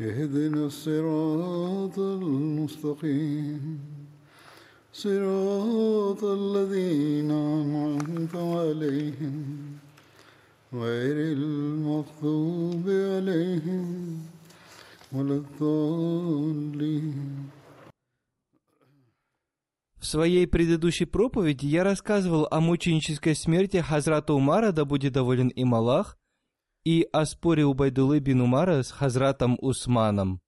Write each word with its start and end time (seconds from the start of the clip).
اهدنا 0.00 0.66
الصراط 0.66 1.98
المستقيم 1.98 3.80
صراط 4.92 6.24
الذين 6.24 7.30
أنعمت 7.30 8.34
عليهم 8.36 9.34
غير 10.72 11.16
المغضوب 11.32 12.84
عليهم 12.88 14.18
ولا 15.12 15.34
الضالين 15.34 17.14
В 19.96 20.06
своей 20.06 20.46
предыдущей 20.46 21.06
проповеди 21.06 21.66
я 21.66 21.82
рассказывал 21.82 22.46
о 22.50 22.60
мученической 22.60 23.34
смерти 23.34 23.78
Хазрата 23.78 24.34
Умара, 24.34 24.70
да 24.70 24.84
будет 24.84 25.14
доволен 25.14 25.48
им 25.48 25.74
Аллах, 25.74 26.17
и 26.83 27.07
о 27.11 27.25
споре 27.25 27.65
Убайдулы 27.65 28.19
бин 28.19 28.41
Умара 28.41 28.83
с 28.83 28.91
Хазратом 28.91 29.57
Усманом. 29.61 30.41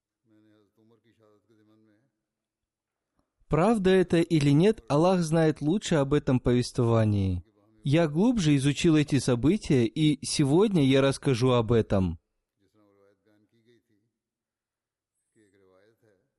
Правда 3.48 3.90
это 3.90 4.18
или 4.18 4.50
нет, 4.50 4.82
Аллах 4.88 5.20
знает 5.20 5.60
лучше 5.60 5.96
об 5.96 6.14
этом 6.14 6.40
повествовании. 6.40 7.44
Я 7.84 8.08
глубже 8.08 8.56
изучил 8.56 8.96
эти 8.96 9.18
события, 9.18 9.84
и 9.84 10.24
сегодня 10.24 10.84
я 10.84 11.02
расскажу 11.02 11.50
об 11.50 11.72
этом. 11.72 12.18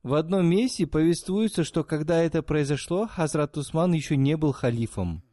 В 0.01 0.15
одном 0.15 0.47
месте 0.47 0.87
повествуется, 0.87 1.63
что 1.63 1.83
когда 1.83 2.21
это 2.21 2.41
произошло, 2.43 3.07
Хазрат 3.07 3.57
Усман 3.57 3.93
еще 3.93 4.17
не 4.17 4.35
был 4.35 4.51
халифом. 4.51 5.23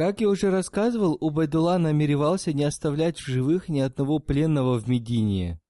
Как 0.00 0.22
я 0.22 0.30
уже 0.30 0.50
рассказывал, 0.50 1.18
Убайдулла 1.20 1.76
намеревался 1.76 2.54
не 2.54 2.64
оставлять 2.64 3.18
в 3.18 3.26
живых 3.26 3.68
ни 3.68 3.80
одного 3.80 4.18
пленного 4.18 4.78
в 4.78 4.88
Медине. 4.88 5.60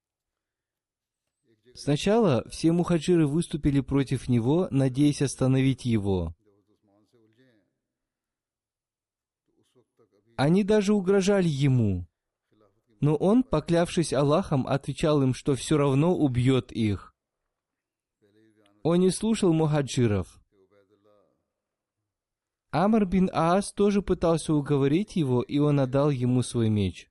Сначала 1.75 2.47
все 2.47 2.71
мухаджиры 2.71 3.27
выступили 3.27 3.81
против 3.81 4.29
него, 4.29 4.69
надеясь 4.71 5.21
остановить 5.21 5.83
его. 5.83 6.33
Они 10.37 10.63
даже 10.63 10.93
угрожали 10.93 11.49
ему. 11.49 12.07
Но 13.01 13.15
он, 13.17 13.43
поклявшись 13.43 14.13
Аллахом, 14.13 14.65
отвечал 14.65 15.21
им, 15.21 15.33
что 15.33 15.55
все 15.55 15.75
равно 15.75 16.15
убьет 16.15 16.71
их. 16.71 17.13
Он 18.81 19.01
не 19.01 19.09
слушал 19.09 19.51
мухаджиров. 19.51 20.40
Амр 22.71 23.05
бин 23.05 23.29
Аас 23.33 23.73
тоже 23.73 24.01
пытался 24.01 24.53
уговорить 24.53 25.17
его, 25.17 25.41
и 25.41 25.59
он 25.59 25.81
отдал 25.81 26.09
ему 26.09 26.41
свой 26.41 26.69
меч. 26.69 27.09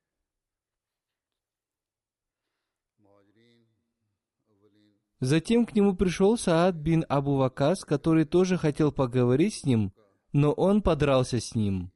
Затем 5.19 5.67
к 5.67 5.75
нему 5.75 5.95
пришел 5.95 6.35
Саад 6.35 6.75
бин 6.75 7.05
Абу 7.07 7.35
Вакас, 7.35 7.85
который 7.85 8.25
тоже 8.25 8.57
хотел 8.57 8.91
поговорить 8.91 9.53
с 9.53 9.63
ним, 9.65 9.93
но 10.33 10.51
он 10.51 10.81
подрался 10.81 11.39
с 11.39 11.53
ним. 11.53 11.91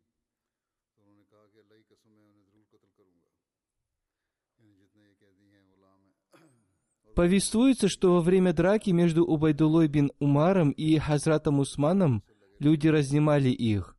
Повествуется, 7.16 7.88
что 7.88 8.14
во 8.14 8.22
время 8.22 8.54
драки 8.54 8.92
между 8.92 9.26
Убайдулой 9.26 9.88
бин 9.88 10.12
Умаром 10.20 10.70
и 10.70 11.00
Хазратом 11.00 11.60
Усманом 11.60 12.24
люди 12.60 12.88
разнимали 12.88 13.50
их. 13.50 13.98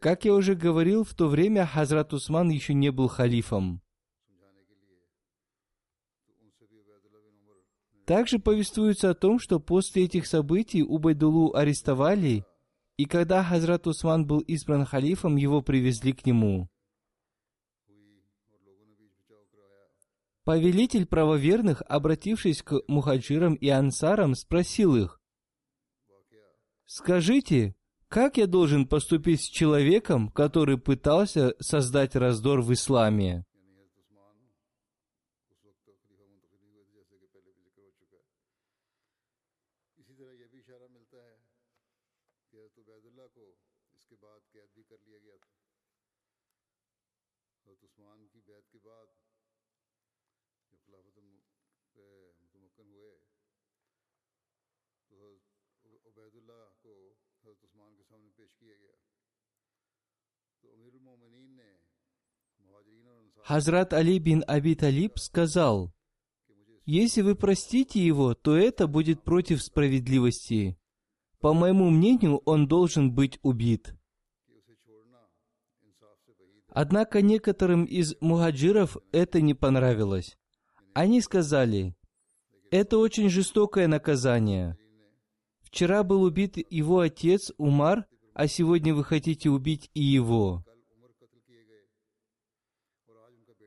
Как 0.00 0.24
я 0.24 0.34
уже 0.34 0.54
говорил, 0.54 1.04
в 1.04 1.14
то 1.14 1.28
время 1.28 1.66
Хазрат 1.66 2.12
Усман 2.12 2.50
еще 2.50 2.74
не 2.74 2.90
был 2.90 3.08
халифом. 3.08 3.80
Также 8.04 8.38
повествуется 8.38 9.10
о 9.10 9.14
том, 9.14 9.40
что 9.40 9.58
после 9.58 10.04
этих 10.04 10.28
событий 10.28 10.84
Убайдулу 10.84 11.54
арестовали, 11.54 12.44
и 12.96 13.04
когда 13.04 13.42
Хазрат 13.42 13.88
Усман 13.88 14.26
был 14.26 14.38
избран 14.40 14.84
халифом, 14.84 15.34
его 15.34 15.60
привезли 15.60 16.12
к 16.12 16.24
нему. 16.24 16.68
Повелитель 20.46 21.06
правоверных, 21.06 21.82
обратившись 21.88 22.62
к 22.62 22.80
мухаджирам 22.86 23.54
и 23.54 23.68
ансарам, 23.68 24.36
спросил 24.36 24.94
их, 24.94 25.20
«Скажите, 26.84 27.74
как 28.06 28.36
я 28.36 28.46
должен 28.46 28.86
поступить 28.86 29.40
с 29.40 29.48
человеком, 29.48 30.28
который 30.28 30.78
пытался 30.78 31.56
создать 31.58 32.14
раздор 32.14 32.62
в 32.62 32.72
исламе?» 32.72 33.44
Хазрат 63.44 63.92
Али 63.92 64.18
бин 64.18 64.42
Аби 64.48 64.74
Талиб 64.74 65.18
сказал, 65.18 65.94
«Если 66.84 67.22
вы 67.22 67.36
простите 67.36 68.04
его, 68.04 68.34
то 68.34 68.56
это 68.56 68.88
будет 68.88 69.22
против 69.22 69.62
справедливости. 69.62 70.76
По 71.38 71.52
моему 71.52 71.90
мнению, 71.90 72.38
он 72.38 72.66
должен 72.66 73.14
быть 73.14 73.38
убит». 73.42 73.94
Однако 76.68 77.22
некоторым 77.22 77.84
из 77.84 78.14
мухаджиров 78.20 78.96
это 79.12 79.40
не 79.40 79.54
понравилось. 79.54 80.36
Они 80.92 81.20
сказали, 81.20 81.94
«Это 82.70 82.98
очень 82.98 83.28
жестокое 83.28 83.86
наказание. 83.88 84.76
Вчера 85.60 86.02
был 86.02 86.22
убит 86.22 86.56
его 86.70 87.00
отец 87.00 87.52
Умар, 87.58 88.06
а 88.34 88.46
сегодня 88.48 88.94
вы 88.94 89.04
хотите 89.04 89.50
убить 89.50 89.90
и 89.94 90.02
его». 90.02 90.64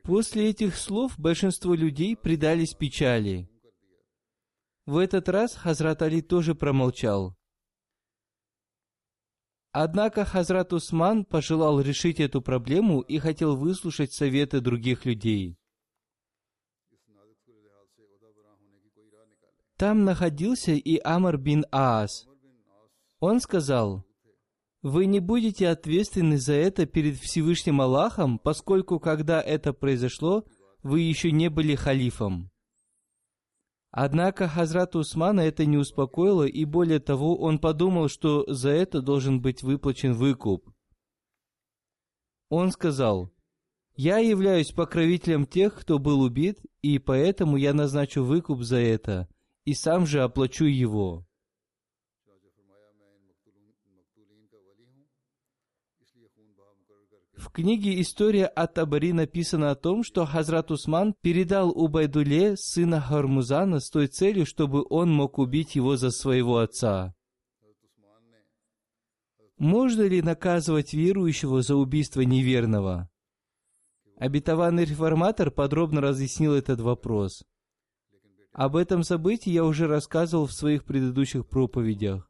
После 0.02 0.48
этих 0.48 0.76
слов 0.76 1.18
большинство 1.18 1.74
людей 1.74 2.16
предались 2.16 2.74
печали. 2.74 3.48
В 4.86 4.96
этот 4.96 5.28
раз 5.28 5.54
Хазрат 5.54 6.02
Али 6.02 6.20
тоже 6.20 6.54
промолчал. 6.54 7.36
Однако 9.72 10.24
Хазрат 10.24 10.72
Усман 10.72 11.24
пожелал 11.24 11.80
решить 11.80 12.18
эту 12.18 12.42
проблему 12.42 13.02
и 13.02 13.18
хотел 13.18 13.56
выслушать 13.56 14.12
советы 14.12 14.60
других 14.60 15.04
людей. 15.04 15.59
Там 19.80 20.04
находился 20.04 20.72
и 20.72 21.00
Амар 21.02 21.38
бин 21.38 21.64
Аас. 21.72 22.28
Он 23.18 23.40
сказал, 23.40 24.04
вы 24.82 25.06
не 25.06 25.20
будете 25.20 25.68
ответственны 25.68 26.36
за 26.36 26.52
это 26.52 26.84
перед 26.84 27.16
Всевышним 27.16 27.80
Аллахом, 27.80 28.38
поскольку 28.38 29.00
когда 29.00 29.40
это 29.40 29.72
произошло, 29.72 30.44
вы 30.82 31.00
еще 31.00 31.32
не 31.32 31.48
были 31.48 31.76
халифом. 31.76 32.50
Однако 33.90 34.48
Хазрат 34.48 34.96
Усмана 34.96 35.40
это 35.40 35.64
не 35.64 35.78
успокоило, 35.78 36.44
и 36.44 36.66
более 36.66 37.00
того, 37.00 37.38
он 37.38 37.58
подумал, 37.58 38.10
что 38.10 38.44
за 38.52 38.68
это 38.68 39.00
должен 39.00 39.40
быть 39.40 39.62
выплачен 39.62 40.12
выкуп. 40.12 40.70
Он 42.50 42.70
сказал, 42.70 43.32
«Я 43.96 44.18
являюсь 44.18 44.72
покровителем 44.72 45.46
тех, 45.46 45.74
кто 45.74 45.98
был 45.98 46.20
убит, 46.20 46.58
и 46.82 46.98
поэтому 46.98 47.56
я 47.56 47.72
назначу 47.72 48.22
выкуп 48.22 48.60
за 48.60 48.76
это, 48.76 49.26
и 49.64 49.74
сам 49.74 50.06
же 50.06 50.22
оплачу 50.22 50.64
его». 50.64 51.26
В 57.40 57.48
книге 57.52 58.00
«История 58.02 58.44
от 58.44 58.74
Табари» 58.74 59.14
написано 59.14 59.70
о 59.70 59.74
том, 59.74 60.04
что 60.04 60.26
Хазрат 60.26 60.70
Усман 60.70 61.14
передал 61.22 61.70
Убайдуле 61.70 62.54
сына 62.56 63.00
Хармузана 63.00 63.80
с 63.80 63.88
той 63.88 64.08
целью, 64.08 64.44
чтобы 64.44 64.84
он 64.90 65.10
мог 65.10 65.38
убить 65.38 65.74
его 65.74 65.96
за 65.96 66.10
своего 66.10 66.58
отца. 66.58 67.14
Можно 69.56 70.02
ли 70.02 70.20
наказывать 70.20 70.92
верующего 70.92 71.62
за 71.62 71.76
убийство 71.76 72.20
неверного? 72.20 73.10
Обетованный 74.16 74.84
реформатор 74.84 75.50
подробно 75.50 76.02
разъяснил 76.02 76.52
этот 76.52 76.80
вопрос. 76.80 77.42
Об 78.52 78.76
этом 78.76 79.02
событии 79.02 79.50
я 79.50 79.64
уже 79.64 79.86
рассказывал 79.86 80.46
в 80.46 80.52
своих 80.52 80.84
предыдущих 80.84 81.46
проповедях. 81.46 82.28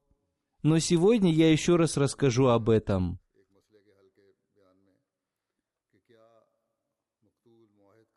Но 0.62 0.78
сегодня 0.78 1.32
я 1.32 1.50
еще 1.50 1.76
раз 1.76 1.96
расскажу 1.96 2.46
об 2.46 2.68
этом. 2.68 3.18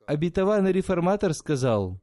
обетованный 0.06 0.72
реформатор 0.72 1.34
сказал, 1.34 2.00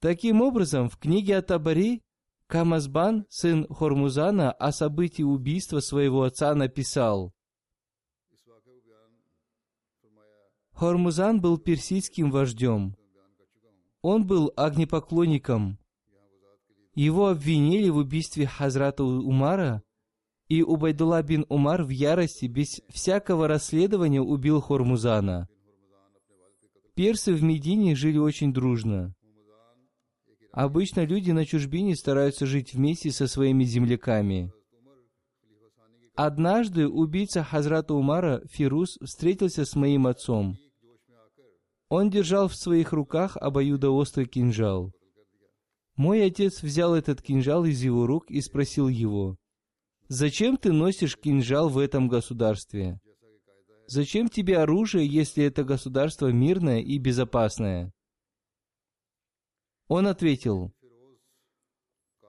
Таким 0.00 0.40
образом, 0.40 0.88
в 0.88 0.96
книге 0.96 1.36
от 1.36 1.48
Табари 1.48 2.02
Камазбан, 2.46 3.26
сын 3.28 3.66
Хормузана, 3.68 4.50
о 4.50 4.72
событии 4.72 5.22
убийства 5.22 5.80
своего 5.80 6.22
отца 6.22 6.54
написал. 6.54 7.34
Хормузан 10.72 11.42
был 11.42 11.58
персидским 11.58 12.30
вождем. 12.30 12.96
Он 14.02 14.26
был 14.26 14.52
огнепоклонником. 14.56 15.78
Его 16.94 17.28
обвинили 17.28 17.88
в 17.88 17.96
убийстве 17.96 18.46
Хазрата 18.46 19.04
Умара, 19.04 19.82
и 20.48 20.62
Убайдулла 20.62 21.22
бин 21.22 21.46
Умар 21.48 21.84
в 21.84 21.90
ярости 21.90 22.46
без 22.46 22.80
всякого 22.88 23.46
расследования 23.46 24.20
убил 24.20 24.60
Хормузана. 24.60 25.48
Персы 26.94 27.32
в 27.32 27.42
Медине 27.42 27.94
жили 27.94 28.18
очень 28.18 28.52
дружно. 28.52 29.14
Обычно 30.52 31.04
люди 31.04 31.30
на 31.30 31.46
чужбине 31.46 31.94
стараются 31.94 32.46
жить 32.46 32.74
вместе 32.74 33.12
со 33.12 33.28
своими 33.28 33.62
земляками. 33.64 34.52
Однажды 36.16 36.88
убийца 36.88 37.44
Хазрата 37.44 37.94
Умара, 37.94 38.42
Фирус, 38.50 38.98
встретился 39.02 39.64
с 39.64 39.76
моим 39.76 40.08
отцом. 40.08 40.58
Он 41.90 42.08
держал 42.08 42.46
в 42.46 42.54
своих 42.54 42.92
руках 42.92 43.36
обоюдоострый 43.36 44.26
кинжал. 44.26 44.92
Мой 45.96 46.24
отец 46.24 46.62
взял 46.62 46.94
этот 46.94 47.20
кинжал 47.20 47.64
из 47.64 47.82
его 47.82 48.06
рук 48.06 48.30
и 48.30 48.40
спросил 48.40 48.86
его, 48.86 49.36
Зачем 50.06 50.56
ты 50.56 50.72
носишь 50.72 51.16
кинжал 51.16 51.68
в 51.68 51.78
этом 51.78 52.06
государстве? 52.08 53.00
Зачем 53.88 54.28
тебе 54.28 54.58
оружие, 54.58 55.04
если 55.04 55.44
это 55.44 55.64
государство 55.64 56.28
мирное 56.28 56.80
и 56.80 56.96
безопасное? 56.98 57.92
Он 59.88 60.06
ответил, 60.06 60.72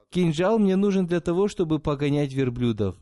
кинжал 0.09 0.57
мне 0.57 0.75
нужен 0.75 1.05
для 1.05 1.21
того, 1.21 1.47
чтобы 1.47 1.77
погонять 1.77 2.33
верблюдов. 2.33 2.97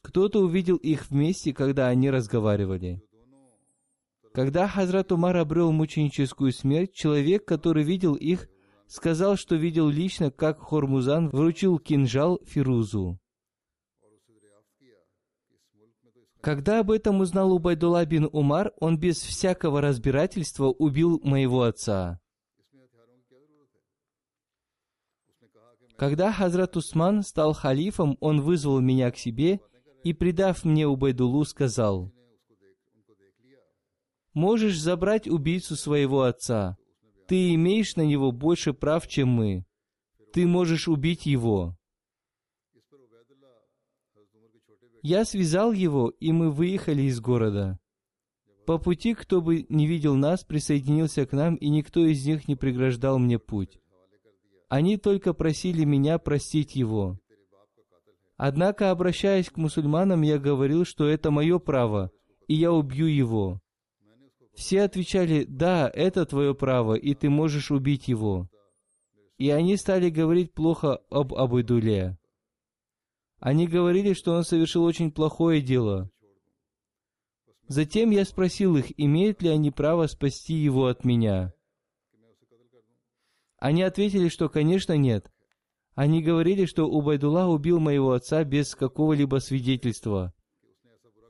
Кто-то 0.00 0.40
увидел 0.40 0.76
их 0.76 1.10
вместе, 1.10 1.52
когда 1.52 1.88
они 1.88 2.08
разговаривали. 2.08 3.02
Когда 4.34 4.66
Хазрат 4.66 5.12
Умар 5.12 5.36
обрел 5.36 5.72
мученическую 5.72 6.52
смерть, 6.52 6.94
человек, 6.94 7.44
который 7.44 7.84
видел 7.84 8.14
их, 8.14 8.48
сказал, 8.86 9.36
что 9.36 9.56
видел 9.56 9.88
лично, 9.88 10.30
как 10.30 10.60
Хормузан 10.60 11.28
вручил 11.28 11.78
кинжал 11.78 12.40
Фирузу. 12.44 13.18
Когда 16.40 16.80
об 16.80 16.90
этом 16.90 17.20
узнал 17.20 17.52
Убайдулла 17.52 18.04
бин 18.04 18.28
Умар, 18.32 18.72
он 18.80 18.98
без 18.98 19.18
всякого 19.18 19.80
разбирательства 19.80 20.66
убил 20.66 21.20
моего 21.22 21.62
отца. 21.62 22.18
Когда 25.96 26.32
Хазрат 26.32 26.76
Усман 26.76 27.22
стал 27.22 27.52
халифом, 27.52 28.16
он 28.18 28.40
вызвал 28.40 28.80
меня 28.80 29.10
к 29.12 29.18
себе 29.18 29.60
и, 30.02 30.12
предав 30.12 30.64
мне 30.64 30.88
Убайдулу, 30.88 31.44
сказал, 31.44 32.10
«Можешь 34.34 34.80
забрать 34.80 35.28
убийцу 35.28 35.76
своего 35.76 36.22
отца. 36.22 36.76
Ты 37.28 37.54
имеешь 37.54 37.96
на 37.96 38.02
него 38.02 38.32
больше 38.32 38.72
прав, 38.72 39.06
чем 39.06 39.28
мы. 39.28 39.64
Ты 40.32 40.46
можешь 40.46 40.88
убить 40.88 41.26
его». 41.26 41.76
Я 45.02 45.24
связал 45.24 45.72
его, 45.72 46.10
и 46.20 46.30
мы 46.30 46.50
выехали 46.50 47.02
из 47.02 47.20
города. 47.20 47.80
По 48.66 48.78
пути, 48.78 49.14
кто 49.14 49.40
бы 49.40 49.66
не 49.68 49.86
видел 49.86 50.14
нас, 50.14 50.44
присоединился 50.44 51.26
к 51.26 51.32
нам, 51.32 51.56
и 51.56 51.68
никто 51.68 52.06
из 52.06 52.24
них 52.24 52.46
не 52.46 52.54
преграждал 52.54 53.18
мне 53.18 53.40
путь. 53.40 53.80
Они 54.68 54.96
только 54.96 55.34
просили 55.34 55.84
меня 55.84 56.18
простить 56.18 56.76
его. 56.76 57.18
Однако, 58.36 58.90
обращаясь 58.90 59.50
к 59.50 59.56
мусульманам, 59.56 60.22
я 60.22 60.38
говорил, 60.38 60.84
что 60.84 61.06
это 61.06 61.30
мое 61.30 61.58
право, 61.58 62.10
и 62.46 62.54
я 62.54 62.72
убью 62.72 63.06
его. 63.06 63.61
Все 64.54 64.82
отвечали, 64.82 65.44
да, 65.44 65.90
это 65.92 66.26
твое 66.26 66.54
право, 66.54 66.94
и 66.94 67.14
ты 67.14 67.30
можешь 67.30 67.70
убить 67.70 68.08
его. 68.08 68.48
И 69.38 69.50
они 69.50 69.76
стали 69.76 70.10
говорить 70.10 70.52
плохо 70.52 71.00
об 71.10 71.34
Абайдуле. 71.34 72.18
Они 73.40 73.66
говорили, 73.66 74.12
что 74.12 74.34
он 74.34 74.44
совершил 74.44 74.84
очень 74.84 75.10
плохое 75.10 75.60
дело. 75.60 76.10
Затем 77.66 78.10
я 78.10 78.24
спросил 78.24 78.76
их, 78.76 78.92
имеют 79.00 79.42
ли 79.42 79.48
они 79.48 79.70
право 79.70 80.06
спасти 80.06 80.54
его 80.54 80.86
от 80.86 81.04
меня. 81.04 81.52
Они 83.58 83.82
ответили, 83.82 84.28
что, 84.28 84.48
конечно, 84.48 84.96
нет. 84.96 85.32
Они 85.94 86.22
говорили, 86.22 86.66
что 86.66 86.88
Убайдулlah 86.88 87.46
убил 87.46 87.80
моего 87.80 88.12
отца 88.12 88.44
без 88.44 88.74
какого-либо 88.74 89.38
свидетельства. 89.38 90.34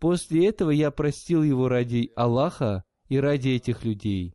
После 0.00 0.48
этого 0.48 0.70
я 0.70 0.90
простил 0.90 1.42
его 1.42 1.68
ради 1.68 2.10
Аллаха 2.16 2.84
и 3.12 3.18
ради 3.18 3.50
этих 3.50 3.84
людей. 3.84 4.32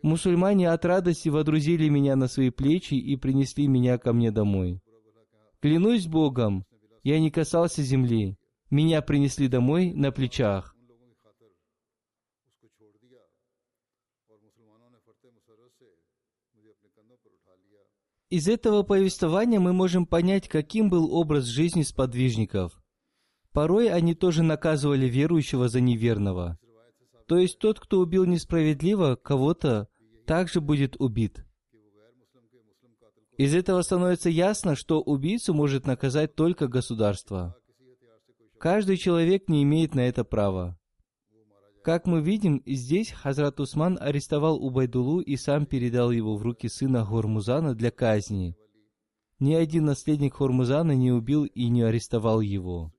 Мусульмане 0.00 0.70
от 0.70 0.82
радости 0.86 1.28
водрузили 1.28 1.90
меня 1.90 2.16
на 2.16 2.26
свои 2.26 2.48
плечи 2.48 2.94
и 2.94 3.16
принесли 3.16 3.68
меня 3.68 3.98
ко 3.98 4.14
мне 4.14 4.30
домой. 4.30 4.80
Клянусь 5.60 6.06
Богом, 6.06 6.64
я 7.02 7.20
не 7.20 7.30
касался 7.30 7.82
земли. 7.82 8.38
Меня 8.70 9.02
принесли 9.02 9.46
домой 9.46 9.92
на 9.92 10.10
плечах. 10.10 10.74
Из 18.30 18.48
этого 18.48 18.84
повествования 18.84 19.60
мы 19.60 19.74
можем 19.74 20.06
понять, 20.06 20.48
каким 20.48 20.88
был 20.88 21.12
образ 21.12 21.44
жизни 21.44 21.82
сподвижников. 21.82 22.80
Порой 23.52 23.90
они 23.90 24.14
тоже 24.14 24.42
наказывали 24.42 25.06
верующего 25.06 25.68
за 25.68 25.82
неверного. 25.82 26.59
То 27.30 27.38
есть 27.38 27.60
тот, 27.60 27.78
кто 27.78 28.00
убил 28.00 28.24
несправедливо 28.24 29.14
кого-то, 29.14 29.86
также 30.26 30.60
будет 30.60 30.96
убит. 31.00 31.46
Из 33.38 33.54
этого 33.54 33.82
становится 33.82 34.28
ясно, 34.28 34.74
что 34.74 35.00
убийцу 35.00 35.54
может 35.54 35.86
наказать 35.86 36.34
только 36.34 36.66
государство. 36.66 37.54
Каждый 38.58 38.96
человек 38.96 39.48
не 39.48 39.62
имеет 39.62 39.94
на 39.94 40.00
это 40.00 40.24
права. 40.24 40.76
Как 41.84 42.08
мы 42.08 42.20
видим, 42.20 42.64
здесь 42.66 43.12
Хазрат 43.12 43.60
Усман 43.60 43.96
арестовал 44.00 44.60
Убайдулу 44.60 45.20
и 45.20 45.36
сам 45.36 45.66
передал 45.66 46.10
его 46.10 46.36
в 46.36 46.42
руки 46.42 46.68
сына 46.68 47.04
Хормузана 47.04 47.76
для 47.76 47.92
казни. 47.92 48.56
Ни 49.38 49.54
один 49.54 49.84
наследник 49.84 50.34
Хормузана 50.34 50.96
не 50.96 51.12
убил 51.12 51.44
и 51.44 51.68
не 51.68 51.82
арестовал 51.82 52.40
его. 52.40 52.92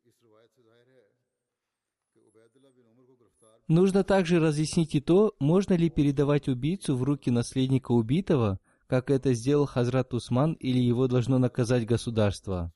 Нужно 3.72 4.04
также 4.04 4.42
разъяснить 4.42 4.96
и 4.96 5.00
то, 5.00 5.34
можно 5.40 5.75
ли 5.75 5.90
передавать 5.90 6.50
убийцу 6.50 6.98
в 6.98 7.04
руки 7.04 7.32
наследника 7.32 7.94
убитого, 7.94 8.60
как 8.86 9.10
это 9.10 9.34
сделал 9.34 9.66
Хазрат 9.66 10.13
Усман, 10.13 10.56
или 10.60 10.78
его 10.78 11.08
должно 11.08 11.38
наказать 11.38 11.86
государство. 11.86 12.74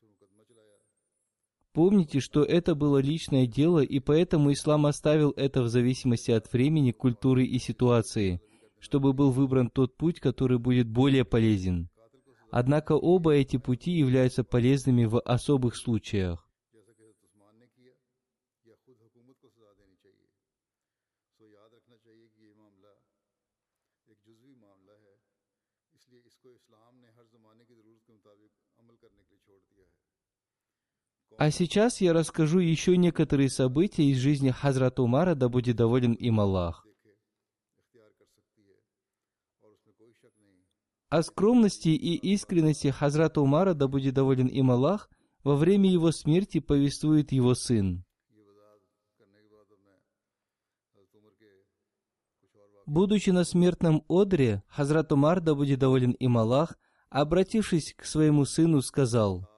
Помните, 1.73 2.21
что 2.21 2.43
это 2.43 2.75
было 2.75 2.99
личное 2.99 3.45
дело, 3.45 3.81
и 3.81 3.99
поэтому 3.99 4.53
ислам 4.53 4.85
оставил 4.85 5.31
это 5.31 5.63
в 5.63 5.67
зависимости 5.67 6.31
от 6.31 6.53
времени, 6.53 6.93
культуры 6.93 7.43
и 7.43 7.59
ситуации, 7.59 8.39
чтобы 8.79 9.11
был 9.11 9.31
выбран 9.31 9.69
тот 9.69 9.97
путь, 9.97 10.21
который 10.21 10.59
будет 10.59 10.87
более 10.87 11.25
полезен. 11.25 11.89
Однако 12.51 12.93
оба 12.93 13.33
эти 13.33 13.57
пути 13.57 13.91
являются 13.91 14.45
полезными 14.45 15.03
в 15.03 15.19
особых 15.19 15.75
случаях. 15.75 16.44
А 31.37 31.51
сейчас 31.51 31.99
я 31.99 32.13
расскажу 32.13 32.59
еще 32.59 32.95
некоторые 32.95 33.49
события 33.49 34.03
из 34.03 34.19
жизни 34.19 34.51
Хазрат 34.51 34.99
Умара, 34.99 35.35
да 35.35 35.49
будет 35.49 35.75
доволен 35.75 36.13
им 36.13 36.39
Аллах. 36.39 36.87
О 41.09 41.21
скромности 41.21 41.89
и 41.89 42.15
искренности 42.33 42.87
Хазрата 42.87 43.41
Умара, 43.41 43.73
да 43.73 43.87
будет 43.87 44.13
доволен 44.13 44.47
им 44.47 44.71
Аллах, 44.71 45.09
во 45.43 45.55
время 45.55 45.91
его 45.91 46.11
смерти 46.11 46.59
повествует 46.59 47.31
его 47.33 47.53
сын. 47.53 48.05
Будучи 52.85 53.31
на 53.31 53.43
смертном 53.43 54.03
одре, 54.07 54.63
Хазрат 54.67 55.11
Умар, 55.11 55.41
да 55.41 55.53
будет 55.53 55.79
доволен 55.79 56.11
им 56.11 56.37
Аллах, 56.37 56.77
обратившись 57.09 57.93
к 57.93 58.05
своему 58.05 58.45
сыну, 58.45 58.81
сказал– 58.81 59.49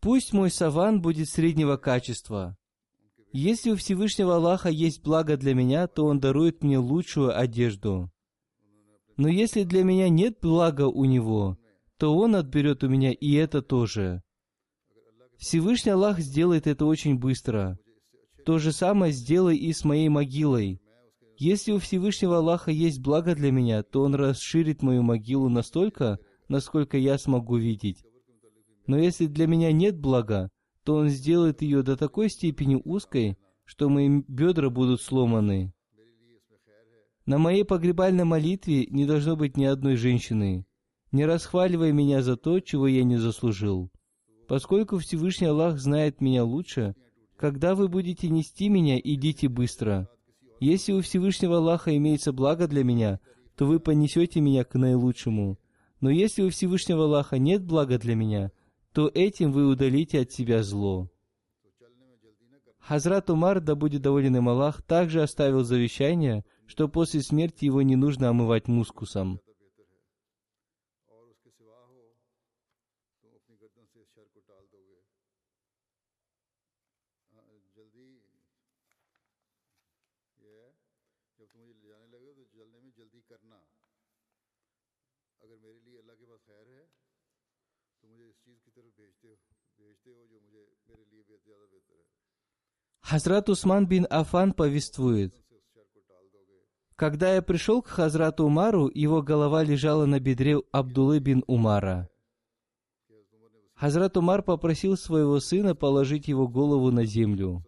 «Пусть 0.00 0.32
мой 0.32 0.50
саван 0.50 1.00
будет 1.00 1.28
среднего 1.28 1.76
качества. 1.76 2.56
Если 3.32 3.70
у 3.70 3.76
Всевышнего 3.76 4.36
Аллаха 4.36 4.70
есть 4.70 5.02
благо 5.02 5.36
для 5.36 5.54
меня, 5.54 5.86
то 5.86 6.06
Он 6.06 6.18
дарует 6.18 6.62
мне 6.62 6.78
лучшую 6.78 7.38
одежду. 7.38 8.10
Но 9.16 9.28
если 9.28 9.64
для 9.64 9.84
меня 9.84 10.08
нет 10.08 10.38
блага 10.40 10.86
у 10.86 11.04
Него, 11.04 11.58
то 11.98 12.16
Он 12.16 12.36
отберет 12.36 12.84
у 12.84 12.88
меня 12.88 13.12
и 13.12 13.32
это 13.34 13.60
тоже. 13.60 14.22
Всевышний 15.36 15.92
Аллах 15.92 16.20
сделает 16.20 16.66
это 16.66 16.86
очень 16.86 17.18
быстро. 17.18 17.78
То 18.46 18.58
же 18.58 18.72
самое 18.72 19.12
сделай 19.12 19.56
и 19.56 19.72
с 19.72 19.84
моей 19.84 20.08
могилой. 20.08 20.80
Если 21.36 21.70
у 21.72 21.78
Всевышнего 21.78 22.38
Аллаха 22.38 22.70
есть 22.70 23.00
благо 23.00 23.34
для 23.34 23.52
меня, 23.52 23.82
то 23.82 24.02
Он 24.02 24.14
расширит 24.14 24.82
мою 24.82 25.02
могилу 25.02 25.48
настолько, 25.48 26.18
насколько 26.48 26.96
я 26.96 27.18
смогу 27.18 27.56
видеть. 27.56 28.04
Но 28.88 28.98
если 28.98 29.26
для 29.26 29.46
меня 29.46 29.70
нет 29.70 30.00
блага, 30.00 30.50
то 30.82 30.96
Он 30.96 31.10
сделает 31.10 31.60
ее 31.62 31.82
до 31.82 31.96
такой 31.96 32.30
степени 32.30 32.80
узкой, 32.82 33.36
что 33.64 33.90
мои 33.90 34.22
бедра 34.26 34.70
будут 34.70 35.02
сломаны. 35.02 35.74
На 37.26 37.36
моей 37.36 37.64
погребальной 37.66 38.24
молитве 38.24 38.86
не 38.86 39.04
должно 39.04 39.36
быть 39.36 39.58
ни 39.58 39.66
одной 39.66 39.96
женщины. 39.96 40.64
Не 41.12 41.26
расхваливай 41.26 41.92
меня 41.92 42.22
за 42.22 42.38
то, 42.38 42.60
чего 42.60 42.86
я 42.86 43.04
не 43.04 43.18
заслужил. 43.18 43.90
Поскольку 44.48 44.96
Всевышний 44.96 45.48
Аллах 45.48 45.78
знает 45.78 46.22
меня 46.22 46.42
лучше, 46.42 46.94
когда 47.36 47.74
вы 47.74 47.88
будете 47.88 48.30
нести 48.30 48.70
меня, 48.70 48.98
идите 48.98 49.50
быстро. 49.50 50.08
Если 50.60 50.92
у 50.92 51.02
Всевышнего 51.02 51.58
Аллаха 51.58 51.94
имеется 51.94 52.32
благо 52.32 52.66
для 52.66 52.82
меня, 52.82 53.20
то 53.54 53.66
вы 53.66 53.80
понесете 53.80 54.40
меня 54.40 54.64
к 54.64 54.74
наилучшему. 54.76 55.58
Но 56.00 56.08
если 56.08 56.42
у 56.42 56.48
Всевышнего 56.48 57.04
Аллаха 57.04 57.38
нет 57.38 57.62
блага 57.62 57.98
для 57.98 58.14
меня, 58.14 58.50
то 58.92 59.10
этим 59.12 59.52
вы 59.52 59.66
удалите 59.66 60.20
от 60.20 60.32
себя 60.32 60.62
зло. 60.62 61.08
Хазрат 62.78 63.28
Умар, 63.28 63.60
да 63.60 63.74
будет 63.74 64.02
доволен 64.02 64.36
им 64.36 64.48
Аллах, 64.48 64.82
также 64.82 65.22
оставил 65.22 65.62
завещание, 65.62 66.44
что 66.66 66.88
после 66.88 67.20
смерти 67.20 67.66
его 67.66 67.82
не 67.82 67.96
нужно 67.96 68.30
омывать 68.30 68.66
мускусом. 68.66 69.40
Хазрат 93.08 93.48
Усман 93.48 93.86
бин 93.86 94.06
Афан 94.10 94.52
повествует. 94.52 95.32
Когда 96.94 97.36
я 97.36 97.40
пришел 97.40 97.80
к 97.80 97.86
Хазрату 97.86 98.44
Умару, 98.44 98.90
его 98.92 99.22
голова 99.22 99.62
лежала 99.62 100.04
на 100.04 100.20
бедре 100.20 100.58
Абдулы 100.72 101.18
бин 101.18 101.42
Умара. 101.46 102.10
Хазрат 103.76 104.18
Умар 104.18 104.42
попросил 104.42 104.98
своего 104.98 105.40
сына 105.40 105.74
положить 105.74 106.28
его 106.28 106.48
голову 106.48 106.90
на 106.90 107.06
землю. 107.06 107.64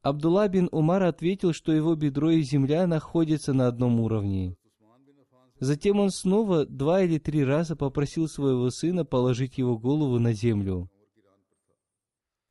Абдулла 0.00 0.48
бин 0.48 0.70
Умар 0.72 1.02
ответил, 1.02 1.52
что 1.52 1.70
его 1.72 1.94
бедро 1.94 2.30
и 2.30 2.40
земля 2.40 2.86
находятся 2.86 3.52
на 3.52 3.66
одном 3.66 4.00
уровне. 4.00 4.56
Затем 5.60 6.00
он 6.00 6.08
снова 6.08 6.64
два 6.64 7.02
или 7.02 7.18
три 7.18 7.44
раза 7.44 7.76
попросил 7.76 8.26
своего 8.26 8.70
сына 8.70 9.04
положить 9.04 9.58
его 9.58 9.76
голову 9.76 10.18
на 10.18 10.32
землю. 10.32 10.88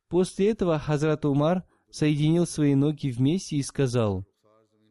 После 0.08 0.50
этого 0.50 0.78
Хазрат 0.78 1.24
Умар 1.24 1.64
соединил 1.90 2.46
свои 2.46 2.74
ноги 2.74 3.10
вместе 3.10 3.56
и 3.56 3.62
сказал, 3.62 4.24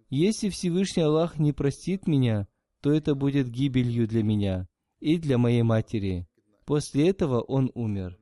«Если 0.10 0.50
Всевышний 0.50 1.04
Аллах 1.04 1.40
не 1.40 1.54
простит 1.54 2.08
меня, 2.08 2.48
то 2.82 2.92
это 2.92 3.16
будет 3.16 3.50
гибелью 3.50 4.08
для 4.08 4.24
меня 4.24 4.68
и 5.00 5.18
для 5.18 5.38
моей 5.38 5.64
матери». 5.64 6.28
После 6.66 7.10
этого 7.10 7.42
он 7.42 7.72
умер. 7.76 8.20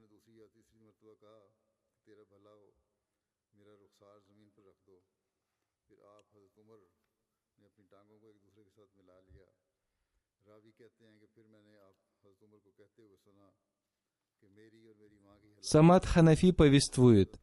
Самат 15.67 16.05
Ханафи 16.05 16.51
повествует. 16.51 17.39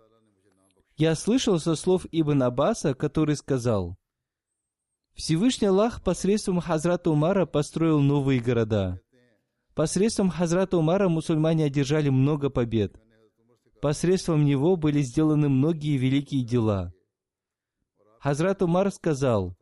«Я 0.97 1.17
слышал 1.17 1.59
со 1.59 1.75
слов 1.75 2.07
Ибн 2.13 2.45
Аббаса, 2.45 2.95
который 2.95 3.35
сказал, 3.35 3.97
«Всевышний 5.15 5.67
Аллах 5.67 6.05
посредством 6.05 6.61
Хазрата 6.61 7.11
Умара 7.11 7.47
построил 7.47 7.99
новые 7.99 8.41
города. 8.41 9.01
Посредством 9.75 10.31
Хазрата 10.31 10.79
Умара 10.79 11.09
мусульмане 11.09 11.65
одержали 11.65 12.11
много 12.11 12.49
побед. 12.49 12.95
Посредством 13.81 14.45
него 14.45 14.77
были 14.77 15.03
сделаны 15.03 15.49
многие 15.49 15.97
великие 15.97 16.45
дела». 16.45 16.93
Хазрат 18.21 18.63
Умар 18.63 18.93
сказал, 18.93 19.57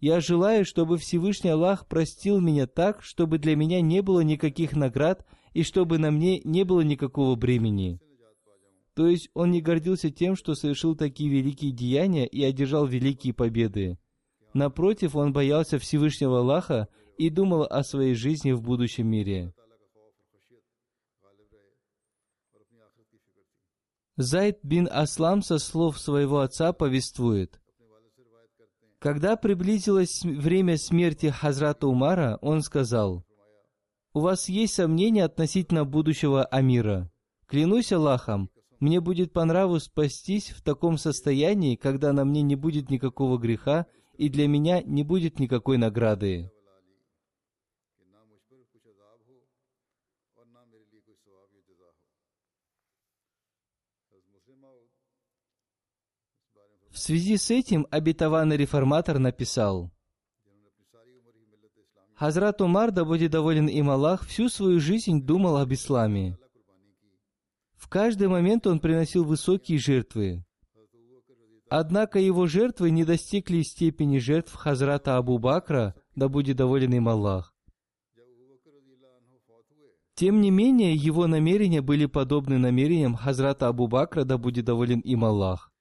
«Я 0.00 0.20
желаю, 0.20 0.66
чтобы 0.66 0.98
Всевышний 0.98 1.48
Аллах 1.48 1.88
простил 1.88 2.40
меня 2.40 2.66
так, 2.66 3.02
чтобы 3.02 3.38
для 3.38 3.56
меня 3.56 3.80
не 3.80 4.02
было 4.02 4.20
никаких 4.20 4.72
наград– 4.76 5.26
и 5.54 5.62
чтобы 5.62 5.98
на 5.98 6.10
мне 6.10 6.40
не 6.44 6.64
было 6.64 6.80
никакого 6.80 7.34
бремени». 7.36 8.00
То 8.94 9.06
есть 9.06 9.30
он 9.32 9.50
не 9.50 9.62
гордился 9.62 10.10
тем, 10.10 10.36
что 10.36 10.54
совершил 10.54 10.94
такие 10.94 11.30
великие 11.30 11.72
деяния 11.72 12.26
и 12.26 12.42
одержал 12.42 12.86
великие 12.86 13.32
победы. 13.32 13.98
Напротив, 14.52 15.16
он 15.16 15.32
боялся 15.32 15.78
Всевышнего 15.78 16.40
Аллаха 16.40 16.88
и 17.16 17.30
думал 17.30 17.62
о 17.62 17.82
своей 17.84 18.14
жизни 18.14 18.52
в 18.52 18.60
будущем 18.60 19.08
мире. 19.08 19.54
Зайд 24.16 24.58
бин 24.62 24.88
Аслам 24.92 25.40
со 25.42 25.58
слов 25.58 25.98
своего 25.98 26.40
отца 26.40 26.74
повествует. 26.74 27.58
Когда 28.98 29.36
приблизилось 29.36 30.22
время 30.22 30.76
смерти 30.76 31.26
Хазрата 31.26 31.88
Умара, 31.88 32.38
он 32.42 32.60
сказал, 32.60 33.24
у 34.14 34.20
вас 34.20 34.48
есть 34.48 34.74
сомнения 34.74 35.24
относительно 35.24 35.84
будущего 35.84 36.44
Амира. 36.44 37.10
Клянусь 37.46 37.92
Аллахом, 37.92 38.50
мне 38.78 39.00
будет 39.00 39.32
по 39.32 39.44
нраву 39.44 39.78
спастись 39.78 40.50
в 40.50 40.62
таком 40.62 40.98
состоянии, 40.98 41.76
когда 41.76 42.12
на 42.12 42.24
мне 42.24 42.42
не 42.42 42.56
будет 42.56 42.90
никакого 42.90 43.38
греха 43.38 43.86
и 44.18 44.28
для 44.28 44.48
меня 44.48 44.82
не 44.82 45.02
будет 45.02 45.38
никакой 45.38 45.78
награды. 45.78 46.50
В 56.90 56.98
связи 56.98 57.38
с 57.38 57.50
этим 57.50 57.86
обетованный 57.90 58.58
реформатор 58.58 59.18
написал– 59.18 59.90
Хазрат 62.22 62.60
Умар, 62.60 62.92
да 62.92 63.04
будет 63.04 63.32
доволен 63.32 63.66
им 63.66 63.90
Аллах, 63.90 64.24
всю 64.24 64.48
свою 64.48 64.78
жизнь 64.78 65.20
думал 65.20 65.56
об 65.56 65.72
исламе. 65.72 66.38
В 67.74 67.88
каждый 67.88 68.28
момент 68.28 68.64
он 68.64 68.78
приносил 68.78 69.24
высокие 69.24 69.76
жертвы. 69.80 70.44
Однако 71.68 72.20
его 72.20 72.46
жертвы 72.46 72.92
не 72.92 73.04
достигли 73.04 73.62
степени 73.62 74.18
жертв 74.18 74.54
Хазрата 74.54 75.16
Абу 75.16 75.38
Бакра, 75.38 75.96
да 76.14 76.28
будет 76.28 76.58
доволен 76.58 76.94
им 76.94 77.08
Аллах. 77.08 77.52
Тем 80.14 80.40
не 80.40 80.52
менее, 80.52 80.94
его 80.94 81.26
намерения 81.26 81.82
были 81.82 82.06
подобны 82.06 82.56
намерениям 82.56 83.16
Хазрата 83.16 83.66
Абу 83.66 83.88
Бакра, 83.88 84.22
да 84.22 84.38
будет 84.38 84.64
доволен 84.64 85.00
им 85.00 85.24
Аллах. 85.24 85.71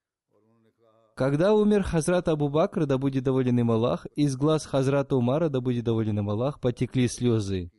Когда 1.22 1.54
умер 1.54 1.84
Хазрат 1.84 2.30
Абу 2.30 2.50
Бакр, 2.50 2.88
да 2.88 2.98
будет 2.98 3.24
доволен 3.24 3.60
им 3.60 3.70
Аллах, 3.70 4.08
из 4.16 4.36
глаз 4.36 4.66
Хазрата 4.66 5.16
Умара, 5.16 5.50
да 5.50 5.62
будет 5.62 5.84
доволен 5.84 6.18
им 6.18 6.32
Аллах, 6.32 6.60
потекли 6.60 7.08
слезы. 7.08 7.70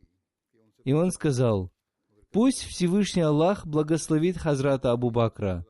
И 0.84 0.92
он 0.92 1.10
сказал, 1.10 1.72
«Пусть 2.30 2.62
Всевышний 2.62 3.22
Аллах 3.22 3.66
благословит 3.66 4.36
Хазрата 4.38 4.92
Абу 4.92 5.10
Бакра. 5.10 5.66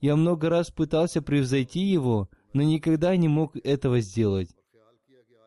Я 0.00 0.16
много 0.16 0.48
раз 0.48 0.70
пытался 0.70 1.20
превзойти 1.20 1.80
его, 1.80 2.30
но 2.54 2.62
никогда 2.62 3.14
не 3.16 3.28
мог 3.28 3.54
этого 3.64 4.00
сделать. 4.00 4.48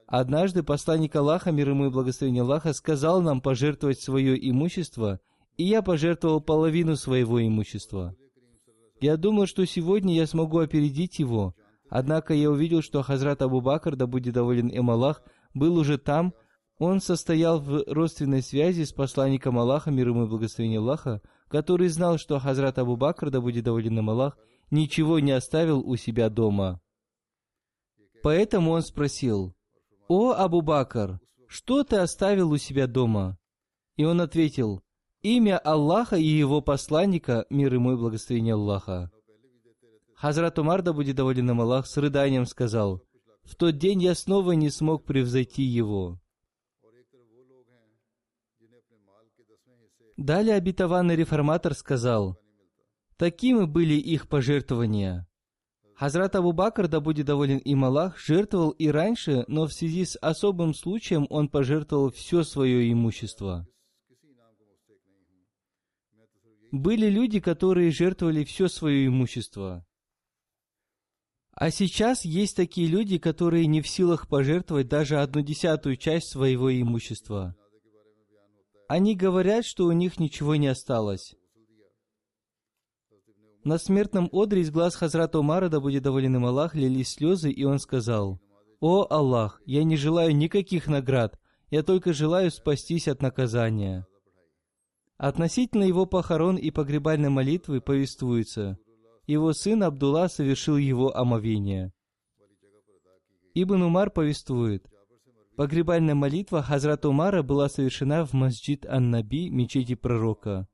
Однажды 0.05 0.61
посланник 0.61 1.15
Аллаха, 1.15 1.51
мир 1.51 1.69
ему 1.69 1.87
и 1.87 1.89
благословение 1.89 2.43
Аллаха, 2.43 2.73
сказал 2.73 3.19
нам 3.19 3.41
пожертвовать 3.41 3.99
свое 3.99 4.37
имущество, 4.47 5.19
и 5.57 5.63
я 5.63 5.81
пожертвовал 5.81 6.39
половину 6.39 6.95
своего 6.97 7.43
имущества. 7.43 8.15
Я 9.01 9.17
думал, 9.17 9.47
что 9.47 9.65
сегодня 9.65 10.13
я 10.13 10.27
смогу 10.27 10.59
опередить 10.59 11.17
его, 11.17 11.55
однако 11.93 12.33
я 12.33 12.49
увидел, 12.49 12.81
что 12.81 13.03
Хазрат 13.03 13.43
Абу 13.43 13.61
Бакр, 13.61 13.95
да 13.95 14.07
будет 14.07 14.33
доволен 14.33 14.67
им 14.67 14.89
Аллах, 14.89 15.21
был 15.53 15.77
уже 15.77 15.99
там, 15.99 16.33
он 16.79 16.99
состоял 16.99 17.59
в 17.59 17.83
родственной 17.85 18.41
связи 18.41 18.83
с 18.83 18.91
посланником 18.91 19.59
Аллаха, 19.59 19.91
мир 19.91 20.07
ему 20.07 20.23
и 20.25 20.27
благословение 20.27 20.79
Аллаха, 20.79 21.21
который 21.49 21.89
знал, 21.89 22.17
что 22.17 22.39
Хазрат 22.39 22.79
Абу 22.79 22.97
Бакр, 22.97 23.29
да 23.29 23.41
будет 23.41 23.65
доволен 23.65 23.99
им 23.99 24.09
Аллах, 24.09 24.39
ничего 24.71 25.19
не 25.19 25.33
оставил 25.33 25.87
у 25.87 25.95
себя 25.95 26.31
дома. 26.31 26.81
Поэтому 28.23 28.71
он 28.71 28.81
спросил, 28.81 29.53
«О, 30.07 30.31
Абу 30.31 30.61
Бакр, 30.61 31.19
что 31.47 31.83
ты 31.83 31.97
оставил 31.97 32.49
у 32.49 32.57
себя 32.57 32.87
дома?» 32.87 33.37
И 33.97 34.03
он 34.03 34.19
ответил, 34.19 34.81
«Имя 35.21 35.59
Аллаха 35.59 36.15
и 36.15 36.25
его 36.25 36.59
посланника, 36.61 37.45
мир 37.51 37.71
ему 37.71 37.93
и 37.93 37.97
благословение 37.97 38.55
Аллаха». 38.55 39.12
Хазрат 40.23 40.57
Умар, 40.57 40.81
да 40.81 40.93
будет 40.93 41.17
доволен 41.17 41.49
им 41.49 41.59
Аллах, 41.59 41.85
с 41.85 41.97
рыданием 41.97 42.45
сказал, 42.45 43.03
«В 43.43 43.57
тот 43.57 43.77
день 43.77 44.01
я 44.01 44.15
снова 44.15 44.53
не 44.53 44.69
смог 44.69 45.03
превзойти 45.03 45.63
его». 45.63 46.17
Далее 50.15 50.55
обетованный 50.55 51.17
реформатор 51.17 51.73
сказал, 51.73 52.39
такими 53.17 53.65
были 53.65 53.95
их 53.95 54.29
пожертвования. 54.29 55.27
Хазрат 55.93 56.37
Абу 56.37 56.53
Бакр, 56.53 56.87
да 56.87 57.01
будет 57.01 57.25
доволен 57.25 57.57
им 57.57 57.83
Аллах, 57.83 58.17
жертвовал 58.17 58.69
и 58.69 58.87
раньше, 58.87 59.43
но 59.49 59.65
в 59.65 59.73
связи 59.73 60.05
с 60.05 60.17
особым 60.21 60.73
случаем 60.73 61.27
он 61.29 61.49
пожертвовал 61.49 62.11
все 62.11 62.43
свое 62.43 62.89
имущество. 62.89 63.67
Были 66.71 67.09
люди, 67.09 67.41
которые 67.41 67.91
жертвовали 67.91 68.45
все 68.45 68.69
свое 68.69 69.05
имущество. 69.07 69.85
А 71.55 71.69
сейчас 71.69 72.25
есть 72.25 72.55
такие 72.55 72.87
люди, 72.87 73.19
которые 73.19 73.67
не 73.67 73.81
в 73.81 73.87
силах 73.87 74.27
пожертвовать 74.27 74.87
даже 74.87 75.19
одну 75.19 75.41
десятую 75.41 75.97
часть 75.97 76.29
своего 76.29 76.73
имущества. 76.73 77.55
Они 78.87 79.15
говорят, 79.15 79.63
что 79.65 79.85
у 79.85 79.91
них 79.91 80.19
ничего 80.19 80.55
не 80.55 80.67
осталось. 80.67 81.35
На 83.63 83.77
смертном 83.77 84.29
одре 84.31 84.61
из 84.61 84.71
глаз 84.71 84.95
Хазрата 84.95 85.39
Умара, 85.39 85.69
да 85.69 85.79
будет 85.79 86.03
доволен 86.03 86.35
им 86.35 86.45
Аллах, 86.45 86.75
лились 86.75 87.13
слезы, 87.13 87.49
и 87.49 87.63
он 87.63 87.79
сказал, 87.79 88.41
«О 88.81 89.07
Аллах, 89.09 89.61
я 89.65 89.83
не 89.83 89.95
желаю 89.95 90.35
никаких 90.35 90.87
наград, 90.87 91.39
я 91.69 91.81
только 91.83 92.13
желаю 92.13 92.51
спастись 92.51 93.07
от 93.07 93.21
наказания». 93.21 94.05
Относительно 95.17 95.83
его 95.83 96.05
похорон 96.05 96.57
и 96.57 96.71
погребальной 96.71 97.29
молитвы 97.29 97.79
повествуется, 97.79 98.77
его 99.25 99.53
сын 99.53 99.83
Абдулла 99.83 100.27
совершил 100.27 100.77
его 100.77 101.15
омовение. 101.15 101.93
Ибн 103.53 103.83
Умар 103.83 104.09
повествует, 104.09 104.85
погребальная 105.55 106.15
молитва 106.15 106.63
Хазрата 106.63 107.07
Умара 107.07 107.43
была 107.43 107.69
совершена 107.69 108.25
в 108.25 108.33
масджид 108.33 108.85
Ан-Наби, 108.85 109.49
мечети 109.49 109.95
пророка. 109.95 110.67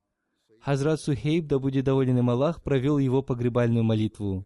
Хазрат 0.61 0.99
Сухейб, 0.99 1.47
да 1.47 1.59
будет 1.59 1.85
доволен 1.85 2.17
им 2.17 2.29
Аллах, 2.29 2.63
провел 2.63 2.97
его 2.97 3.21
погребальную 3.21 3.83
молитву. 3.83 4.45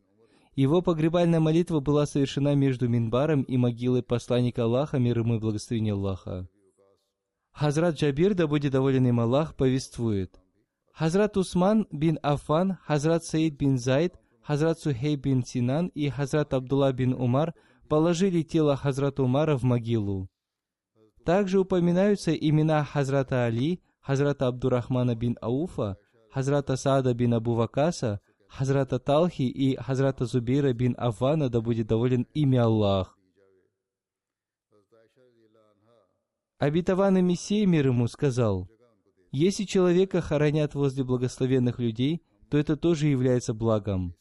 Его 0.55 0.81
погребальная 0.81 1.39
молитва 1.39 1.79
была 1.79 2.05
совершена 2.05 2.53
между 2.53 2.87
Минбаром 2.87 3.41
и 3.41 3.57
могилой 3.57 4.03
посланника 4.03 4.63
Аллаха, 4.63 4.99
мир 4.99 5.19
ему 5.19 5.35
и 5.35 5.39
благословение 5.39 5.93
Аллаха. 5.93 6.47
Хазрат 7.51 7.95
Джабир, 7.95 8.35
да 8.35 8.47
будет 8.47 8.71
доволен 8.71 9.07
им 9.07 9.19
Аллах, 9.19 9.55
повествует. 9.55 10.42
Хазрат 10.93 11.37
Усман 11.37 11.87
бин 11.91 12.17
Афан, 12.21 12.77
Хазрат 12.85 13.23
Саид 13.23 13.57
бин 13.57 13.77
Зайд, 13.77 14.13
Хазрат 14.43 14.79
Сухейб 14.79 15.21
бин 15.21 15.43
Синан 15.43 15.91
и 15.95 16.09
Хазрат 16.09 16.53
Абдулла 16.53 16.93
бин 16.93 17.13
Умар 17.13 17.53
положили 17.89 18.43
тело 18.43 18.75
Хазрата 18.75 19.23
Умара 19.23 19.57
в 19.57 19.63
могилу. 19.63 20.27
Также 21.25 21.59
упоминаются 21.59 22.31
имена 22.31 22.83
Хазрата 22.83 23.45
Али, 23.45 23.81
Хазрата 24.01 24.47
Абдурахмана 24.47 25.15
бин 25.15 25.35
Ауфа, 25.41 25.95
Хазрата 26.31 26.77
Саада 26.77 27.13
бин 27.15 27.33
Абу 27.33 27.53
Вакаса, 27.55 28.19
Хазрата 28.47 28.99
Талхи 28.99 29.43
и 29.43 29.75
Хазрата 29.75 30.25
Зубейра 30.25 30.73
бин 30.73 30.95
Авана, 30.97 31.49
да 31.49 31.61
будет 31.61 31.87
доволен 31.87 32.27
имя 32.35 32.63
Аллах. 32.65 33.17
Обетованный 36.59 37.21
Мессия 37.21 37.65
мир 37.67 37.87
ему 37.87 38.07
сказал, 38.07 38.67
если 39.33 39.63
человека 39.63 40.21
хоронят 40.21 40.75
возле 40.75 41.03
благословенных 41.03 41.79
людей, 41.79 42.21
то 42.49 42.57
это 42.57 42.77
тоже 42.77 43.07
является 43.07 43.55
благом. 43.55 44.15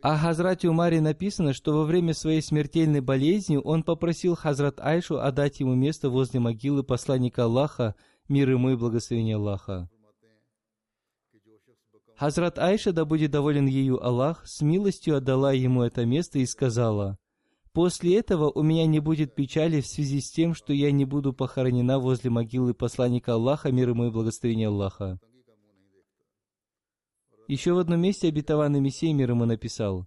О 0.00 0.16
Хазрате 0.16 0.68
Умаре 0.68 1.00
написано, 1.00 1.52
что 1.52 1.72
во 1.72 1.84
время 1.84 2.14
своей 2.14 2.40
смертельной 2.40 3.00
болезни 3.00 3.56
он 3.56 3.82
попросил 3.82 4.36
Хазрат 4.36 4.80
Айшу 4.80 5.18
отдать 5.18 5.58
ему 5.58 5.74
место 5.74 6.08
возле 6.08 6.38
могилы 6.38 6.84
посланника 6.84 7.44
Аллаха, 7.44 7.96
мир 8.28 8.48
ему 8.50 8.70
и 8.70 8.76
благословение 8.76 9.36
Аллаха. 9.36 9.90
Хазрат 12.16 12.60
Айша, 12.60 12.92
да 12.92 13.04
будет 13.04 13.32
доволен 13.32 13.66
ею 13.66 14.04
Аллах, 14.04 14.46
с 14.46 14.60
милостью 14.60 15.16
отдала 15.16 15.52
ему 15.52 15.82
это 15.82 16.04
место 16.06 16.38
и 16.38 16.46
сказала, 16.46 17.18
«После 17.72 18.18
этого 18.18 18.50
у 18.50 18.62
меня 18.62 18.86
не 18.86 19.00
будет 19.00 19.34
печали 19.34 19.80
в 19.80 19.86
связи 19.86 20.20
с 20.20 20.30
тем, 20.30 20.54
что 20.54 20.72
я 20.72 20.92
не 20.92 21.04
буду 21.04 21.32
похоронена 21.32 21.98
возле 21.98 22.30
могилы 22.30 22.74
посланника 22.74 23.34
Аллаха, 23.34 23.72
мир 23.72 23.90
ему 23.90 24.06
и 24.06 24.10
благословение 24.10 24.68
Аллаха». 24.68 25.18
Еще 27.48 27.72
в 27.72 27.78
одном 27.78 28.00
месте 28.00 28.28
обетованный 28.28 28.80
Мессия 28.80 29.12
мир 29.12 29.30
ему 29.30 29.46
написал, 29.46 30.06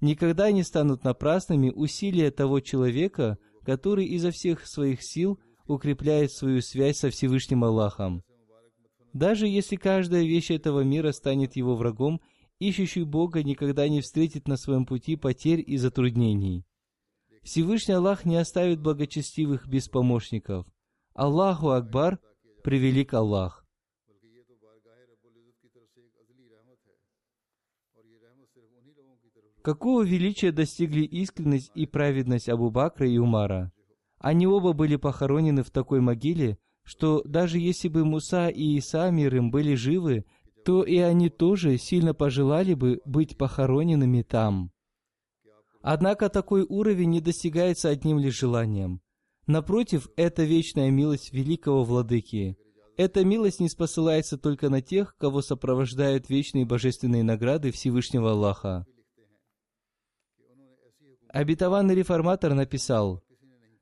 «Никогда 0.00 0.50
не 0.50 0.62
станут 0.62 1.04
напрасными 1.04 1.70
усилия 1.70 2.30
того 2.30 2.60
человека, 2.60 3.38
который 3.64 4.06
изо 4.06 4.30
всех 4.30 4.66
своих 4.66 5.02
сил 5.02 5.40
укрепляет 5.66 6.32
свою 6.32 6.60
связь 6.62 6.98
со 6.98 7.10
Всевышним 7.10 7.64
Аллахом. 7.64 8.22
Даже 9.12 9.48
если 9.48 9.76
каждая 9.76 10.24
вещь 10.24 10.50
этого 10.50 10.82
мира 10.82 11.12
станет 11.12 11.56
его 11.56 11.74
врагом, 11.74 12.20
ищущий 12.58 13.02
Бога 13.02 13.42
никогда 13.42 13.88
не 13.88 14.00
встретит 14.00 14.46
на 14.46 14.56
своем 14.56 14.86
пути 14.86 15.16
потерь 15.16 15.64
и 15.66 15.76
затруднений. 15.76 16.64
Всевышний 17.46 17.94
Аллах 17.94 18.24
не 18.24 18.34
оставит 18.38 18.80
благочестивых 18.80 19.68
без 19.68 19.88
помощников. 19.88 20.66
Аллаху 21.14 21.70
Акбар, 21.70 22.18
превелик 22.64 23.14
Аллах. 23.14 23.64
Какого 29.62 30.02
величия 30.02 30.50
достигли 30.50 31.02
искренность 31.02 31.70
и 31.76 31.86
праведность 31.86 32.48
Абу 32.48 32.72
Бакра 32.72 33.08
и 33.08 33.16
Умара? 33.16 33.70
Они 34.18 34.48
оба 34.48 34.72
были 34.72 34.96
похоронены 34.96 35.62
в 35.62 35.70
такой 35.70 36.00
могиле, 36.00 36.58
что 36.82 37.22
даже 37.22 37.60
если 37.60 37.86
бы 37.86 38.04
Муса 38.04 38.48
и 38.48 38.76
Иса 38.76 39.08
мир 39.12 39.36
им 39.36 39.52
были 39.52 39.76
живы, 39.76 40.24
то 40.64 40.82
и 40.82 40.96
они 40.96 41.30
тоже 41.30 41.78
сильно 41.78 42.12
пожелали 42.12 42.74
бы 42.74 43.00
быть 43.04 43.38
похороненными 43.38 44.22
там. 44.22 44.72
Однако 45.88 46.28
такой 46.28 46.66
уровень 46.68 47.10
не 47.10 47.20
достигается 47.20 47.90
одним 47.90 48.18
лишь 48.18 48.40
желанием. 48.40 49.00
Напротив, 49.46 50.08
это 50.16 50.42
вечная 50.42 50.90
милость 50.90 51.32
великого 51.32 51.84
владыки. 51.84 52.56
Эта 52.96 53.24
милость 53.24 53.60
не 53.60 53.68
спосылается 53.68 54.36
только 54.36 54.68
на 54.68 54.82
тех, 54.82 55.14
кого 55.16 55.42
сопровождают 55.42 56.28
вечные 56.28 56.66
божественные 56.66 57.22
награды 57.22 57.70
Всевышнего 57.70 58.32
Аллаха. 58.32 58.84
Обетованный 61.28 61.94
реформатор 61.94 62.54
написал, 62.54 63.22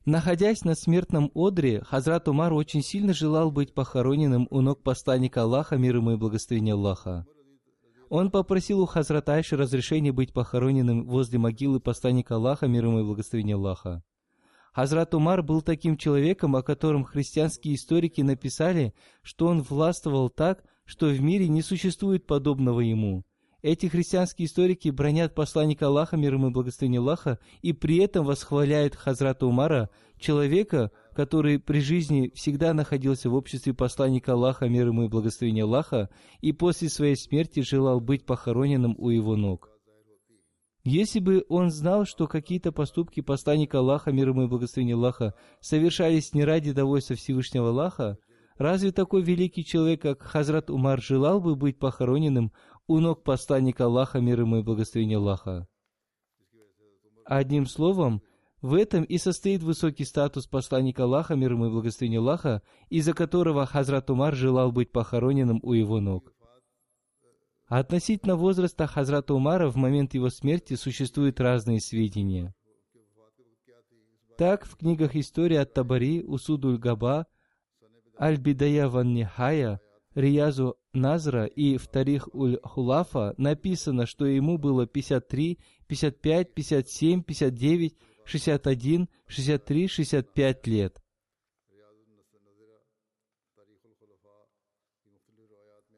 Находясь 0.05 0.63
на 0.63 0.75
смертном 0.75 1.31
одре, 1.35 1.81
Хазрат 1.85 2.29
Умар 2.29 2.53
очень 2.53 2.83
сильно 2.83 3.15
желал 3.15 3.51
быть 3.51 3.73
похороненным 3.73 4.47
у 4.51 4.61
ног 4.61 4.83
посланника 4.83 5.45
Аллаха, 5.45 5.79
мир 5.79 5.97
ему 5.97 6.11
и 6.13 6.17
благословение 6.17 6.75
Аллаха. 6.75 7.25
Он 8.17 8.31
попросил 8.31 8.81
у 8.81 8.87
Хазрат 8.87 9.29
Айши 9.29 9.57
разрешения 9.57 10.13
быть 10.13 10.33
похороненным 10.33 11.05
возле 11.05 11.41
могилы 11.41 11.81
посланника 11.81 12.37
Аллаха, 12.37 12.69
мир 12.69 12.85
ему 12.85 13.01
и 13.01 13.03
благословение 13.03 13.57
Аллаха. 13.57 14.05
Хазрат 14.73 15.15
Умар 15.15 15.43
был 15.43 15.63
таким 15.63 15.97
человеком, 15.97 16.55
о 16.55 16.63
котором 16.63 17.03
христианские 17.03 17.75
историки 17.75 18.21
написали, 18.21 18.95
что 19.23 19.49
он 19.49 19.63
властвовал 19.63 20.31
так, 20.31 20.63
что 20.85 21.07
в 21.09 21.21
мире 21.21 21.49
не 21.49 21.61
существует 21.61 22.25
подобного 22.25 22.79
ему. 22.79 23.25
Эти 23.63 23.87
христианские 23.87 24.47
историки 24.47 24.91
бронят 24.91 25.35
посланника 25.35 25.89
Аллаха, 25.89 26.17
мир 26.17 26.35
ему 26.35 26.51
и 26.51 26.53
благословение 26.53 27.01
Аллаха, 27.01 27.41
и 27.63 27.73
при 27.73 27.97
этом 27.97 28.25
восхваляют 28.25 28.95
Хазрата 28.95 29.45
Умара, 29.45 29.91
человека, 30.21 30.93
который 31.15 31.59
при 31.59 31.81
жизни 31.81 32.31
всегда 32.35 32.75
находился 32.75 33.31
в 33.31 33.35
обществе 33.35 33.73
посланника 33.73 34.33
Аллаха, 34.33 34.69
мир 34.69 34.89
ему 34.89 35.05
и 35.05 35.09
благословение 35.09 35.65
Аллаха, 35.65 36.11
и 36.41 36.53
после 36.53 36.89
своей 36.89 37.17
смерти 37.17 37.61
желал 37.61 38.01
быть 38.01 38.27
похороненным 38.27 38.95
у 38.99 39.09
его 39.09 39.37
ног. 39.37 39.71
Если 40.85 41.19
бы 41.19 41.47
он 41.49 41.71
знал, 41.71 42.05
что 42.05 42.27
какие-то 42.27 42.71
поступки 42.71 43.21
посланника 43.21 43.79
Аллаха, 43.79 44.13
мир 44.13 44.29
ему 44.29 44.45
и 44.45 44.49
благословение 44.49 44.97
Аллаха, 44.97 45.35
совершались 45.61 46.35
не 46.35 46.45
ради 46.45 46.73
довольства 46.73 47.17
Всевышнего 47.17 47.71
Аллаха, 47.71 48.19
разве 48.59 48.93
такой 48.93 49.23
великий 49.23 49.65
человек, 49.65 50.03
как 50.03 50.23
Хазрат 50.23 50.69
Умар, 50.69 51.01
желал 51.01 51.41
бы 51.41 51.57
быть 51.57 51.79
похороненным 51.79 52.53
у 52.87 52.99
ног 52.99 53.23
посланника 53.23 53.87
Аллаха, 53.87 54.21
мир 54.21 54.41
ему 54.41 54.59
и 54.59 54.63
благословение 54.63 55.17
Аллаха. 55.17 55.67
Одним 57.25 57.65
словом, 57.65 58.21
в 58.65 58.73
этом 58.73 59.05
и 59.05 59.19
состоит 59.19 59.63
высокий 59.63 60.07
статус 60.07 60.47
посланника 60.47 61.05
Аллаха, 61.05 61.35
мир 61.35 61.53
ему 61.53 61.67
и 61.67 61.71
благословение 61.71 62.21
Аллаха, 62.21 62.63
из-за 62.89 63.13
которого 63.13 63.67
Хазрат 63.67 64.09
Умар 64.09 64.35
желал 64.35 64.73
быть 64.73 64.91
похороненным 64.91 65.61
у 65.63 65.75
его 65.75 66.01
ног. 66.01 66.33
Относительно 67.67 68.37
возраста 68.37 68.87
Хазрата 68.87 69.35
Умара 69.35 69.69
в 69.69 69.77
момент 69.77 70.15
его 70.15 70.31
смерти 70.31 70.77
существуют 70.77 71.41
разные 71.41 71.79
сведения. 71.79 72.55
Так, 74.39 74.65
в 74.65 74.79
книгах 74.79 75.15
истории 75.15 75.59
от 75.59 75.75
Табари, 75.75 76.25
Усудуль 76.25 76.79
Габа, 76.79 77.27
Аль-Бидая 78.19 78.89
ван 78.89 79.13
Нихая, 79.13 79.79
Риязу 80.15 80.79
Назра 80.95 81.45
и 81.45 81.77
в 81.77 81.87
Тарих 81.89 82.29
Уль-Хулафа 82.33 83.35
написано, 83.37 84.07
что 84.07 84.25
ему 84.25 84.57
было 84.57 84.87
53, 84.87 85.59
55, 85.87 86.55
57, 86.55 87.23
59, 87.23 87.97
61, 88.25 89.09
63, 89.27 89.89
65 89.89 90.67
лет. 90.67 91.01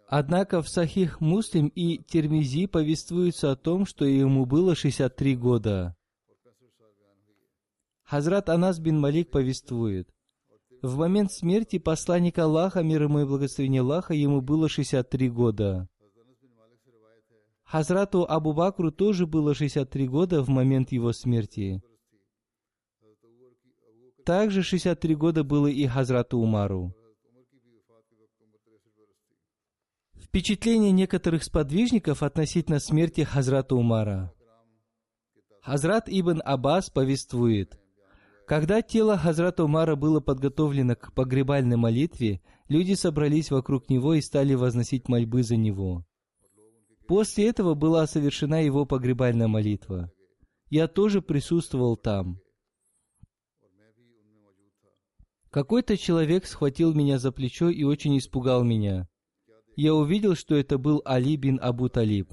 Однако 0.08 0.62
в 0.62 0.68
Сахих 0.68 1.20
Муслим 1.20 1.66
и 1.68 1.98
Термизи 1.98 2.66
повествуется 2.66 3.50
о 3.50 3.56
том, 3.56 3.86
что 3.86 4.04
ему 4.04 4.46
было 4.46 4.76
63 4.76 5.36
года. 5.36 5.96
Хазрат 8.04 8.48
Анас 8.48 8.78
бин 8.78 9.00
Малик 9.00 9.30
повествует. 9.30 10.08
В 10.80 10.96
момент 10.96 11.32
смерти 11.32 11.78
посланника 11.78 12.44
Аллаха, 12.44 12.84
мир 12.84 13.02
ему 13.02 13.20
и 13.20 13.24
благословение 13.24 13.80
Аллаха, 13.80 14.14
ему 14.14 14.40
было 14.40 14.68
63 14.68 15.28
года. 15.28 15.88
Хазрату 17.64 18.24
Абу 18.28 18.52
Бакру 18.52 18.92
тоже 18.92 19.26
было 19.26 19.54
63 19.54 20.06
года 20.06 20.42
в 20.42 20.48
момент 20.48 20.92
его 20.92 21.12
смерти. 21.12 21.82
Также 24.26 24.62
63 24.62 25.14
года 25.14 25.44
было 25.44 25.68
и 25.68 25.86
Хазрату 25.86 26.38
Умару. 26.38 26.94
Впечатление 30.20 30.90
некоторых 30.90 31.44
сподвижников 31.44 32.22
относительно 32.22 32.80
смерти 32.80 33.22
Хазрата 33.22 33.74
Умара. 33.74 34.34
Хазрат 35.62 36.08
Ибн 36.08 36.42
Аббас 36.44 36.90
повествует– 36.90 37.80
когда 38.46 38.80
тело 38.80 39.18
Хазрата 39.18 39.64
Умара 39.64 39.96
было 39.96 40.20
подготовлено 40.20 40.94
к 40.94 41.12
погребальной 41.12 41.76
молитве, 41.76 42.40
люди 42.68 42.92
собрались 42.92 43.50
вокруг 43.50 43.90
него 43.90 44.14
и 44.14 44.20
стали 44.20 44.54
возносить 44.54 45.08
мольбы 45.08 45.42
за 45.42 45.56
него. 45.56 46.06
После 47.08 47.48
этого 47.48 47.74
была 47.74 48.06
совершена 48.06 48.60
его 48.60 48.86
погребальная 48.86 49.48
молитва. 49.48 50.12
Я 50.70 50.86
тоже 50.86 51.22
присутствовал 51.22 51.96
там. 51.96 52.38
Какой-то 55.50 55.96
человек 55.96 56.46
схватил 56.46 56.92
меня 56.94 57.18
за 57.18 57.32
плечо 57.32 57.68
и 57.68 57.84
очень 57.84 58.18
испугал 58.18 58.64
меня. 58.64 59.08
Я 59.76 59.94
увидел, 59.94 60.34
что 60.34 60.54
это 60.54 60.78
был 60.78 61.02
Али 61.04 61.36
бин 61.36 61.58
Абу 61.62 61.88
Талиб. 61.88 62.32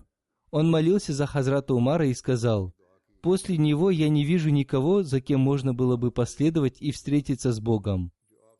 Он 0.51 0.69
молился 0.69 1.13
за 1.13 1.25
Хазрата 1.25 1.73
Умара 1.73 2.07
и 2.07 2.13
сказал– 2.13 2.73
После 3.23 3.57
него 3.57 3.89
я 3.89 4.09
не 4.09 4.25
вижу 4.25 4.49
никого, 4.49 5.01
за 5.01 5.21
кем 5.21 5.39
можно 5.39 5.73
было 5.73 5.95
бы 5.95 6.11
последовать 6.11 6.81
и 6.81 6.91
встретиться 6.91 7.53
с 7.53 7.61
Богом. 7.61 8.11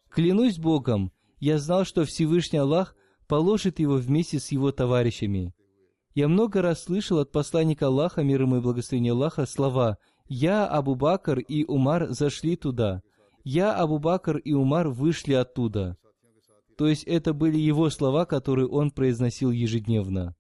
Клянусь 0.10 0.58
Богом, 0.58 1.12
я 1.42 1.58
знал, 1.58 1.84
что 1.84 2.06
Всевышний 2.06 2.60
Аллах 2.60 2.96
положит 3.28 3.80
его 3.80 3.96
вместе 3.96 4.40
с 4.40 4.54
его 4.54 4.72
товарищами. 4.72 5.54
Я 6.16 6.30
много 6.30 6.62
раз 6.62 6.84
слышал 6.84 7.20
от 7.20 7.34
посланника 7.34 7.88
Аллаха, 7.88 8.24
мир 8.24 8.44
ему 8.44 8.56
и 8.56 8.62
благословение 8.62 9.12
Аллаха, 9.12 9.46
слова 9.46 9.98
«Я, 10.30 10.66
Абу 10.66 10.96
Бакр 10.96 11.40
и 11.40 11.66
Умар 11.66 12.14
зашли 12.14 12.56
туда», 12.56 13.02
«Я, 13.44 13.74
Абу 13.74 14.00
Бакр 14.00 14.38
и 14.38 14.54
Умар 14.54 14.90
вышли 14.90 15.34
оттуда». 15.34 15.98
То 16.78 16.88
есть 16.88 17.04
это 17.04 17.34
были 17.34 17.58
его 17.58 17.90
слова, 17.90 18.26
которые 18.26 18.68
он 18.68 18.92
произносил 18.92 19.52
ежедневно. 19.52 20.36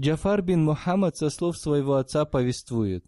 Джафар 0.00 0.40
бин 0.40 0.64
Мухаммад 0.64 1.18
со 1.18 1.28
слов 1.28 1.58
своего 1.58 1.96
отца 1.96 2.24
повествует. 2.24 3.04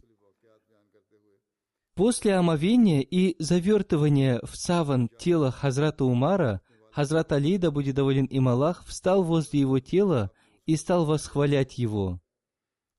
После 1.94 2.34
омовения 2.34 3.00
и 3.00 3.34
завертывания 3.42 4.40
в 4.42 4.54
саван 4.56 5.08
тела 5.18 5.50
Хазрата 5.50 6.04
Умара, 6.04 6.60
Хазрат 6.92 7.32
Али, 7.32 7.56
да 7.56 7.70
будет 7.70 7.94
доволен 7.94 8.26
им 8.26 8.46
Аллах, 8.46 8.84
встал 8.84 9.22
возле 9.22 9.60
его 9.60 9.78
тела 9.80 10.32
и 10.66 10.76
стал 10.76 11.06
восхвалять 11.06 11.78
его. 11.78 12.20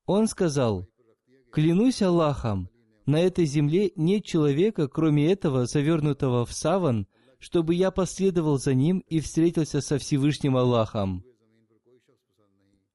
Он 0.06 0.26
сказал, 0.26 0.88
«Клянусь 1.52 2.02
Аллахом, 2.02 2.68
на 3.06 3.20
этой 3.20 3.44
земле 3.44 3.92
нет 3.94 4.24
человека, 4.24 4.88
кроме 4.88 5.30
этого, 5.30 5.66
завернутого 5.66 6.44
в 6.44 6.52
саван, 6.52 7.06
чтобы 7.38 7.74
я 7.76 7.92
последовал 7.92 8.58
за 8.58 8.74
ним 8.74 9.04
и 9.06 9.20
встретился 9.20 9.80
со 9.80 9.98
Всевышним 9.98 10.56
Аллахом». 10.56 11.24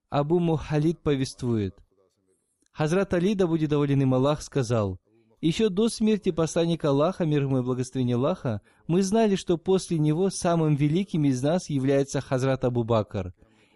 Абу 0.10 0.40
Мухалид 0.40 1.00
повествует. 1.02 1.76
Хазрат 2.72 3.14
Али, 3.14 3.36
да 3.36 3.46
будет 3.46 3.70
доволен 3.70 4.02
им 4.02 4.16
Аллах, 4.16 4.42
сказал, 4.42 5.00
«Еще 5.40 5.70
до 5.70 5.88
смерти 5.88 6.32
посланника 6.32 6.90
Аллаха, 6.90 7.26
мир 7.26 7.44
ему 7.44 7.60
и 7.60 7.62
благословение 7.62 8.16
Аллаха, 8.16 8.62
мы 8.88 9.04
знали, 9.04 9.36
что 9.36 9.58
после 9.58 10.00
него 10.00 10.32
самым 10.32 10.76
великим 10.76 11.26
из 11.26 11.44
нас 11.44 11.70
является 11.70 12.22
Хазрат 12.22 12.66
Абу 12.66 12.84
Бакр. 12.84 13.34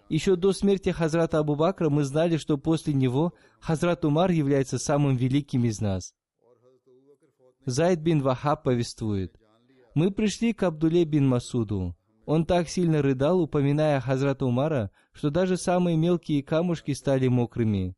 Еще 0.10 0.36
до 0.36 0.54
смерти 0.54 0.90
Хазрата 0.90 1.38
Абу 1.38 1.56
Бакра 1.56 1.90
мы 1.90 2.04
знали, 2.04 2.38
что 2.38 2.58
после 2.58 2.94
него 2.94 3.34
Хазрат 3.60 4.04
Умар 4.04 4.32
является 4.32 4.80
самым 4.80 5.16
великим 5.16 5.66
из 5.66 5.80
нас». 5.82 6.16
Зайд 7.66 8.00
бин 8.00 8.22
Вахаб 8.22 8.64
повествует, 8.64 9.36
«Мы 9.94 10.10
пришли 10.10 10.54
к 10.54 10.64
Абдуле 10.64 11.06
бин 11.06 11.28
Масуду. 11.28 11.96
Он 12.26 12.46
так 12.46 12.70
сильно 12.70 13.02
рыдал, 13.02 13.42
упоминая 13.42 14.00
Хазрата 14.00 14.46
Умара, 14.46 14.92
что 15.12 15.30
даже 15.30 15.58
самые 15.58 15.98
мелкие 15.98 16.42
камушки 16.42 16.94
стали 16.94 17.28
мокрыми. 17.28 17.96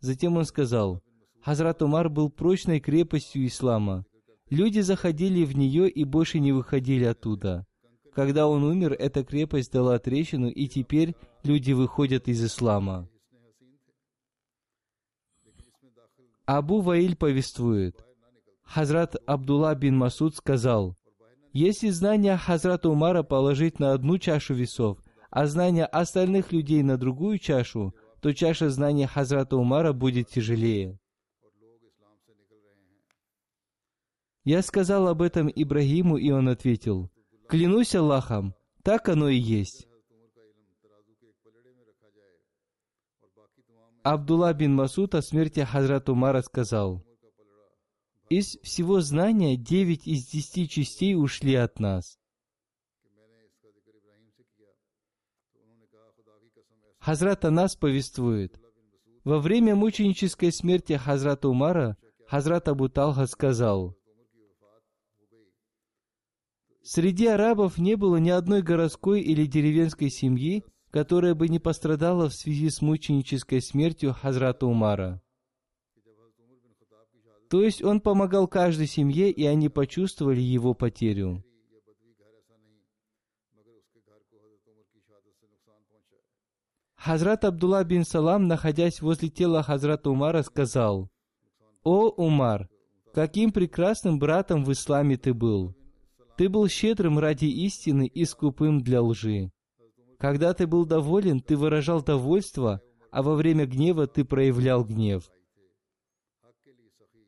Затем 0.00 0.36
он 0.36 0.44
сказал, 0.44 1.02
Хазрат 1.42 1.82
Умар 1.82 2.08
был 2.08 2.30
прочной 2.30 2.80
крепостью 2.80 3.46
ислама. 3.46 4.04
Люди 4.50 4.80
заходили 4.80 5.44
в 5.44 5.56
нее 5.56 5.88
и 5.88 6.04
больше 6.04 6.40
не 6.40 6.52
выходили 6.52 7.04
оттуда. 7.04 7.66
Когда 8.12 8.48
он 8.48 8.64
умер, 8.64 8.94
эта 8.98 9.24
крепость 9.24 9.70
дала 9.72 9.98
трещину, 9.98 10.48
и 10.48 10.66
теперь 10.66 11.14
люди 11.44 11.72
выходят 11.72 12.26
из 12.26 12.44
ислама. 12.44 13.08
Абу 16.46 16.80
Ваиль 16.80 17.14
повествует. 17.14 18.04
Хазрат 18.64 19.16
Абдулла 19.26 19.74
бин 19.74 19.96
Масуд 19.96 20.34
сказал, 20.34 20.97
если 21.58 21.88
знания 21.88 22.36
Хазрата 22.36 22.88
Умара 22.88 23.24
положить 23.24 23.80
на 23.80 23.92
одну 23.92 24.16
чашу 24.18 24.54
весов, 24.54 24.98
а 25.28 25.46
знания 25.46 25.86
остальных 25.86 26.52
людей 26.52 26.84
на 26.84 26.96
другую 26.96 27.40
чашу, 27.40 27.96
то 28.20 28.32
чаша 28.32 28.70
знания 28.70 29.08
Хазрата 29.08 29.56
Умара 29.56 29.92
будет 29.92 30.28
тяжелее. 30.28 31.00
Я 34.44 34.62
сказал 34.62 35.08
об 35.08 35.20
этом 35.20 35.50
Ибрагиму, 35.52 36.16
и 36.16 36.30
он 36.30 36.48
ответил, 36.48 37.10
«Клянусь 37.48 37.96
Аллахом, 37.96 38.54
так 38.84 39.08
оно 39.08 39.28
и 39.28 39.36
есть». 39.36 39.88
Абдулла 44.04 44.54
бин 44.54 44.76
Масуд 44.76 45.16
о 45.16 45.22
смерти 45.22 45.64
Хазрат 45.64 46.08
Умара 46.08 46.40
сказал, 46.42 47.02
«Из 48.30 48.58
всего 48.62 49.00
знания 49.00 49.56
девять 49.56 50.06
из 50.06 50.26
десяти 50.26 50.68
частей 50.68 51.14
ушли 51.14 51.54
от 51.54 51.80
нас». 51.80 52.18
Хазрат 56.98 57.44
Анас 57.44 57.74
повествует, 57.74 58.60
во 59.24 59.38
время 59.40 59.74
мученической 59.74 60.52
смерти 60.52 60.94
Хазрата 60.94 61.48
Умара 61.48 61.96
Хазрат 62.26 62.68
Абу 62.68 62.88
Талха 62.88 63.26
сказал, 63.26 63.96
Среди 66.82 67.26
арабов 67.26 67.76
не 67.76 67.96
было 67.96 68.16
ни 68.16 68.30
одной 68.30 68.62
городской 68.62 69.20
или 69.20 69.44
деревенской 69.44 70.10
семьи, 70.10 70.64
которая 70.90 71.34
бы 71.34 71.48
не 71.48 71.58
пострадала 71.58 72.30
в 72.30 72.34
связи 72.34 72.70
с 72.70 72.80
мученической 72.80 73.60
смертью 73.60 74.14
Хазрата 74.14 74.66
Умара. 74.66 75.22
То 77.48 77.62
есть 77.62 77.82
он 77.82 78.00
помогал 78.00 78.46
каждой 78.46 78.86
семье, 78.86 79.30
и 79.30 79.44
они 79.46 79.68
почувствовали 79.68 80.40
его 80.40 80.74
потерю. 80.74 81.42
Хазрат 86.94 87.44
Абдулла 87.44 87.84
бин 87.84 88.04
Салам, 88.04 88.48
находясь 88.48 89.00
возле 89.00 89.28
тела 89.30 89.62
Хазрата 89.62 90.10
Умара, 90.10 90.42
сказал, 90.42 91.08
«О, 91.84 92.08
Умар, 92.08 92.68
каким 93.14 93.52
прекрасным 93.52 94.18
братом 94.18 94.64
в 94.64 94.72
исламе 94.72 95.16
ты 95.16 95.32
был! 95.32 95.74
Ты 96.36 96.48
был 96.48 96.68
щедрым 96.68 97.18
ради 97.18 97.46
истины 97.46 98.06
и 98.06 98.24
скупым 98.24 98.80
для 98.80 99.00
лжи. 99.00 99.50
Когда 100.18 100.52
ты 100.54 100.66
был 100.66 100.84
доволен, 100.84 101.40
ты 101.40 101.56
выражал 101.56 102.02
довольство, 102.02 102.80
а 103.10 103.22
во 103.22 103.34
время 103.34 103.64
гнева 103.66 104.06
ты 104.06 104.24
проявлял 104.24 104.84
гнев. 104.84 105.30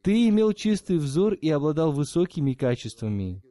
Ты 0.02 0.28
имел 0.28 0.52
чистый 0.52 0.96
взор 0.96 1.34
и 1.34 1.48
обладал 1.50 1.92
высокими 1.92 2.54
качествами. 2.54 3.42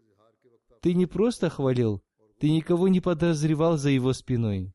Ты 0.82 0.94
не 0.94 1.06
просто 1.06 1.50
хвалил, 1.50 2.02
ты 2.40 2.50
никого 2.50 2.88
не 2.88 3.02
подозревал 3.02 3.78
за 3.78 3.90
его 3.90 4.14
спиной. 4.14 4.74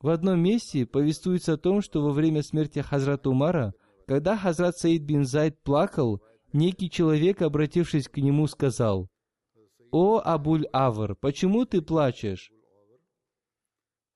В 0.00 0.08
одном 0.08 0.40
месте 0.40 0.86
повествуется 0.86 1.54
о 1.54 1.56
том, 1.56 1.82
что 1.82 2.02
во 2.02 2.10
время 2.10 2.42
смерти 2.42 2.80
Хазрата 2.80 3.30
Умара, 3.30 3.74
когда 4.06 4.36
Хазрат 4.36 4.76
Саид 4.76 5.02
бин 5.02 5.24
Зайд 5.24 5.60
плакал, 5.62 6.22
некий 6.52 6.88
человек, 6.90 7.42
обратившись 7.42 8.08
к 8.08 8.16
нему, 8.18 8.46
сказал, 8.46 9.08
«О, 9.90 10.20
Абуль-Авр, 10.20 11.16
почему 11.16 11.64
ты 11.64 11.82
плачешь?» 11.82 12.52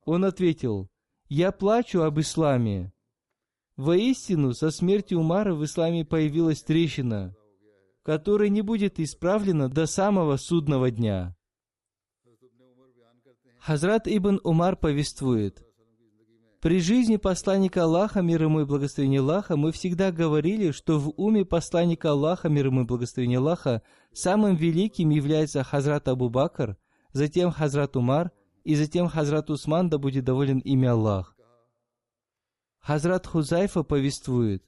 Он 0.05 0.25
ответил, 0.25 0.89
«Я 1.29 1.53
плачу 1.53 2.03
об 2.03 2.21
исламе». 2.21 2.93
Воистину, 3.83 4.53
со 4.53 4.71
смертью 4.71 5.19
Умара 5.19 5.55
в 5.55 5.65
исламе 5.65 6.05
появилась 6.05 6.63
трещина, 6.63 7.35
которая 8.05 8.49
не 8.49 8.63
будет 8.63 9.01
исправлена 9.01 9.69
до 9.69 9.87
самого 9.87 10.37
судного 10.37 10.93
дня. 10.93 11.37
Хазрат 13.59 14.07
Ибн 14.07 14.39
Умар 14.45 14.77
повествует, 14.77 15.67
при 16.61 16.79
жизни 16.79 17.17
посланника 17.17 17.83
Аллаха, 17.83 18.23
мир 18.23 18.45
ему 18.45 18.61
и 18.61 18.65
благословение 18.65 19.19
Аллаха, 19.19 19.57
мы 19.57 19.73
всегда 19.73 20.13
говорили, 20.13 20.71
что 20.71 21.01
в 21.01 21.13
уме 21.17 21.45
посланника 21.45 22.13
Аллаха, 22.13 22.49
мир 22.49 22.67
ему 22.67 22.83
и 22.83 22.85
благословение 22.85 23.39
Аллаха, 23.39 23.83
самым 24.13 24.55
великим 24.55 25.11
является 25.11 25.65
Хазрат 25.65 26.07
Абу 26.07 26.29
Бакр, 26.29 26.77
затем 27.13 27.51
Хазрат 27.51 27.97
Умар, 27.97 28.31
и 28.63 28.77
затем 28.77 29.09
Хазрат 29.09 29.51
Усман, 29.51 29.91
да 29.91 29.99
будет 29.99 30.25
доволен 30.25 30.61
имя 30.61 30.93
Аллах. 30.93 31.32
Хазрат 32.83 33.27
Хузайфа 33.27 33.83
повествует, 33.83 34.65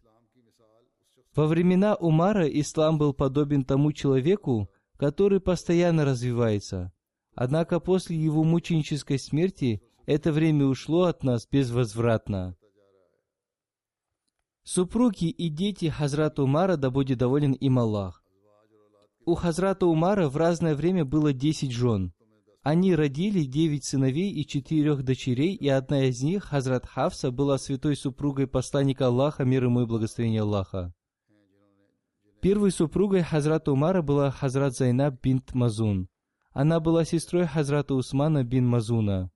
во 1.34 1.46
времена 1.46 1.96
Умара 1.96 2.46
ислам 2.46 2.96
был 2.96 3.12
подобен 3.12 3.64
тому 3.64 3.92
человеку, 3.92 4.70
который 4.96 5.40
постоянно 5.40 6.04
развивается. 6.04 6.92
Однако 7.34 7.80
после 7.80 8.16
его 8.16 8.44
мученической 8.44 9.18
смерти 9.18 9.82
это 10.06 10.32
время 10.32 10.66
ушло 10.66 11.04
от 11.04 11.24
нас 11.24 11.48
безвозвратно. 11.50 12.56
Супруги 14.62 15.28
и 15.28 15.48
дети 15.48 15.86
Хазрата 15.86 16.42
Умара, 16.42 16.76
да 16.76 16.90
будет 16.90 17.18
доволен 17.18 17.52
им 17.52 17.78
Аллах. 17.80 18.22
У 19.26 19.34
Хазрата 19.34 19.86
Умара 19.86 20.28
в 20.28 20.36
разное 20.36 20.76
время 20.76 21.04
было 21.04 21.32
десять 21.32 21.72
жен. 21.72 22.14
Они 22.64 22.94
родили 22.94 23.44
девять 23.44 23.84
сыновей 23.84 24.32
и 24.32 24.46
четырех 24.46 25.02
дочерей, 25.02 25.54
и 25.54 25.68
одна 25.68 26.04
из 26.06 26.22
них, 26.22 26.44
Хазрат 26.44 26.86
Хавса, 26.86 27.30
была 27.30 27.58
святой 27.58 27.94
супругой 27.94 28.46
посланника 28.46 29.08
Аллаха, 29.08 29.44
мир 29.44 29.64
ему 29.64 29.82
и 29.82 29.86
благословение 29.86 30.40
Аллаха. 30.40 30.94
Первой 32.40 32.70
супругой 32.70 33.20
Хазрата 33.20 33.70
Умара 33.70 34.00
была 34.00 34.30
Хазрат 34.30 34.74
Зайнаб 34.74 35.20
бинт 35.22 35.52
Мазун. 35.52 36.08
Она 36.52 36.80
была 36.80 37.04
сестрой 37.04 37.44
Хазрата 37.44 37.94
Усмана 37.94 38.44
бин 38.44 38.66
Мазуна. 38.66 39.30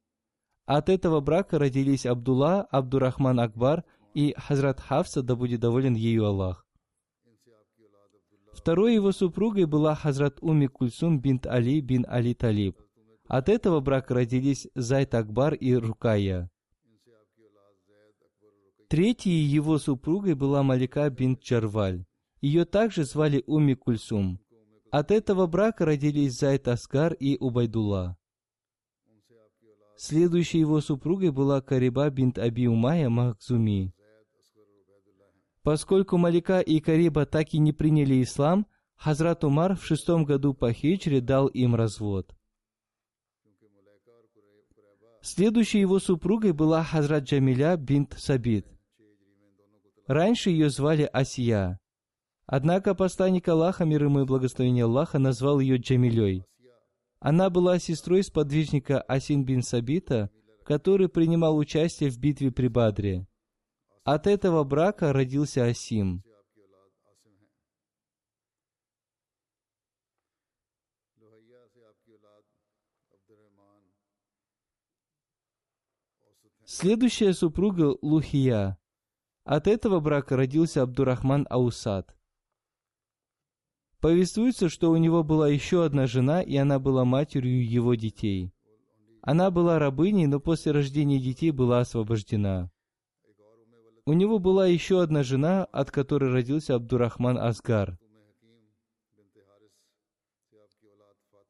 От 0.65 0.89
этого 0.89 1.21
брака 1.21 1.59
родились 1.59 2.07
Абдулла, 2.07 2.63
Абдурахман 2.63 3.41
Акбар 3.41 3.85
и 4.15 4.35
Хазрат 4.39 4.81
Хавса, 4.81 5.23
да 5.23 5.37
будет 5.37 5.61
доволен 5.61 5.93
ею 5.93 6.25
Аллах. 6.25 6.67
Второй 8.55 8.95
его 8.95 9.13
супругой 9.13 9.67
была 9.67 9.95
Хазрат 9.95 10.39
Уми 10.41 10.67
Кульсум 10.67 11.21
бинт 11.21 11.47
Али 11.47 11.83
бин 11.83 12.07
Али 12.09 12.33
Талиб. 12.33 12.88
От 13.29 13.51
этого 13.51 13.81
брака 13.81 14.15
родились 14.15 14.69
Зайд 14.75 15.15
Акбар 15.15 15.53
и 15.53 15.75
Рукая. 15.75 16.51
Третьей 18.89 19.41
его 19.41 19.79
супругой 19.79 20.35
была 20.35 20.63
Малика 20.63 21.11
бинт 21.11 21.43
Чарваль. 21.43 22.07
Ее 22.41 22.65
также 22.65 23.05
звали 23.05 23.45
Уми 23.47 23.75
Кульсум. 23.75 24.41
От 24.91 25.11
этого 25.11 25.47
брака 25.47 25.85
родились 25.85 26.39
Зайд 26.39 26.69
Аскар 26.69 27.13
и 27.13 27.37
Убайдулла. 27.37 28.17
Следующей 29.99 30.61
его 30.61 30.81
супругой 30.81 31.31
была 31.31 31.61
Кариба 31.61 32.09
бинт 32.09 32.39
Аби 32.39 32.67
Умая 32.67 33.11
Махзуми. 33.11 33.93
Поскольку 35.63 36.17
Малика 36.17 36.61
и 36.61 36.81
Кариба 36.81 37.27
так 37.27 37.53
и 37.53 37.59
не 37.59 37.75
приняли 37.75 38.23
ислам, 38.23 38.67
Хазрат 38.97 39.45
Умар 39.45 39.77
в 39.77 39.85
шестом 39.85 40.25
году 40.25 40.55
по 40.55 40.73
хиджре 40.73 41.21
дал 41.21 41.49
им 41.49 41.75
развод. 41.75 42.38
Следующей 45.21 45.81
его 45.81 45.99
супругой 45.99 46.53
была 46.53 46.83
Хазрат 46.85 47.25
Джамиля 47.25 47.77
бинт 47.77 48.15
Сабит. 48.19 48.67
Раньше 50.07 50.51
ее 50.51 50.71
звали 50.71 51.09
Асия. 51.13 51.79
Однако 52.47 52.95
посланник 52.95 53.47
Аллаха, 53.49 53.85
мир 53.85 54.05
ему 54.05 54.21
и 54.21 54.25
благословение 54.25 54.85
Аллаха, 54.85 55.19
назвал 55.19 55.61
ее 55.61 55.77
Джамилей. 55.77 56.45
Она 57.21 57.51
была 57.51 57.79
сестрой 57.79 58.23
сподвижника 58.23 59.01
Асин 59.03 59.45
бин 59.45 59.63
Сабита, 59.63 60.31
который 60.65 61.09
принимал 61.09 61.57
участие 61.57 62.11
в 62.11 62.19
битве 62.19 62.53
при 62.53 62.69
Бадре. 62.69 63.27
От 64.05 64.27
этого 64.27 64.65
брака 64.65 65.13
родился 65.13 65.67
Асим. 65.67 66.23
Следующая 76.71 77.33
супруга 77.33 77.97
Лухия. 78.03 78.77
От 79.45 79.67
этого 79.67 80.01
брака 80.01 80.37
родился 80.37 80.83
Абдурахман 80.83 81.47
Аусад. 81.49 82.15
Повествуется, 84.01 84.69
что 84.69 84.91
у 84.91 84.99
него 84.99 85.25
была 85.25 85.49
еще 85.49 85.83
одна 85.83 86.07
жена, 86.07 86.43
и 86.43 86.55
она 86.57 86.79
была 86.79 87.07
матерью 87.07 87.67
его 87.67 87.95
детей. 87.95 88.53
Она 89.23 89.51
была 89.51 89.79
рабыней, 89.79 90.27
но 90.27 90.41
после 90.41 90.73
рождения 90.73 91.19
детей 91.19 91.53
была 91.53 91.81
освобождена. 91.81 92.71
У 94.05 94.13
него 94.13 94.39
была 94.39 94.67
еще 94.67 95.01
одна 95.01 95.23
жена, 95.23 95.65
от 95.65 95.91
которой 95.91 96.31
родился 96.31 96.75
Абдурахман 96.75 97.39
Асгар. 97.39 97.99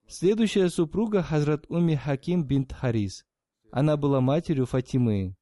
Следующая 0.06 0.68
супруга 0.68 1.24
Хазрат 1.24 1.66
Уми 1.68 1.96
Хаким 1.96 2.44
бинт 2.44 2.72
Харис. 2.72 3.27
Она 3.70 3.96
была 3.96 4.20
матерью 4.20 4.66
Фатимы. 4.66 5.36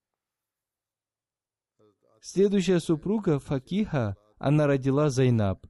Следующая 2.20 2.80
супруга 2.80 3.38
Факиха, 3.38 4.16
она 4.38 4.66
родила 4.66 5.10
Зайнаб. 5.10 5.64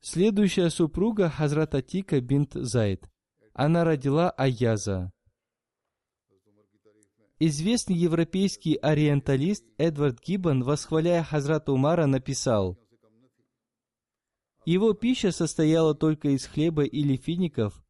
Следующая 0.00 0.70
супруга 0.70 1.28
Хазрат 1.28 1.74
Атика 1.74 2.20
бинт 2.20 2.52
Зайд. 2.54 3.10
Она 3.52 3.84
родила 3.84 4.30
Аяза. 4.30 5.12
Известный 7.38 7.96
европейский 7.96 8.76
ориенталист 8.76 9.64
Эдвард 9.78 10.20
Гиббон, 10.20 10.62
восхваляя 10.62 11.22
Хазрата 11.24 11.72
Умара, 11.72 12.06
написал, 12.06 12.78
«Его 14.64 14.92
пища 14.94 15.32
состояла 15.32 15.94
только 15.94 16.28
из 16.28 16.46
хлеба 16.46 16.84
или 16.84 17.16
фиников, 17.16 17.82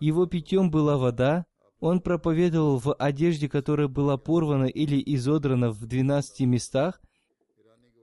его 0.00 0.26
питьем 0.26 0.70
была 0.70 0.96
вода, 0.96 1.46
он 1.80 2.00
проповедовал 2.00 2.78
в 2.78 2.94
одежде, 2.94 3.48
которая 3.48 3.88
была 3.88 4.16
порвана 4.16 4.64
или 4.64 5.02
изодрана 5.14 5.70
в 5.70 5.86
двенадцати 5.86 6.44
местах, 6.44 7.00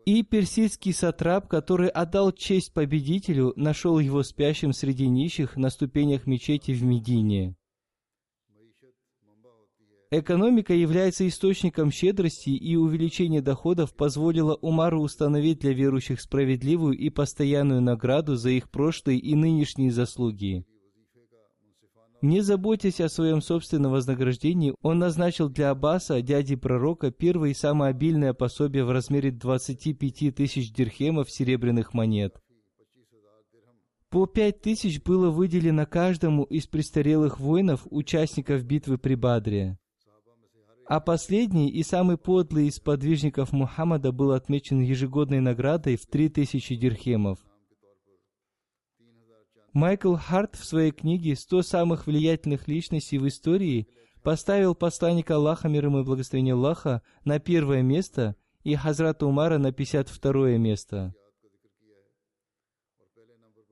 и 0.05 0.23
персидский 0.23 0.93
сатрап, 0.93 1.47
который 1.47 1.89
отдал 1.89 2.31
честь 2.31 2.73
победителю, 2.73 3.53
нашел 3.55 3.99
его 3.99 4.23
спящим 4.23 4.73
среди 4.73 5.07
нищих 5.07 5.55
на 5.57 5.69
ступенях 5.69 6.25
мечети 6.25 6.71
в 6.71 6.83
Медине. 6.83 7.55
Экономика 10.13 10.73
является 10.73 11.25
источником 11.25 11.89
щедрости, 11.89 12.49
и 12.49 12.75
увеличение 12.75 13.41
доходов 13.41 13.95
позволило 13.95 14.55
Умару 14.55 15.01
установить 15.01 15.59
для 15.59 15.71
верующих 15.71 16.19
справедливую 16.19 16.97
и 16.97 17.09
постоянную 17.09 17.81
награду 17.81 18.35
за 18.35 18.49
их 18.49 18.69
прошлые 18.69 19.19
и 19.19 19.35
нынешние 19.35 19.89
заслуги. 19.89 20.65
Не 22.21 22.41
заботясь 22.41 23.01
о 23.01 23.09
своем 23.09 23.41
собственном 23.41 23.93
вознаграждении, 23.93 24.75
он 24.83 24.99
назначил 24.99 25.49
для 25.49 25.71
Аббаса, 25.71 26.21
дяди 26.21 26.55
пророка, 26.55 27.09
первое 27.09 27.49
и 27.49 27.55
самое 27.55 27.89
обильное 27.89 28.33
пособие 28.33 28.85
в 28.85 28.91
размере 28.91 29.31
25 29.31 30.35
тысяч 30.35 30.71
дирхемов 30.71 31.31
серебряных 31.31 31.95
монет. 31.95 32.39
По 34.11 34.27
пять 34.27 34.61
тысяч 34.61 35.01
было 35.01 35.31
выделено 35.31 35.87
каждому 35.87 36.43
из 36.43 36.67
престарелых 36.67 37.39
воинов, 37.39 37.87
участников 37.89 38.65
битвы 38.65 38.99
при 38.99 39.15
Бадре. 39.15 39.79
А 40.85 40.99
последний 40.99 41.69
и 41.69 41.81
самый 41.81 42.17
подлый 42.17 42.67
из 42.67 42.79
подвижников 42.79 43.51
Мухаммада 43.51 44.11
был 44.11 44.33
отмечен 44.33 44.81
ежегодной 44.81 45.39
наградой 45.39 45.95
в 45.95 46.05
три 46.05 46.29
тысячи 46.29 46.75
дирхемов. 46.75 47.39
Майкл 49.73 50.15
Харт 50.15 50.55
в 50.55 50.65
своей 50.65 50.91
книге 50.91 51.33
«100 51.33 51.63
самых 51.63 52.05
влиятельных 52.05 52.67
личностей 52.67 53.17
в 53.17 53.27
истории» 53.27 53.87
поставил 54.21 54.75
посланника 54.75 55.35
Аллаха, 55.35 55.69
мир 55.69 55.85
ему 55.85 56.01
и 56.01 56.03
благословение 56.03 56.53
Аллаха, 56.53 57.01
на 57.23 57.39
первое 57.39 57.81
место 57.81 58.35
и 58.63 58.75
Хазрата 58.75 59.25
Умара 59.25 59.57
на 59.57 59.71
52 59.71 60.57
место. 60.57 61.15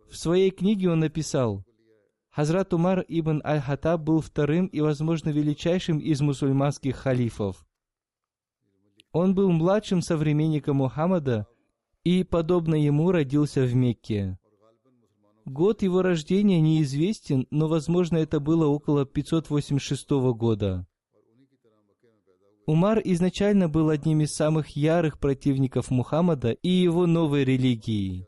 В 0.09 0.15
своей 0.15 0.49
книге 0.51 0.89
он 0.89 1.01
написал, 1.01 1.65
Хазрат 2.31 2.73
Умар 2.73 3.03
ибн 3.07 3.41
Аль-Хатаб 3.43 4.01
был 4.01 4.21
вторым 4.21 4.67
и, 4.67 4.79
возможно, 4.79 5.29
величайшим 5.29 5.99
из 5.99 6.21
мусульманских 6.21 6.95
халифов. 6.95 7.67
Он 9.11 9.35
был 9.35 9.51
младшим 9.51 10.01
современником 10.01 10.77
Мухаммада 10.77 11.45
и, 12.03 12.23
подобно 12.23 12.75
ему, 12.75 13.11
родился 13.11 13.63
в 13.63 13.75
Мекке. 13.75 14.38
Год 15.49 15.81
его 15.81 16.03
рождения 16.03 16.61
неизвестен, 16.61 17.47
но, 17.49 17.67
возможно, 17.67 18.17
это 18.17 18.39
было 18.39 18.67
около 18.67 19.03
586 19.03 20.11
года. 20.35 20.85
Умар 22.67 23.01
изначально 23.03 23.67
был 23.67 23.89
одним 23.89 24.21
из 24.21 24.35
самых 24.35 24.77
ярых 24.77 25.17
противников 25.17 25.89
Мухаммада 25.89 26.51
и 26.51 26.69
его 26.69 27.07
новой 27.07 27.45
религии. 27.45 28.27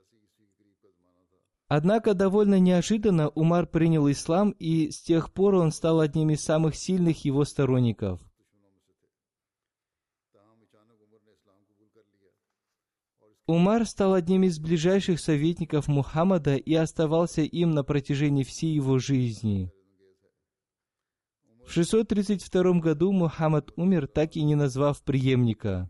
Однако 1.68 2.16
довольно 2.16 2.60
неожиданно 2.60 3.30
Умар 3.30 3.68
принял 3.68 4.10
ислам, 4.10 4.50
и 4.58 4.90
с 4.90 5.00
тех 5.04 5.32
пор 5.32 5.54
он 5.54 5.72
стал 5.72 6.00
одним 6.00 6.32
из 6.32 6.42
самых 6.42 6.76
сильных 6.76 7.24
его 7.24 7.46
сторонников. 7.46 8.20
Умар 13.48 13.86
стал 13.86 14.14
одним 14.14 14.44
из 14.44 14.60
ближайших 14.60 15.20
советников 15.20 15.88
Мухаммада 15.88 16.56
и 16.56 16.74
оставался 16.74 17.42
им 17.42 17.72
на 17.72 17.84
протяжении 17.84 18.44
всей 18.44 18.74
его 18.74 19.00
жизни. 19.00 19.72
В 21.66 21.72
632 21.72 22.80
году 22.80 23.12
Мухаммад 23.12 23.72
умер, 23.76 24.08
так 24.08 24.36
и 24.36 24.44
не 24.44 24.56
назвав 24.56 25.04
преемника. 25.04 25.90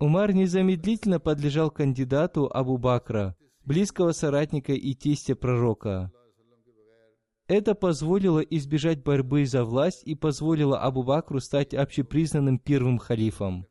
Умар 0.00 0.32
незамедлительно 0.32 1.20
подлежал 1.20 1.70
кандидату 1.70 2.48
Абу 2.52 2.78
Бакра, 2.78 3.36
близкого 3.64 4.12
соратника 4.12 4.72
и 4.72 4.94
тестя 4.94 5.34
пророка. 5.34 6.10
Это 7.48 7.74
позволило 7.74 8.40
избежать 8.40 9.02
борьбы 9.02 9.44
за 9.46 9.64
власть 9.64 10.02
и 10.04 10.14
позволило 10.14 10.80
Абу 10.80 11.02
Бакру 11.02 11.40
стать 11.40 11.74
общепризнанным 11.74 12.58
первым 12.58 12.98
халифом. 12.98 13.66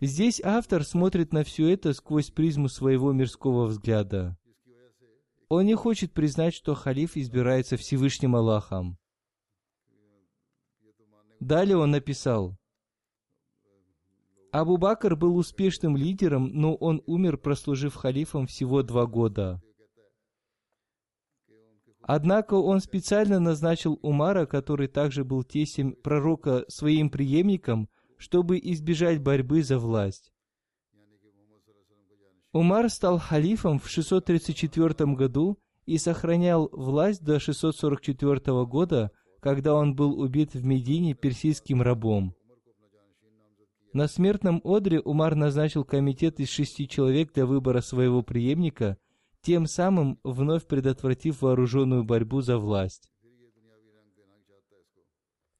Здесь 0.00 0.40
автор 0.44 0.84
смотрит 0.84 1.32
на 1.32 1.42
все 1.42 1.68
это 1.68 1.92
сквозь 1.92 2.30
призму 2.30 2.68
своего 2.68 3.12
мирского 3.12 3.66
взгляда. 3.66 4.38
Он 5.48 5.66
не 5.66 5.74
хочет 5.74 6.12
признать, 6.12 6.54
что 6.54 6.74
халиф 6.74 7.16
избирается 7.16 7.76
Всевышним 7.76 8.36
Аллахом. 8.36 8.96
Далее 11.40 11.76
он 11.76 11.90
написал, 11.90 12.56
Абу 14.50 14.76
Бакр 14.78 15.14
был 15.14 15.36
успешным 15.36 15.96
лидером, 15.96 16.50
но 16.52 16.74
он 16.74 17.02
умер, 17.06 17.38
прослужив 17.38 17.94
халифом 17.94 18.46
всего 18.46 18.82
два 18.82 19.06
года. 19.06 19.60
Однако 22.02 22.54
он 22.54 22.80
специально 22.80 23.38
назначил 23.38 23.98
Умара, 24.00 24.46
который 24.46 24.88
также 24.88 25.24
был 25.24 25.44
тесем 25.44 25.92
пророка, 25.92 26.64
своим 26.68 27.10
преемником, 27.10 27.90
чтобы 28.18 28.58
избежать 28.58 29.22
борьбы 29.22 29.62
за 29.62 29.78
власть. 29.78 30.32
Умар 32.52 32.90
стал 32.90 33.18
халифом 33.18 33.78
в 33.78 33.88
634 33.88 35.14
году 35.14 35.58
и 35.86 35.96
сохранял 35.96 36.68
власть 36.72 37.22
до 37.22 37.38
644 37.38 38.66
года, 38.66 39.10
когда 39.40 39.74
он 39.74 39.94
был 39.94 40.18
убит 40.18 40.54
в 40.54 40.64
Медине 40.64 41.14
персидским 41.14 41.80
рабом. 41.80 42.34
На 43.92 44.06
смертном 44.06 44.60
одре 44.64 45.00
Умар 45.00 45.34
назначил 45.34 45.84
комитет 45.84 46.40
из 46.40 46.50
шести 46.50 46.86
человек 46.86 47.32
для 47.32 47.46
выбора 47.46 47.80
своего 47.80 48.22
преемника, 48.22 48.98
тем 49.40 49.66
самым 49.66 50.18
вновь 50.24 50.66
предотвратив 50.66 51.40
вооруженную 51.42 52.04
борьбу 52.04 52.40
за 52.42 52.58
власть. 52.58 53.10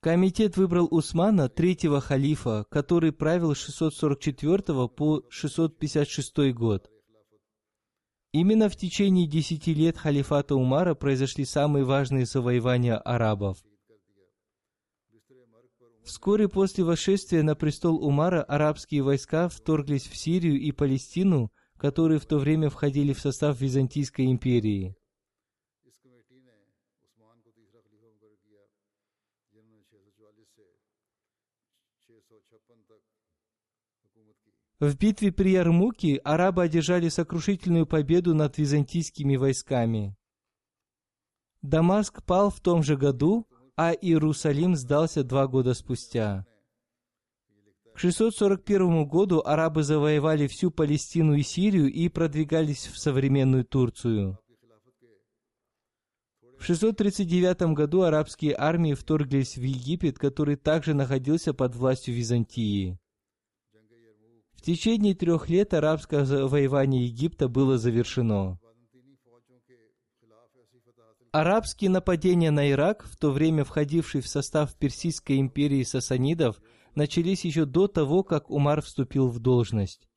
Комитет 0.08 0.56
выбрал 0.56 0.88
Усмана, 0.90 1.50
третьего 1.50 2.00
халифа, 2.00 2.64
который 2.70 3.12
правил 3.12 3.54
с 3.54 3.58
644 3.58 4.88
по 4.88 5.22
656 5.28 6.54
год. 6.54 6.90
Именно 8.32 8.70
в 8.70 8.76
течение 8.76 9.26
десяти 9.26 9.74
лет 9.74 9.98
халифата 9.98 10.54
Умара 10.54 10.94
произошли 10.94 11.44
самые 11.44 11.84
важные 11.84 12.24
завоевания 12.24 12.96
арабов. 12.96 13.58
Вскоре 16.04 16.48
после 16.48 16.84
восшествия 16.84 17.42
на 17.42 17.54
престол 17.54 18.02
Умара 18.02 18.42
арабские 18.42 19.02
войска 19.02 19.50
вторглись 19.50 20.06
в 20.06 20.16
Сирию 20.16 20.58
и 20.58 20.72
Палестину, 20.72 21.52
которые 21.76 22.18
в 22.18 22.24
то 22.24 22.38
время 22.38 22.70
входили 22.70 23.12
в 23.12 23.20
состав 23.20 23.60
Византийской 23.60 24.24
империи. 24.32 24.96
В 34.80 34.96
битве 34.96 35.32
при 35.32 35.50
Ярмуке 35.50 36.16
арабы 36.18 36.62
одержали 36.62 37.08
сокрушительную 37.08 37.86
победу 37.86 38.34
над 38.34 38.58
византийскими 38.58 39.36
войсками. 39.36 40.16
Дамаск 41.62 42.22
пал 42.22 42.50
в 42.50 42.60
том 42.60 42.84
же 42.84 42.96
году, 42.96 43.48
а 43.76 43.92
Иерусалим 43.92 44.76
сдался 44.76 45.24
два 45.24 45.48
года 45.48 45.74
спустя. 45.74 46.46
К 47.94 47.98
641 47.98 49.08
году 49.08 49.42
арабы 49.44 49.82
завоевали 49.82 50.46
всю 50.46 50.70
Палестину 50.70 51.34
и 51.34 51.42
Сирию 51.42 51.92
и 51.92 52.08
продвигались 52.08 52.86
в 52.86 52.96
современную 52.98 53.64
Турцию. 53.64 54.38
В 56.58 56.64
639 56.64 57.74
году 57.74 58.02
арабские 58.02 58.54
армии 58.58 58.94
вторглись 58.94 59.56
в 59.56 59.62
Египет, 59.62 60.18
который 60.18 60.56
также 60.56 60.92
находился 60.92 61.54
под 61.54 61.76
властью 61.76 62.14
Византии. 62.14 62.98
В 64.54 64.62
течение 64.62 65.14
трех 65.14 65.48
лет 65.48 65.72
арабское 65.72 66.24
завоевание 66.24 67.06
Египта 67.06 67.48
было 67.48 67.78
завершено. 67.78 68.58
Арабские 71.30 71.90
нападения 71.90 72.50
на 72.50 72.68
Ирак, 72.70 73.04
в 73.04 73.16
то 73.16 73.30
время 73.30 73.64
входивший 73.64 74.20
в 74.20 74.28
состав 74.28 74.74
Персидской 74.74 75.38
империи 75.38 75.84
сасанидов, 75.84 76.60
начались 76.94 77.44
еще 77.44 77.66
до 77.66 77.86
того, 77.86 78.24
как 78.24 78.50
Умар 78.50 78.82
вступил 78.82 79.28
в 79.28 79.38
должность. 79.38 80.08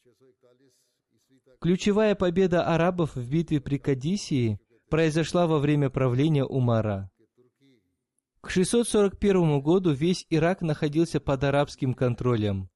Ключевая 1.60 2.16
победа 2.16 2.64
арабов 2.64 3.16
в 3.16 3.30
битве 3.30 3.62
при 3.62 3.78
Кадисии 3.78 4.60
произошла 4.92 5.48
во 5.48 5.58
время 5.58 5.90
правления 5.90 6.44
Умара. 6.44 7.10
К 8.42 8.50
641 8.50 9.62
году 9.62 9.92
весь 9.92 10.26
Ирак 10.30 10.62
находился 10.62 11.22
под 11.22 11.44
арабским 11.46 11.94
контролем. 11.94 12.70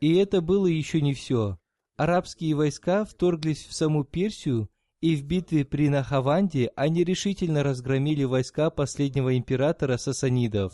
И 0.00 0.16
это 0.16 0.40
было 0.40 0.66
еще 0.66 1.00
не 1.00 1.14
все. 1.14 1.56
Арабские 1.96 2.54
войска 2.56 3.04
вторглись 3.04 3.64
в 3.64 3.72
саму 3.74 4.04
Персию, 4.04 4.68
и 5.00 5.14
в 5.14 5.24
битве 5.24 5.64
при 5.64 5.88
Нахаванде 5.88 6.72
они 6.74 7.04
решительно 7.04 7.62
разгромили 7.62 8.24
войска 8.24 8.68
последнего 8.70 9.36
императора 9.36 9.98
сасанидов. 9.98 10.72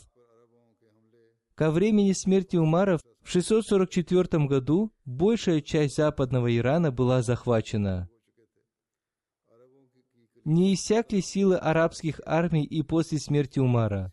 Ко 1.54 1.70
времени 1.70 2.12
смерти 2.12 2.56
Умара 2.56 2.98
в 3.22 3.30
644 3.30 4.46
году 4.46 4.90
большая 5.04 5.60
часть 5.60 5.96
западного 5.96 6.54
Ирана 6.56 6.90
была 6.92 7.20
захвачена. 7.22 8.08
Не 10.46 10.74
иссякли 10.74 11.18
силы 11.18 11.56
арабских 11.56 12.20
армий 12.24 12.62
и 12.62 12.82
после 12.82 13.18
смерти 13.18 13.58
Умара. 13.58 14.12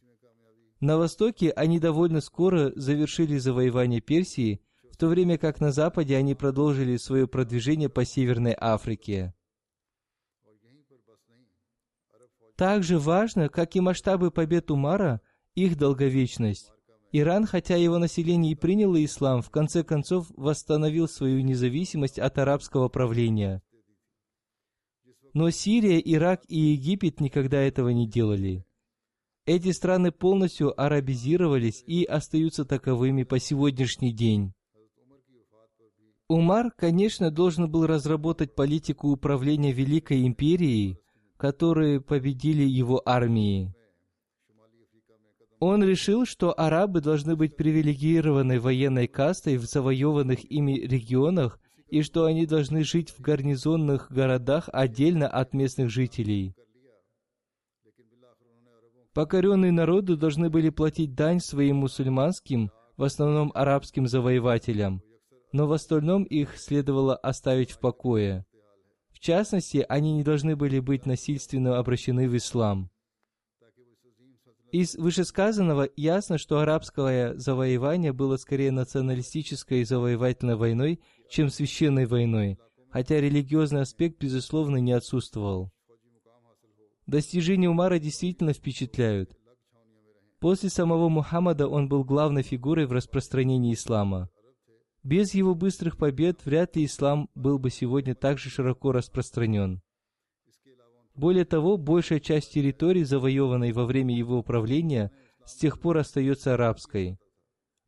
На 0.80 0.98
востоке 0.98 1.52
они 1.52 1.80
довольно 1.80 2.22
скоро 2.22 2.72
завершили 2.76 3.38
завоевание 3.38 4.02
Персии, 4.02 4.60
в 4.92 4.98
то 4.98 5.10
время 5.10 5.38
как 5.38 5.62
на 5.62 5.72
западе 5.72 6.18
они 6.18 6.34
продолжили 6.34 6.98
свое 6.98 7.28
продвижение 7.28 7.88
по 7.88 8.04
Северной 8.04 8.58
Африке. 8.60 9.36
Также 12.56 12.98
важно, 12.98 13.48
как 13.48 13.76
и 13.76 13.80
масштабы 13.80 14.32
побед 14.32 14.72
Умара, 14.72 15.22
их 15.54 15.78
долговечность. 15.78 16.72
Иран, 17.12 17.46
хотя 17.46 17.76
его 17.76 18.00
население 18.00 18.54
и 18.54 18.56
приняло 18.56 19.06
ислам, 19.06 19.44
в 19.44 19.52
конце 19.52 19.84
концов 19.84 20.32
восстановил 20.36 21.08
свою 21.08 21.42
независимость 21.42 22.18
от 22.18 22.40
арабского 22.40 22.90
правления. 22.90 23.62
Но 25.34 25.50
Сирия, 25.50 26.00
Ирак 26.00 26.44
и 26.48 26.60
Египет 26.60 27.20
никогда 27.20 27.58
этого 27.58 27.90
не 27.90 28.08
делали. 28.08 28.66
Эти 29.46 29.72
страны 29.72 30.12
полностью 30.12 30.80
арабизировались 30.80 31.84
и 31.86 32.04
остаются 32.06 32.66
таковыми 32.66 33.24
по 33.24 33.40
сегодняшний 33.40 34.14
день. 34.14 34.54
Умар, 36.30 36.72
конечно, 36.78 37.32
должен 37.32 37.70
был 37.70 37.86
разработать 37.86 38.56
политику 38.56 39.10
управления 39.10 39.74
Великой 39.74 40.26
Империей, 40.26 41.00
которые 41.38 42.00
победили 42.00 42.64
его 42.64 43.02
армии. 43.06 43.74
Он 45.60 45.84
решил, 45.84 46.26
что 46.26 46.58
арабы 46.58 47.02
должны 47.02 47.36
быть 47.36 47.56
привилегированной 47.56 48.60
военной 48.60 49.08
кастой 49.08 49.58
в 49.58 49.66
завоеванных 49.66 50.50
ими 50.50 50.80
регионах 50.80 51.60
и 51.88 52.02
что 52.02 52.26
они 52.26 52.46
должны 52.46 52.84
жить 52.84 53.10
в 53.10 53.20
гарнизонных 53.20 54.12
городах 54.12 54.70
отдельно 54.72 55.28
от 55.28 55.54
местных 55.54 55.90
жителей. 55.90 56.56
Покоренные 59.14 59.72
народы 59.72 60.16
должны 60.16 60.50
были 60.50 60.70
платить 60.70 61.14
дань 61.14 61.40
своим 61.40 61.78
мусульманским, 61.78 62.72
в 62.98 63.04
основном 63.04 63.52
арабским 63.54 64.08
завоевателям, 64.08 65.02
но 65.52 65.68
в 65.68 65.74
остальном 65.74 66.24
их 66.24 66.58
следовало 66.58 67.16
оставить 67.16 67.72
в 67.72 67.80
покое. 67.80 68.46
В 69.12 69.20
частности, 69.20 69.86
они 69.88 70.14
не 70.14 70.24
должны 70.24 70.56
были 70.56 70.80
быть 70.80 71.06
насильственно 71.06 71.78
обращены 71.78 72.28
в 72.28 72.36
ислам. 72.36 72.90
Из 74.72 74.96
вышесказанного 74.96 75.88
ясно, 75.96 76.40
что 76.40 76.58
арабское 76.58 77.36
завоевание 77.36 78.12
было 78.12 78.38
скорее 78.38 78.72
националистической 78.72 79.84
завоевательной 79.84 80.56
войной, 80.56 81.00
чем 81.34 81.50
священной 81.50 82.06
войной, 82.06 82.60
хотя 82.92 83.20
религиозный 83.20 83.82
аспект, 83.82 84.20
безусловно, 84.20 84.78
не 84.78 84.92
отсутствовал. 84.92 85.72
Достижения 87.08 87.68
Умара 87.68 87.98
действительно 87.98 88.54
впечатляют. 88.54 89.36
После 90.40 90.70
самого 90.70 91.10
Мухаммада 91.10 91.68
он 91.68 91.90
был 91.90 92.04
главной 92.04 92.44
фигурой 92.44 92.86
в 92.86 92.92
распространении 92.92 93.74
ислама. 93.74 94.30
Без 95.02 95.34
его 95.34 95.56
быстрых 95.56 95.98
побед 95.98 96.46
вряд 96.46 96.76
ли 96.76 96.86
ислам 96.86 97.28
был 97.34 97.58
бы 97.58 97.72
сегодня 97.72 98.14
так 98.14 98.38
же 98.38 98.52
широко 98.52 98.92
распространен. 98.92 99.82
Более 101.16 101.46
того, 101.46 101.78
большая 101.78 102.20
часть 102.20 102.54
территории, 102.54 103.04
завоеванной 103.04 103.72
во 103.72 103.86
время 103.86 104.16
его 104.16 104.38
управления, 104.38 105.12
с 105.46 105.56
тех 105.56 105.80
пор 105.80 105.98
остается 105.98 106.54
арабской. 106.54 107.18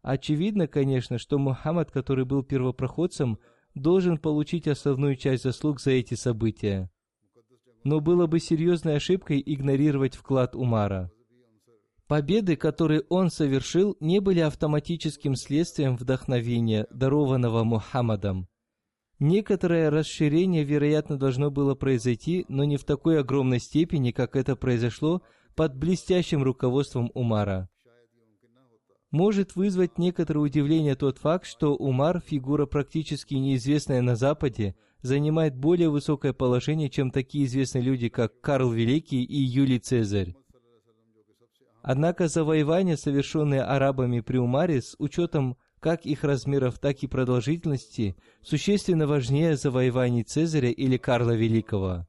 Очевидно, 0.05 0.67
конечно, 0.67 1.17
что 1.17 1.39
Мухаммад, 1.39 1.89
который 1.89 2.25
был 2.25 2.43
первопроходцем, 2.43 3.39
должен 3.73 4.19
получить 4.19 4.67
основную 4.67 5.15
часть 5.15 5.41
заслуг 5.41 5.81
за 5.81 5.91
эти 5.93 6.13
события. 6.13 6.91
Но 7.83 8.01
было 8.01 8.27
бы 8.27 8.39
серьезной 8.39 8.97
ошибкой 8.97 9.41
игнорировать 9.43 10.13
вклад 10.13 10.55
Умара. 10.55 11.09
Победы, 12.05 12.55
которые 12.55 13.01
он 13.09 13.31
совершил, 13.31 13.97
не 13.99 14.19
были 14.19 14.41
автоматическим 14.41 15.33
следствием 15.33 15.95
вдохновения, 15.95 16.85
дарованного 16.91 17.63
Мухаммадом. 17.63 18.47
Некоторое 19.17 19.89
расширение, 19.89 20.63
вероятно, 20.63 21.17
должно 21.17 21.49
было 21.49 21.73
произойти, 21.73 22.45
но 22.47 22.63
не 22.63 22.77
в 22.77 22.83
такой 22.83 23.19
огромной 23.19 23.59
степени, 23.59 24.11
как 24.11 24.35
это 24.35 24.55
произошло 24.55 25.23
под 25.55 25.75
блестящим 25.75 26.43
руководством 26.43 27.09
Умара. 27.15 27.69
Может 29.15 29.55
вызвать 29.55 29.97
некоторое 29.97 30.41
удивление 30.41 30.95
тот 30.95 31.19
факт, 31.19 31.45
что 31.45 31.73
Умар, 31.73 32.19
фигура 32.19 32.65
практически 32.65 33.35
неизвестная 33.35 34.01
на 34.01 34.17
Западе, 34.17 34.75
занимает 35.03 35.55
более 35.55 35.89
высокое 35.89 36.33
положение, 36.33 36.89
чем 36.89 37.11
такие 37.11 37.45
известные 37.45 37.81
люди, 37.81 38.09
как 38.09 38.41
Карл 38.41 38.71
Великий 38.71 39.23
и 39.23 39.37
Юлий 39.37 39.79
Цезарь. 39.79 40.35
Однако 41.81 42.27
завоевания, 42.27 42.97
совершенные 42.97 43.61
арабами 43.61 44.19
при 44.19 44.35
Умаре, 44.35 44.81
с 44.81 44.97
учетом 44.99 45.55
как 45.79 46.05
их 46.05 46.25
размеров, 46.25 46.77
так 46.79 47.01
и 47.01 47.07
продолжительности, 47.07 48.17
существенно 48.41 49.07
важнее 49.07 49.55
завоеваний 49.55 50.23
Цезаря 50.23 50.71
или 50.71 50.97
Карла 50.97 51.31
Великого. 51.31 52.05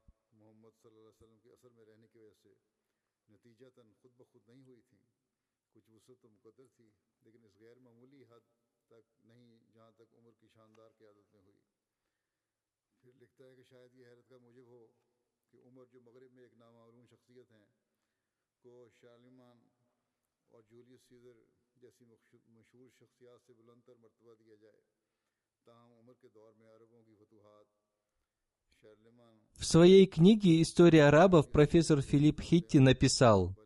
В 29.57 29.65
своей 29.65 30.07
книге 30.07 30.63
«История 30.63 31.05
арабов» 31.07 31.51
профессор 31.51 32.03
Филипп 32.03 32.41
Хитти 32.41 32.79
написал, 32.79 33.57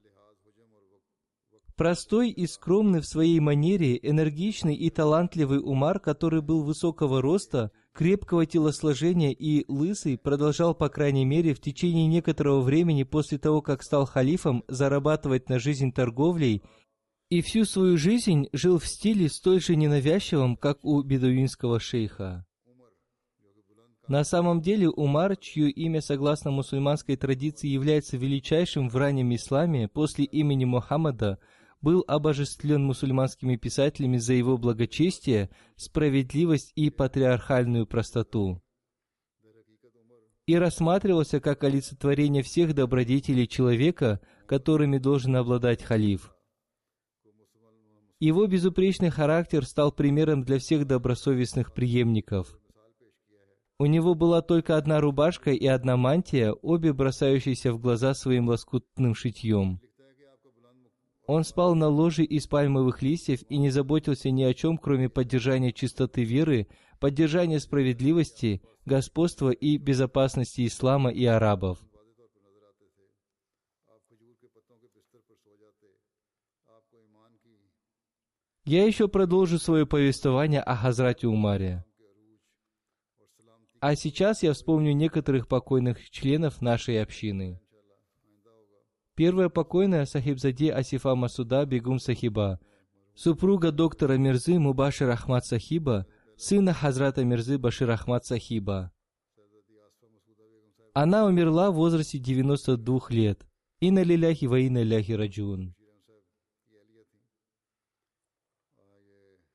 Простой 1.81 2.29
и 2.29 2.47
скромный 2.47 3.01
в 3.01 3.07
своей 3.07 3.41
манере, 3.41 3.99
энергичный 4.03 4.75
и 4.75 4.91
талантливый 4.91 5.61
Умар, 5.61 5.99
который 5.99 6.43
был 6.43 6.63
высокого 6.63 7.23
роста, 7.23 7.71
крепкого 7.95 8.45
телосложения 8.45 9.31
и 9.31 9.65
лысый, 9.67 10.19
продолжал, 10.19 10.75
по 10.75 10.91
крайней 10.91 11.25
мере, 11.25 11.55
в 11.55 11.61
течение 11.63 12.07
некоторого 12.07 12.61
времени 12.61 13.05
после 13.05 13.39
того, 13.39 13.63
как 13.63 13.83
стал 13.83 14.05
халифом, 14.05 14.63
зарабатывать 14.69 15.49
на 15.49 15.59
жизнь 15.59 15.91
торговлей 15.91 16.63
и 17.31 17.43
всю 17.43 17.65
свою 17.65 17.97
жизнь 17.97 18.49
жил 18.53 18.79
в 18.79 18.87
стиле 18.87 19.29
столь 19.29 19.63
же 19.63 19.77
ненавязчивом, 19.77 20.57
как 20.57 20.85
у 20.85 21.01
бедуинского 21.03 21.81
шейха. 21.81 22.45
На 24.09 24.25
самом 24.25 24.61
деле 24.61 24.91
Умар, 24.91 25.37
чье 25.37 25.71
имя 25.71 26.01
согласно 26.01 26.51
мусульманской 26.51 27.17
традиции 27.17 27.69
является 27.69 28.17
величайшим 28.17 28.89
в 28.89 28.97
раннем 28.97 29.33
исламе 29.33 29.87
после 29.87 30.25
имени 30.25 30.65
Мухаммада, 30.65 31.39
был 31.81 32.05
обожествлен 32.09 32.85
мусульманскими 32.85 33.55
писателями 33.57 34.17
за 34.17 34.35
его 34.35 34.59
благочестие, 34.59 35.49
справедливость 35.77 36.73
и 36.75 36.91
патриархальную 36.91 37.87
простоту 37.87 38.61
и 40.47 40.57
рассматривался 40.57 41.39
как 41.39 41.63
олицетворение 41.63 42.43
всех 42.43 42.75
добродетелей 42.75 43.47
человека, 43.47 44.21
которыми 44.47 44.99
должен 44.99 45.37
обладать 45.37 45.81
халиф. 45.81 46.35
Его 48.21 48.47
безупречный 48.47 49.09
характер 49.09 49.65
стал 49.65 49.93
примером 49.93 50.45
для 50.45 50.59
всех 50.59 50.87
добросовестных 50.87 51.73
преемников. 51.73 52.59
У 53.79 53.87
него 53.87 54.15
была 54.15 54.43
только 54.43 54.77
одна 54.77 55.01
рубашка 55.01 55.53
и 55.53 55.67
одна 55.67 55.97
мантия, 55.97 56.53
обе 56.53 56.93
бросающиеся 56.93 57.73
в 57.73 57.81
глаза 57.81 58.13
своим 58.13 58.49
лоскутным 58.49 59.15
шитьем. 59.15 59.81
Он 61.27 61.45
спал 61.45 61.75
на 61.75 61.89
ложе 61.89 62.25
из 62.25 62.47
пальмовых 62.47 63.01
листьев 63.01 63.41
и 63.49 63.57
не 63.57 63.71
заботился 63.71 64.31
ни 64.31 64.43
о 64.43 64.53
чем, 64.53 64.77
кроме 64.77 65.09
поддержания 65.09 65.73
чистоты 65.73 66.23
веры, 66.23 66.67
поддержания 66.99 67.59
справедливости, 67.59 68.61
господства 68.85 69.49
и 69.49 69.79
безопасности 69.79 70.67
ислама 70.67 71.11
и 71.11 71.25
арабов. 71.25 71.79
Я 78.71 78.87
еще 78.87 79.09
продолжу 79.09 79.59
свое 79.59 79.85
повествование 79.85 80.61
о 80.61 80.77
Хазрате 80.77 81.27
Умаре. 81.27 81.85
А 83.81 83.97
сейчас 83.97 84.45
я 84.45 84.53
вспомню 84.53 84.93
некоторых 84.93 85.49
покойных 85.49 86.09
членов 86.09 86.63
нашей 86.63 87.03
общины. 87.03 87.61
Первая 89.17 89.49
покойная 89.49 90.05
Сахибзади 90.05 90.67
Асифа 90.67 91.17
Масуда 91.17 91.67
Бегум 91.67 91.99
Сахиба, 91.99 92.61
супруга 93.17 93.73
доктора 93.73 94.13
Мирзы 94.19 94.61
Мубашир 94.61 95.11
Ахмад 95.11 95.45
Сахиба, 95.45 96.07
сына 96.37 96.73
Хазрата 96.73 97.25
Мирзы 97.25 97.59
Башир 97.59 97.91
Ахмад 97.91 98.25
Сахиба. 98.25 98.93
Она 100.95 101.25
умерла 101.27 101.73
в 101.73 101.75
возрасте 101.75 102.19
92 102.19 103.01
лет. 103.09 103.45
И 103.81 103.91
на 103.91 104.05
лиляхи 104.05 104.45
ва 104.45 104.61
и 104.61 104.71
на 104.71 104.85
ляхи 104.85 105.11
раджун. 105.11 105.75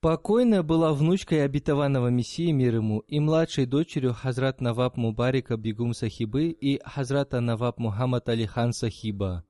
Покойная 0.06 0.62
была 0.62 0.94
внучкой 0.94 1.44
обетованного 1.44 2.10
Мессии 2.10 2.52
мир 2.52 2.76
ему 2.76 3.00
и 3.00 3.20
младшей 3.20 3.66
дочерью 3.66 4.14
Хазрат 4.14 4.62
Наваб 4.62 4.98
Мубарика 4.98 5.58
Бегум 5.58 5.96
Сахибы 5.96 6.50
и 6.50 6.80
Хазрата 6.86 7.40
Наваб 7.40 7.80
Мухаммад 7.80 8.30
Алихан 8.30 8.72
Сахиба. 8.72 9.44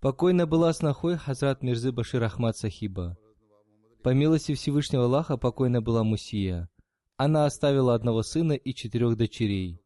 Покойная 0.00 0.46
была 0.46 0.72
снохой 0.72 1.16
Хазрат 1.16 1.62
Мирзы 1.62 1.92
Башир 1.92 2.24
Ахмад 2.24 2.56
Сахиба. 2.56 3.16
По 4.02 4.08
милости 4.08 4.54
Всевышнего 4.54 5.04
Аллаха 5.04 5.36
покойная 5.36 5.80
была 5.80 6.02
Мусия. 6.02 6.68
Она 7.16 7.46
оставила 7.46 7.94
одного 7.94 8.24
сына 8.24 8.54
и 8.54 8.74
четырех 8.74 9.16
дочерей. 9.16 9.80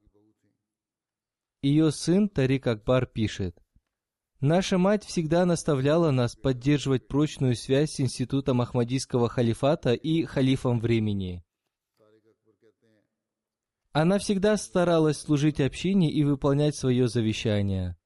Ее 1.61 1.93
сын 1.93 2.31
Тарик 2.31 2.67
Акбар 2.67 3.05
пишет. 3.05 3.63
Наша 4.47 4.77
мать 4.77 5.07
всегда 5.07 5.47
наставляла 5.47 6.11
нас 6.11 6.37
поддерживать 6.37 7.09
прочную 7.09 7.57
связь 7.57 7.93
с 7.93 8.01
институтом 8.01 8.61
Ахмадийского 8.61 9.31
халифата 9.31 9.95
и 9.95 10.27
халифом 10.27 10.81
времени. 10.81 11.43
Она 13.93 14.19
всегда 14.19 14.59
старалась 14.59 15.17
служить 15.17 15.63
общине 15.63 16.13
и 16.13 16.25
выполнять 16.25 16.77
свое 16.77 17.09
завещание. 17.09 17.97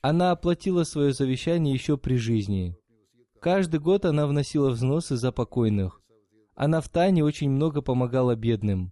Она 0.00 0.32
оплатила 0.32 0.82
свое 0.82 1.12
завещание 1.12 1.72
еще 1.72 1.96
при 1.96 2.16
жизни. 2.16 2.76
Каждый 3.40 3.78
год 3.78 4.06
она 4.06 4.26
вносила 4.26 4.70
взносы 4.70 5.14
за 5.14 5.30
покойных. 5.30 6.02
Она 6.56 6.80
в 6.80 6.88
тайне 6.88 7.22
очень 7.22 7.48
много 7.48 7.80
помогала 7.80 8.34
бедным. 8.34 8.90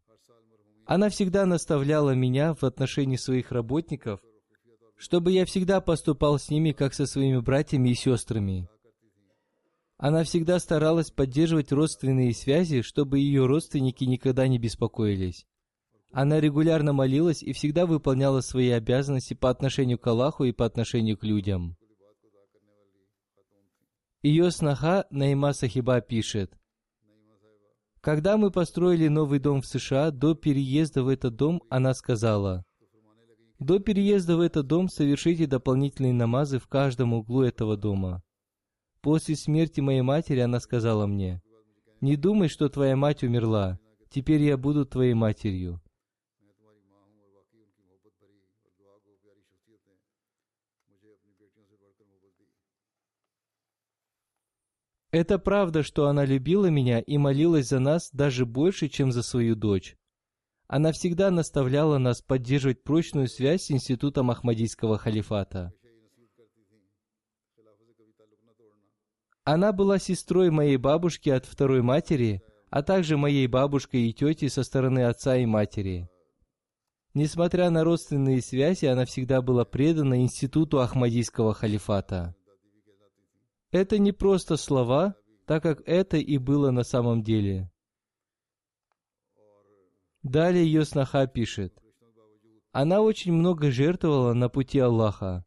Она 0.87 1.09
всегда 1.09 1.45
наставляла 1.45 2.13
меня 2.13 2.55
в 2.55 2.63
отношении 2.63 3.17
своих 3.17 3.51
работников 3.51 4.21
чтобы 4.99 5.31
я 5.31 5.47
всегда 5.47 5.81
поступал 5.81 6.39
с 6.39 6.51
ними, 6.51 6.73
как 6.73 6.93
со 6.93 7.07
своими 7.07 7.39
братьями 7.39 7.91
и 7.91 7.95
сестрами. 7.95 8.69
Она 9.97 10.25
всегда 10.25 10.59
старалась 10.59 11.11
поддерживать 11.11 11.73
родственные 11.73 12.35
связи, 12.35 12.83
чтобы 12.83 13.21
ее 13.21 13.47
родственники 13.47 14.05
никогда 14.05 14.47
не 14.49 14.59
беспокоились. 14.59 15.47
Она 16.13 16.41
регулярно 16.41 16.93
молилась 16.93 17.43
и 17.43 17.53
всегда 17.53 17.87
выполняла 17.87 18.41
свои 18.41 18.71
обязанности 18.71 19.35
по 19.35 19.51
отношению 19.51 19.99
к 19.99 20.07
Аллаху 20.07 20.45
и 20.45 20.53
по 20.53 20.67
отношению 20.67 21.17
к 21.17 21.25
людям. 21.25 21.77
Ее 24.23 24.51
сноха 24.51 25.07
Наима 25.11 25.53
Сахиба 25.53 26.01
пишет, 26.01 26.59
«Когда 28.01 28.37
мы 28.37 28.51
построили 28.51 29.09
новый 29.09 29.39
дом 29.39 29.61
в 29.61 29.67
США, 29.67 30.11
до 30.11 30.35
переезда 30.35 31.03
в 31.05 31.09
этот 31.09 31.37
дом 31.37 31.63
она 31.69 31.95
сказала, 31.95 32.65
до 33.59 33.81
переезда 33.81 34.37
в 34.37 34.41
этот 34.41 34.69
дом 34.69 34.89
совершите 34.89 35.47
дополнительные 35.47 36.13
намазы 36.13 36.61
в 36.61 36.69
каждом 36.69 37.13
углу 37.13 37.43
этого 37.43 37.77
дома. 37.77 38.23
После 39.01 39.35
смерти 39.35 39.81
моей 39.81 40.03
матери 40.03 40.39
она 40.39 40.61
сказала 40.61 41.07
мне, 41.07 41.43
«Не 42.01 42.15
думай, 42.15 42.49
что 42.49 42.69
твоя 42.69 42.95
мать 42.95 43.25
умерла, 43.25 43.81
теперь 44.11 44.43
я 44.43 44.57
буду 44.57 44.87
твоей 44.87 45.15
матерью». 45.15 45.81
Это 55.11 55.39
правда, 55.39 55.83
что 55.83 56.07
она 56.07 56.25
любила 56.25 56.67
меня 56.67 57.01
и 57.01 57.17
молилась 57.19 57.69
за 57.69 57.81
нас 57.81 58.11
даже 58.13 58.47
больше, 58.47 58.89
чем 58.89 59.11
за 59.11 59.23
свою 59.23 59.57
дочь. 59.57 59.97
Она 60.69 60.93
всегда 60.93 61.31
наставляла 61.31 61.97
нас 61.97 62.21
поддерживать 62.21 62.85
прочную 62.85 63.27
связь 63.29 63.65
с 63.65 63.71
институтом 63.71 64.31
Ахмадийского 64.31 64.99
халифата. 64.99 65.73
Она 69.45 69.73
была 69.73 69.99
сестрой 69.99 70.51
моей 70.51 70.77
бабушки 70.77 71.31
от 71.31 71.47
второй 71.47 71.81
матери, 71.81 72.43
а 72.69 72.83
также 72.83 73.17
моей 73.17 73.47
бабушкой 73.47 74.11
и 74.11 74.13
тети 74.13 74.49
со 74.49 74.63
стороны 74.63 75.05
отца 75.05 75.39
и 75.39 75.47
матери. 75.47 76.07
Несмотря 77.15 77.71
на 77.71 77.83
родственные 77.83 78.43
связи, 78.43 78.85
она 78.85 79.07
всегда 79.07 79.41
была 79.41 79.65
предана 79.65 80.21
институту 80.21 80.81
Ахмадийского 80.81 81.55
халифата. 81.55 82.37
Это 83.71 83.99
не 83.99 84.13
просто 84.13 84.59
слова, 84.59 85.15
так 85.47 85.63
как 85.63 85.81
это 85.87 86.19
и 86.19 86.37
было 86.37 86.71
на 86.71 86.85
самом 86.85 87.23
деле. 87.23 87.71
Далее 90.23 90.65
ее 90.65 90.85
сноха 90.85 91.27
пишет. 91.27 91.79
Она 92.73 93.01
очень 93.01 93.33
много 93.33 93.71
жертвовала 93.71 94.35
на 94.35 94.49
пути 94.49 94.79
Аллаха. 94.79 95.45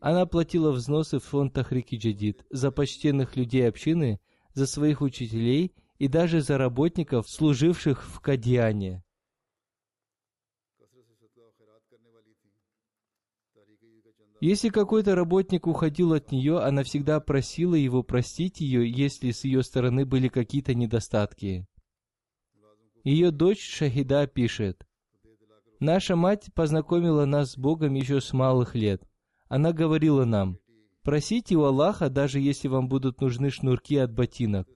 Она 0.00 0.24
платила 0.26 0.72
взносы 0.72 1.18
в 1.18 1.24
фонд 1.24 1.52
Тахрики 1.52 1.96
Джадид 1.96 2.44
за 2.50 2.70
почтенных 2.70 3.36
людей 3.36 3.68
общины, 3.68 4.20
за 4.54 4.66
своих 4.66 5.02
учителей 5.02 5.74
и 5.98 6.08
даже 6.08 6.40
за 6.40 6.58
работников, 6.58 7.28
служивших 7.28 8.02
в 8.04 8.20
Кадьяне. 8.20 9.02
Если 14.40 14.70
какой-то 14.70 15.14
работник 15.14 15.66
уходил 15.66 16.14
от 16.14 16.32
нее, 16.32 16.60
она 16.60 16.82
всегда 16.82 17.20
просила 17.20 17.74
его 17.74 18.02
простить 18.02 18.60
ее, 18.60 18.90
если 18.90 19.32
с 19.32 19.44
ее 19.44 19.62
стороны 19.62 20.06
были 20.06 20.28
какие-то 20.28 20.74
недостатки. 20.74 21.66
Ее 23.04 23.30
дочь 23.30 23.66
Шахида 23.66 24.26
пишет, 24.26 24.86
«Наша 25.78 26.16
мать 26.16 26.50
познакомила 26.54 27.24
нас 27.24 27.52
с 27.52 27.56
Богом 27.56 27.94
еще 27.94 28.20
с 28.20 28.34
малых 28.34 28.74
лет. 28.74 29.02
Она 29.48 29.72
говорила 29.72 30.26
нам, 30.26 30.58
просите 31.02 31.56
у 31.56 31.64
Аллаха, 31.64 32.10
даже 32.10 32.40
если 32.40 32.68
вам 32.68 32.88
будут 32.88 33.22
нужны 33.22 33.50
шнурки 33.50 33.96
от 33.96 34.12
ботинок. 34.12 34.68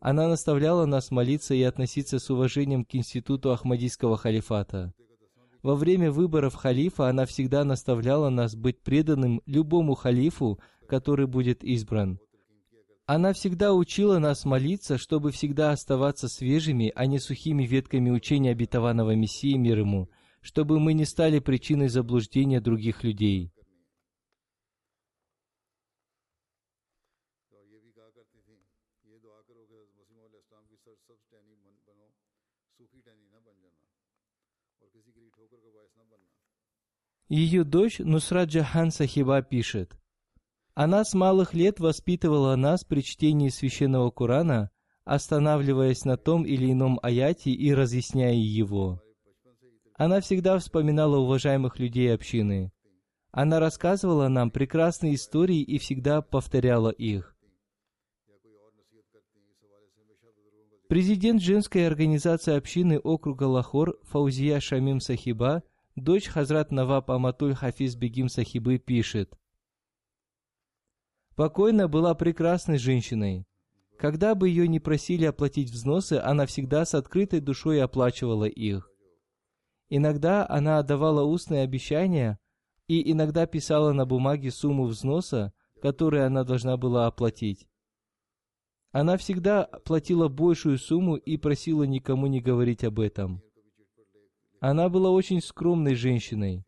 Она 0.00 0.28
наставляла 0.28 0.86
нас 0.86 1.10
молиться 1.10 1.52
и 1.54 1.62
относиться 1.62 2.18
с 2.18 2.30
уважением 2.30 2.84
к 2.86 2.94
институту 2.94 3.52
Ахмадийского 3.52 4.16
халифата. 4.16 4.94
Во 5.62 5.74
время 5.74 6.10
выборов 6.10 6.54
халифа 6.54 7.08
она 7.08 7.26
всегда 7.26 7.64
наставляла 7.64 8.30
нас 8.30 8.54
быть 8.54 8.80
преданным 8.80 9.42
любому 9.44 9.94
халифу, 9.94 10.58
который 10.88 11.26
будет 11.26 11.62
избран. 11.62 12.18
Она 13.08 13.32
всегда 13.32 13.72
учила 13.72 14.18
нас 14.18 14.44
молиться, 14.44 14.98
чтобы 14.98 15.32
всегда 15.32 15.72
оставаться 15.72 16.28
свежими, 16.28 16.92
а 16.94 17.06
не 17.06 17.18
сухими 17.18 17.64
ветками 17.64 18.10
учения 18.10 18.50
обетованного 18.50 19.14
Мессии 19.14 19.56
мир 19.56 19.78
ему, 19.78 20.10
чтобы 20.42 20.78
мы 20.78 20.92
не 20.92 21.06
стали 21.06 21.38
причиной 21.38 21.88
заблуждения 21.88 22.60
других 22.60 23.04
людей. 23.04 23.50
Ее 37.30 37.64
дочь 37.64 38.00
Нусра 38.00 38.44
Джахан 38.44 38.90
Сахиба 38.90 39.40
пишет– 39.40 39.96
«Она 40.80 41.04
с 41.04 41.12
малых 41.12 41.54
лет 41.54 41.80
воспитывала 41.80 42.54
нас 42.54 42.84
при 42.84 43.00
чтении 43.00 43.48
священного 43.48 44.12
Корана, 44.12 44.70
останавливаясь 45.04 46.04
на 46.04 46.16
том 46.16 46.44
или 46.44 46.70
ином 46.70 47.00
аяте 47.02 47.50
и 47.50 47.74
разъясняя 47.74 48.36
его. 48.36 49.02
Она 49.94 50.20
всегда 50.20 50.56
вспоминала 50.56 51.16
уважаемых 51.16 51.80
людей 51.80 52.14
общины. 52.14 52.70
Она 53.32 53.58
рассказывала 53.58 54.28
нам 54.28 54.52
прекрасные 54.52 55.16
истории 55.16 55.62
и 55.62 55.78
всегда 55.78 56.22
повторяла 56.22 56.90
их. 56.90 57.34
Президент 60.88 61.42
женской 61.42 61.88
организации 61.88 62.54
общины 62.54 63.00
округа 63.00 63.42
Лахор 63.42 63.98
Фаузия 64.04 64.60
Шамим 64.60 65.00
Сахиба, 65.00 65.64
дочь 65.96 66.28
Хазрат 66.28 66.70
Наваб 66.70 67.10
Аматуль 67.10 67.56
Хафиз 67.56 67.96
Бегим 67.96 68.28
Сахибы, 68.28 68.78
пишет. 68.78 69.36
Покойная 71.38 71.86
была 71.86 72.16
прекрасной 72.16 72.78
женщиной. 72.78 73.46
Когда 73.96 74.34
бы 74.34 74.48
ее 74.48 74.66
не 74.66 74.80
просили 74.80 75.24
оплатить 75.24 75.70
взносы, 75.70 76.14
она 76.14 76.46
всегда 76.46 76.84
с 76.84 76.94
открытой 76.94 77.38
душой 77.38 77.80
оплачивала 77.80 78.46
их. 78.46 78.90
Иногда 79.88 80.44
она 80.48 80.80
отдавала 80.80 81.22
устные 81.22 81.62
обещания, 81.62 82.40
и 82.88 83.12
иногда 83.12 83.46
писала 83.46 83.92
на 83.92 84.04
бумаге 84.04 84.50
сумму 84.50 84.86
взноса, 84.86 85.52
которую 85.80 86.26
она 86.26 86.42
должна 86.42 86.76
была 86.76 87.06
оплатить. 87.06 87.68
Она 88.90 89.16
всегда 89.16 89.66
платила 89.84 90.26
большую 90.26 90.76
сумму 90.76 91.14
и 91.14 91.36
просила 91.36 91.84
никому 91.84 92.26
не 92.26 92.40
говорить 92.40 92.82
об 92.82 92.98
этом. 92.98 93.42
Она 94.58 94.88
была 94.88 95.10
очень 95.10 95.40
скромной 95.40 95.94
женщиной. 95.94 96.64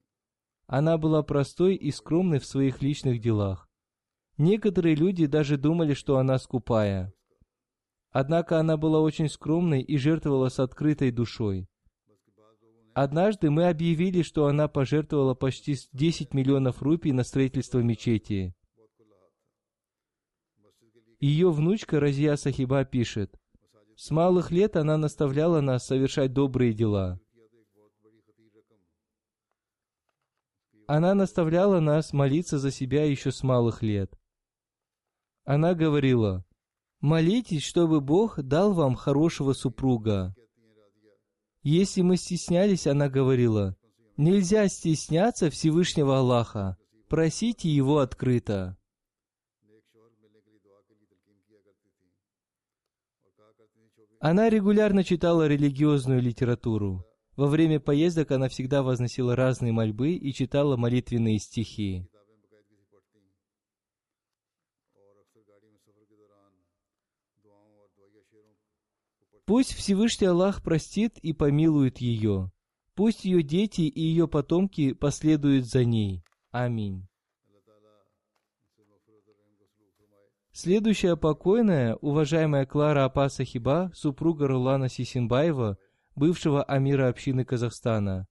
Она 0.68 0.96
была 0.96 1.24
простой 1.24 1.74
и 1.74 1.90
скромной 1.90 2.38
в 2.38 2.46
своих 2.46 2.82
личных 2.82 3.20
делах. 3.20 3.66
Некоторые 4.40 4.94
люди 4.94 5.26
даже 5.26 5.58
думали, 5.58 5.92
что 5.92 6.16
она 6.16 6.38
скупая. 6.38 7.12
Однако 8.10 8.58
она 8.58 8.78
была 8.78 9.02
очень 9.02 9.28
скромной 9.28 9.82
и 9.82 9.98
жертвовала 9.98 10.48
с 10.48 10.58
открытой 10.58 11.10
душой. 11.10 11.68
Однажды 12.94 13.50
мы 13.50 13.68
объявили, 13.68 14.22
что 14.22 14.46
она 14.46 14.66
пожертвовала 14.66 15.34
почти 15.34 15.76
10 15.92 16.32
миллионов 16.32 16.80
рупий 16.80 17.12
на 17.12 17.22
строительство 17.22 17.80
мечети. 17.80 18.54
Ее 21.18 21.50
внучка 21.50 22.00
Разия 22.00 22.34
Сахиба 22.36 22.86
пишет, 22.86 23.38
«С 23.94 24.10
малых 24.10 24.50
лет 24.50 24.74
она 24.74 24.96
наставляла 24.96 25.60
нас 25.60 25.84
совершать 25.84 26.32
добрые 26.32 26.72
дела. 26.72 27.20
Она 30.86 31.14
наставляла 31.14 31.78
нас 31.80 32.14
молиться 32.14 32.58
за 32.58 32.70
себя 32.70 33.04
еще 33.04 33.32
с 33.32 33.42
малых 33.42 33.82
лет. 33.82 34.16
Она 35.52 35.74
говорила, 35.74 36.44
«Молитесь, 37.00 37.64
чтобы 37.64 38.00
Бог 38.00 38.40
дал 38.40 38.72
вам 38.72 38.94
хорошего 38.94 39.52
супруга». 39.52 40.32
Если 41.64 42.02
мы 42.02 42.18
стеснялись, 42.18 42.86
она 42.86 43.08
говорила, 43.08 43.76
«Нельзя 44.16 44.68
стесняться 44.68 45.50
Всевышнего 45.50 46.18
Аллаха, 46.18 46.76
просите 47.08 47.68
Его 47.68 47.98
открыто». 47.98 48.78
Она 54.20 54.50
регулярно 54.50 55.02
читала 55.02 55.48
религиозную 55.48 56.22
литературу. 56.22 57.04
Во 57.34 57.48
время 57.48 57.80
поездок 57.80 58.30
она 58.30 58.48
всегда 58.48 58.84
возносила 58.84 59.34
разные 59.34 59.72
мольбы 59.72 60.12
и 60.12 60.32
читала 60.32 60.76
молитвенные 60.76 61.40
стихи. 61.40 62.08
Пусть 69.50 69.74
Всевышний 69.74 70.28
Аллах 70.28 70.62
простит 70.62 71.18
и 71.18 71.32
помилует 71.32 71.98
ее. 71.98 72.52
Пусть 72.94 73.24
ее 73.24 73.42
дети 73.42 73.80
и 73.80 74.00
ее 74.00 74.28
потомки 74.28 74.92
последуют 74.92 75.66
за 75.66 75.84
ней. 75.84 76.22
Аминь. 76.52 77.08
Следующая 80.52 81.16
покойная, 81.16 81.96
уважаемая 81.96 82.64
Клара 82.64 83.04
Апа 83.04 83.28
Сахиба, 83.28 83.90
супруга 83.92 84.46
Рулана 84.46 84.88
Сисимбаева, 84.88 85.78
бывшего 86.14 86.62
амира 86.62 87.08
общины 87.08 87.44
Казахстана. 87.44 88.28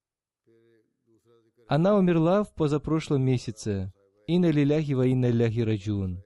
Она 1.67 1.97
умерла 1.97 2.45
в 2.45 2.53
позапрошлом 2.55 3.23
месяце. 3.23 3.91
Инна 4.25 4.51
лиляхи 4.51 4.93
ва 4.93 5.05
инна 5.05 5.29
ляхи 5.31 5.59
раджун. 5.59 6.23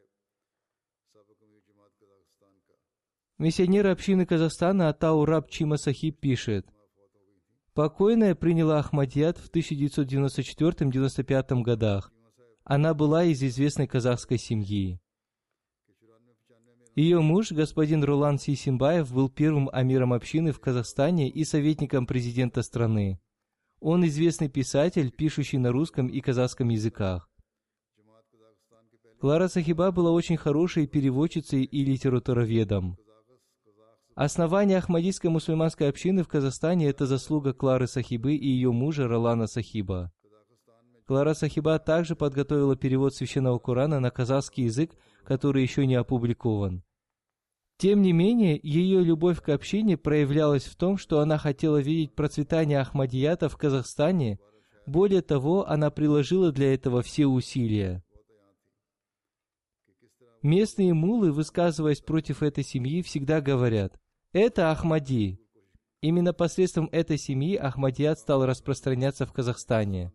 Миссионер 3.44 3.88
общины 3.88 4.26
Казахстана 4.26 4.88
Атау 4.88 5.26
Раб 5.26 5.50
Чима 5.50 5.76
Сахиб 5.76 6.18
пишет, 6.18 6.66
Покойная 7.74 8.36
приняла 8.36 8.80
Ахмадьят 8.80 9.38
в 9.38 9.52
1994-95 9.52 11.62
годах. 11.62 12.14
Она 12.64 12.94
была 12.94 13.26
из 13.26 13.44
известной 13.44 13.86
казахской 13.86 14.38
семьи. 14.38 15.02
Ее 16.96 17.20
муж, 17.20 17.52
господин 17.52 18.06
Рулан 18.06 18.40
Сисимбаев, 18.40 19.14
был 19.14 19.28
первым 19.28 19.70
амиром 19.74 20.14
общины 20.14 20.54
в 20.54 20.62
Казахстане 20.62 21.30
и 21.30 21.44
советником 21.44 22.08
президента 22.08 22.62
страны. 22.62 23.20
Он 23.82 24.06
известный 24.06 24.48
писатель, 24.48 25.12
пишущий 25.12 25.58
на 25.58 25.74
русском 25.74 26.08
и 26.08 26.22
казахском 26.22 26.70
языках. 26.70 27.30
Клара 29.20 29.50
Сахиба 29.50 29.92
была 29.92 30.12
очень 30.12 30.38
хорошей 30.38 30.88
переводчицей 30.88 31.66
и 31.66 31.84
литературоведом. 31.84 32.98
Основание 34.16 34.78
Ахмадийской 34.78 35.30
мусульманской 35.30 35.90
общины 35.90 36.24
в 36.24 36.28
Казахстане– 36.28 36.88
это 36.90 37.06
заслуга 37.06 37.54
Клары 37.54 37.88
Сахибы 37.88 38.36
и 38.36 38.48
ее 38.48 38.72
мужа 38.72 39.08
Ролана 39.08 39.48
Сахиба. 39.48 40.12
Клара 41.06 41.34
Сахиба 41.34 41.80
также 41.80 42.16
подготовила 42.16 42.76
перевод 42.76 43.16
Священного 43.16 43.60
Корана 43.60 44.00
на 44.00 44.12
казахский 44.12 44.66
язык 44.66 44.92
который 45.24 45.62
еще 45.62 45.86
не 45.88 45.96
опубликован. 45.96 46.84
Тем 47.78 48.02
не 48.02 48.14
менее, 48.14 48.60
ее 48.62 49.04
любовь 49.04 49.42
к 49.42 49.50
общине 49.50 49.98
проявлялась 49.98 50.64
в 50.64 50.76
том, 50.76 50.98
что 50.98 51.20
она 51.20 51.38
хотела 51.38 51.78
видеть 51.78 52.14
процветание 52.14 52.80
Ахмадията 52.80 53.50
в 53.50 53.58
Казахстане. 53.58 54.40
Более 54.86 55.22
того, 55.22 55.68
она 55.68 55.90
приложила 55.90 56.52
для 56.52 56.74
этого 56.74 57.02
все 57.02 57.26
усилия. 57.26 58.04
Местные 60.42 60.94
мулы, 60.94 61.32
высказываясь 61.32 62.02
против 62.02 62.44
этой 62.44 62.64
семьи, 62.64 63.02
всегда 63.02 63.42
говорят, 63.42 63.98
«Это 64.34 64.72
Ахмади». 64.72 65.40
Именно 66.02 66.34
посредством 66.34 66.90
этой 66.92 67.18
семьи 67.18 67.56
Ахмадият 67.56 68.18
стал 68.18 68.46
распространяться 68.46 69.28
в 69.28 69.32
Казахстане. 69.32 70.12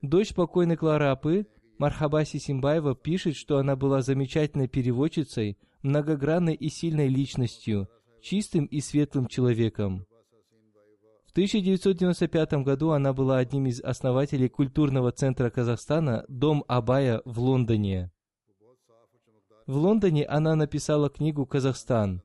Дочь 0.00 0.34
покойной 0.34 0.76
Клары 0.76 1.06
Апы 1.06 1.46
Мархабаси 1.78 2.38
Симбаева 2.38 2.96
пишет, 2.96 3.36
что 3.36 3.58
она 3.58 3.76
была 3.76 4.00
замечательной 4.00 4.66
переводчицей, 4.66 5.58
многогранной 5.82 6.54
и 6.54 6.70
сильной 6.70 7.08
личностью, 7.08 7.88
чистым 8.22 8.64
и 8.64 8.80
светлым 8.80 9.26
человеком. 9.26 10.06
В 11.26 11.32
1995 11.32 12.52
году 12.64 12.90
она 12.90 13.12
была 13.12 13.38
одним 13.38 13.66
из 13.66 13.80
основателей 13.80 14.48
культурного 14.48 15.12
центра 15.12 15.50
Казахстана 15.50 16.24
«Дом 16.28 16.64
Абая» 16.66 17.20
в 17.24 17.38
Лондоне. 17.40 18.10
В 19.66 19.76
Лондоне 19.76 20.24
она 20.24 20.54
написала 20.56 21.08
книгу 21.08 21.46
«Казахстан», 21.46 22.22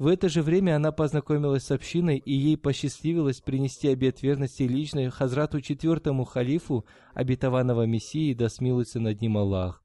в 0.00 0.06
это 0.06 0.30
же 0.30 0.40
время 0.40 0.76
она 0.76 0.92
познакомилась 0.92 1.64
с 1.64 1.70
общиной, 1.70 2.16
и 2.16 2.32
ей 2.32 2.56
посчастливилось 2.56 3.42
принести 3.42 3.86
обет 3.88 4.22
верности 4.22 4.62
личной 4.62 5.10
Хазрату 5.10 5.60
четвертому 5.60 6.24
халифу, 6.24 6.86
обетованного 7.12 7.84
Мессии, 7.84 8.32
да 8.32 8.48
смилуется 8.48 8.98
над 8.98 9.20
ним 9.20 9.36
Аллах. 9.36 9.84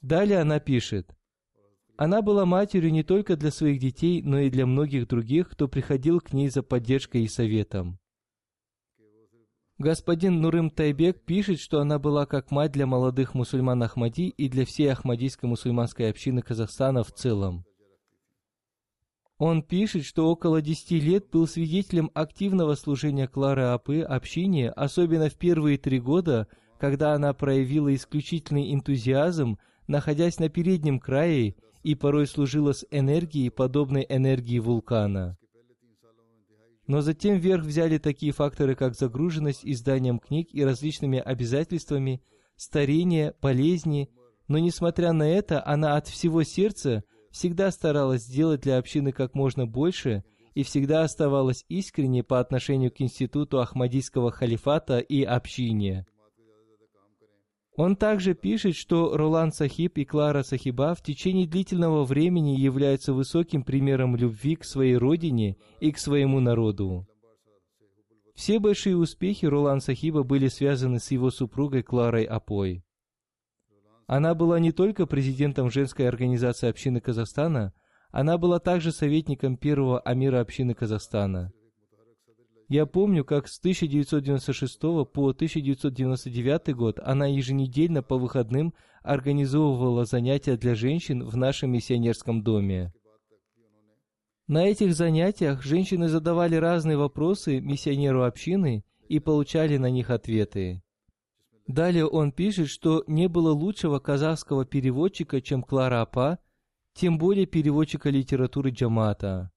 Далее 0.00 0.38
она 0.38 0.60
пишет, 0.60 1.14
она 1.98 2.22
была 2.22 2.46
матерью 2.46 2.90
не 2.90 3.02
только 3.02 3.36
для 3.36 3.50
своих 3.50 3.80
детей, 3.80 4.22
но 4.22 4.38
и 4.38 4.48
для 4.48 4.64
многих 4.64 5.06
других, 5.06 5.50
кто 5.50 5.68
приходил 5.68 6.18
к 6.18 6.32
ней 6.32 6.48
за 6.48 6.62
поддержкой 6.62 7.24
и 7.24 7.28
советом. 7.28 7.99
Господин 9.80 10.42
Нурым 10.42 10.68
Тайбек 10.68 11.22
пишет, 11.22 11.58
что 11.58 11.80
она 11.80 11.98
была 11.98 12.26
как 12.26 12.50
мать 12.50 12.70
для 12.70 12.84
молодых 12.84 13.32
мусульман 13.32 13.82
Ахмади 13.82 14.28
и 14.28 14.46
для 14.50 14.66
всей 14.66 14.92
ахмадийской 14.92 15.48
мусульманской 15.48 16.10
общины 16.10 16.42
Казахстана 16.42 17.02
в 17.02 17.10
целом. 17.12 17.64
Он 19.38 19.62
пишет, 19.62 20.04
что 20.04 20.30
около 20.30 20.60
10 20.60 20.90
лет 21.02 21.30
был 21.30 21.46
свидетелем 21.46 22.10
активного 22.12 22.74
служения 22.74 23.26
Клары 23.26 23.62
Апы 23.62 24.02
общине, 24.02 24.68
особенно 24.68 25.30
в 25.30 25.36
первые 25.36 25.78
три 25.78 25.98
года, 25.98 26.46
когда 26.78 27.14
она 27.14 27.32
проявила 27.32 27.94
исключительный 27.94 28.74
энтузиазм, 28.74 29.56
находясь 29.86 30.38
на 30.38 30.50
переднем 30.50 31.00
крае 31.00 31.54
и 31.82 31.94
порой 31.94 32.26
служила 32.26 32.74
с 32.74 32.84
энергией, 32.90 33.48
подобной 33.48 34.04
энергии 34.10 34.58
вулкана. 34.58 35.38
Но 36.90 37.02
затем 37.02 37.38
вверх 37.38 37.64
взяли 37.64 37.98
такие 37.98 38.32
факторы, 38.32 38.74
как 38.74 38.96
загруженность 38.96 39.60
изданием 39.62 40.18
книг 40.18 40.48
и 40.50 40.64
различными 40.64 41.20
обязательствами, 41.20 42.20
старение, 42.56 43.32
болезни, 43.40 44.10
но 44.48 44.58
несмотря 44.58 45.12
на 45.12 45.22
это, 45.22 45.64
она 45.64 45.94
от 45.94 46.08
всего 46.08 46.42
сердца 46.42 47.04
всегда 47.30 47.70
старалась 47.70 48.24
сделать 48.24 48.62
для 48.62 48.76
общины 48.76 49.12
как 49.12 49.36
можно 49.36 49.68
больше 49.68 50.24
и 50.54 50.64
всегда 50.64 51.04
оставалась 51.04 51.64
искренней 51.68 52.24
по 52.24 52.40
отношению 52.40 52.90
к 52.90 53.00
институту 53.00 53.60
Ахмадийского 53.60 54.32
халифата 54.32 54.98
и 54.98 55.22
общине. 55.22 56.06
Он 57.76 57.96
также 57.96 58.34
пишет, 58.34 58.74
что 58.74 59.16
Ролан 59.16 59.52
Сахиб 59.52 59.96
и 59.98 60.04
Клара 60.04 60.42
Сахиба 60.42 60.94
в 60.94 61.02
течение 61.02 61.46
длительного 61.46 62.04
времени 62.04 62.58
являются 62.58 63.12
высоким 63.12 63.62
примером 63.62 64.16
любви 64.16 64.56
к 64.56 64.64
своей 64.64 64.96
родине 64.96 65.56
и 65.80 65.92
к 65.92 65.98
своему 65.98 66.40
народу. 66.40 67.06
Все 68.34 68.58
большие 68.58 68.96
успехи 68.96 69.46
Ролан 69.46 69.80
Сахиба 69.80 70.22
были 70.22 70.48
связаны 70.48 70.98
с 70.98 71.10
его 71.10 71.30
супругой 71.30 71.82
Кларой 71.82 72.24
Апой. 72.24 72.82
Она 74.06 74.34
была 74.34 74.58
не 74.58 74.72
только 74.72 75.06
президентом 75.06 75.70
женской 75.70 76.08
организации 76.08 76.68
общины 76.68 77.00
Казахстана, 77.00 77.72
она 78.10 78.38
была 78.38 78.58
также 78.58 78.90
советником 78.90 79.56
первого 79.56 80.00
амира 80.00 80.40
общины 80.40 80.74
Казахстана. 80.74 81.52
Я 82.70 82.86
помню, 82.86 83.24
как 83.24 83.48
с 83.48 83.58
1996 83.58 84.80
по 84.80 85.30
1999 85.30 86.76
год 86.76 87.00
она 87.02 87.26
еженедельно 87.26 88.00
по 88.00 88.16
выходным 88.16 88.74
организовывала 89.02 90.04
занятия 90.04 90.56
для 90.56 90.76
женщин 90.76 91.24
в 91.24 91.36
нашем 91.36 91.72
миссионерском 91.72 92.44
доме. 92.44 92.92
На 94.46 94.68
этих 94.68 94.94
занятиях 94.94 95.64
женщины 95.64 96.06
задавали 96.06 96.54
разные 96.54 96.96
вопросы 96.96 97.60
миссионеру 97.60 98.22
общины 98.22 98.84
и 99.08 99.18
получали 99.18 99.76
на 99.76 99.90
них 99.90 100.08
ответы. 100.08 100.80
Далее 101.66 102.06
он 102.06 102.30
пишет, 102.30 102.68
что 102.68 103.02
не 103.08 103.26
было 103.26 103.50
лучшего 103.50 103.98
казахского 103.98 104.64
переводчика, 104.64 105.40
чем 105.40 105.64
Клара 105.64 106.02
Апа, 106.02 106.38
тем 106.94 107.18
более 107.18 107.46
переводчика 107.46 108.10
литературы 108.10 108.70
Джамата. 108.70 109.50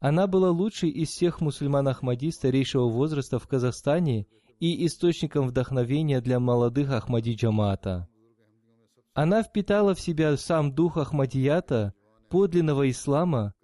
Она 0.00 0.28
была 0.28 0.50
лучшей 0.50 0.90
из 0.90 1.08
всех 1.08 1.40
мусульман 1.40 1.88
Ахмади 1.88 2.30
старейшего 2.30 2.88
возраста 2.88 3.38
в 3.38 3.48
Казахстане 3.48 4.26
и 4.60 4.86
источником 4.86 5.48
вдохновения 5.48 6.20
для 6.20 6.38
молодых 6.38 6.90
Ахмади 6.90 7.34
Джамата. 7.34 8.08
Она 9.14 9.42
впитала 9.42 9.94
в 9.94 10.00
себя 10.00 10.36
сам 10.36 10.72
дух 10.72 10.96
Ахмадията, 10.96 11.94
подлинного 12.28 12.88
ислама. 12.88 13.54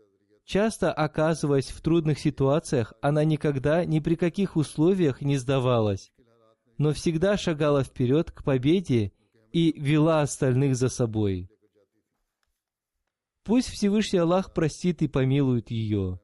Часто 0.45 0.93
оказываясь 0.93 1.69
в 1.69 1.81
трудных 1.81 2.19
ситуациях, 2.19 2.93
она 3.01 3.25
никогда 3.25 3.85
ни 3.85 4.01
при 4.01 4.17
каких 4.17 4.57
условиях 4.57 5.23
не 5.23 5.37
сдавалась, 5.37 6.13
но 6.77 6.93
всегда 6.93 7.37
шагала 7.37 7.85
вперед 7.85 8.33
к 8.33 8.43
победе 8.43 9.13
и 9.53 9.73
вела 9.81 10.21
остальных 10.21 10.75
за 10.75 10.89
собой. 10.89 11.49
Пусть 13.45 13.69
Всевышний 13.69 14.19
Аллах 14.19 14.53
простит 14.53 15.03
и 15.03 15.09
помилует 15.09 15.71
ее. 15.71 16.19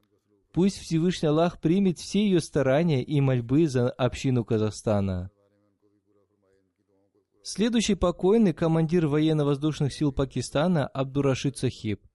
Пусть 0.53 0.79
Всевышний 0.79 1.29
Аллах 1.29 1.59
примет 1.61 1.97
все 1.97 2.25
ее 2.25 2.41
старания 2.41 3.03
и 3.03 3.21
мольбы 3.21 3.67
за 3.67 3.89
общину 3.89 4.43
Казахстана. 4.43 5.31
Следующий 7.41 7.95
покойный 7.95 8.53
командир 8.53 9.07
военно-воздушных 9.07 9.93
сил 9.93 10.11
Пакистана 10.11 10.85
Абдурашид 10.87 11.57
Сахиб. 11.57 12.05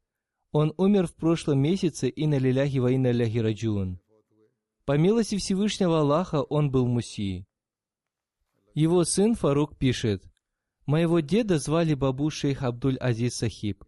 Он 0.52 0.72
умер 0.76 1.08
в 1.08 1.14
прошлом 1.14 1.60
месяце 1.60 2.08
и 2.08 2.26
на 2.26 2.38
лиляхи 2.38 2.78
во 2.78 2.92
инна 2.92 3.10
ляхи. 3.10 3.98
По 4.84 4.96
милости 4.96 5.36
Всевышнего 5.36 6.00
Аллаха 6.00 6.42
он 6.42 6.70
был 6.70 6.86
муси. 6.86 7.46
Его 8.74 9.04
сын 9.04 9.34
Фарук 9.34 9.76
пишет, 9.76 10.22
«Моего 10.84 11.20
деда 11.20 11.58
звали 11.58 11.94
Бабу 11.94 12.30
шейх 12.30 12.62
Абдуль 12.62 12.98
Азиз 12.98 13.34
Сахиб. 13.36 13.82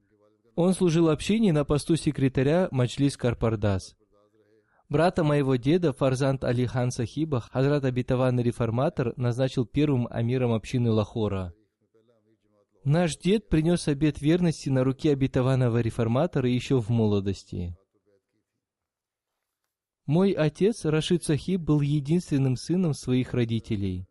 Он 0.56 0.74
служил 0.74 1.08
общине 1.08 1.52
на 1.52 1.64
посту 1.64 1.94
секретаря 1.94 2.68
Маджлис 2.72 3.16
Карпардас. 3.16 3.94
Брата 4.88 5.22
моего 5.22 5.56
деда, 5.56 5.92
Фарзант 5.92 6.44
Алихан 6.44 6.90
Сахиба, 6.90 7.40
Хазрат 7.40 7.84
обетованный 7.84 8.42
реформатор, 8.42 9.12
назначил 9.18 9.66
первым 9.66 10.08
амиром 10.10 10.52
общины 10.52 10.90
Лахора. 10.90 11.52
Наш 12.84 13.18
дед 13.18 13.50
принес 13.50 13.86
обет 13.86 14.22
верности 14.22 14.70
на 14.70 14.84
руке 14.84 15.12
обетованного 15.12 15.80
реформатора 15.80 16.48
еще 16.48 16.80
в 16.80 16.88
молодости. 16.88 17.76
Мой 20.06 20.32
отец, 20.32 20.86
Рашид 20.86 21.22
Сахиб, 21.22 21.60
был 21.60 21.82
единственным 21.82 22.56
сыном 22.56 22.94
своих 22.94 23.34
родителей. 23.34 24.08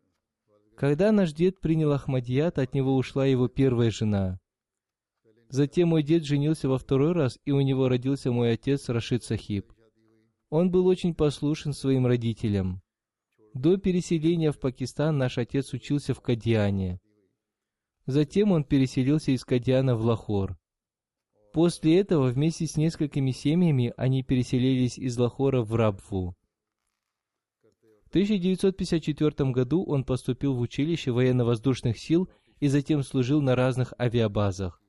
Когда 0.76 1.12
наш 1.12 1.34
дед 1.34 1.60
принял 1.60 1.92
Ахмадият, 1.92 2.60
от 2.60 2.76
него 2.76 2.96
ушла 2.96 3.26
его 3.26 3.48
первая 3.48 3.90
жена. 3.90 4.40
Затем 5.50 5.88
мой 5.88 6.04
дед 6.04 6.24
женился 6.24 6.70
во 6.70 6.78
второй 6.78 7.14
раз, 7.14 7.40
и 7.46 7.52
у 7.52 7.62
него 7.62 7.90
родился 7.90 8.32
мой 8.32 8.52
отец 8.52 8.90
Рашид 8.90 9.24
Сахиб. 9.24 9.72
Он 10.50 10.72
был 10.72 10.88
очень 10.88 11.14
послушен 11.14 11.74
своим 11.74 12.08
родителям. 12.08 12.82
До 13.54 13.78
переселения 13.78 14.52
в 14.52 14.60
Пакистан 14.60 15.18
наш 15.18 15.38
отец 15.38 15.74
учился 15.74 16.14
в 16.14 16.22
Кадиане. 16.22 17.02
Затем 18.06 18.52
он 18.52 18.64
переселился 18.64 19.32
из 19.32 19.44
Кадиана 19.44 19.96
в 19.96 20.02
Лахор. 20.02 20.58
После 21.54 22.00
этого 22.00 22.28
вместе 22.28 22.68
с 22.68 22.78
несколькими 22.78 23.32
семьями 23.32 23.94
они 23.98 24.24
переселились 24.24 24.98
из 24.98 25.18
Лахора 25.18 25.64
в 25.64 25.76
Рабву. 25.76 26.36
В 28.06 28.10
1954 28.10 29.52
году 29.52 29.84
он 29.84 30.06
поступил 30.06 30.54
в 30.54 30.62
училище 30.62 31.12
военно-воздушных 31.12 31.98
сил 31.98 32.30
и 32.62 32.68
затем 32.68 33.04
служил 33.04 33.42
на 33.42 33.56
разных 33.56 33.94
авиабазах. 34.00 34.82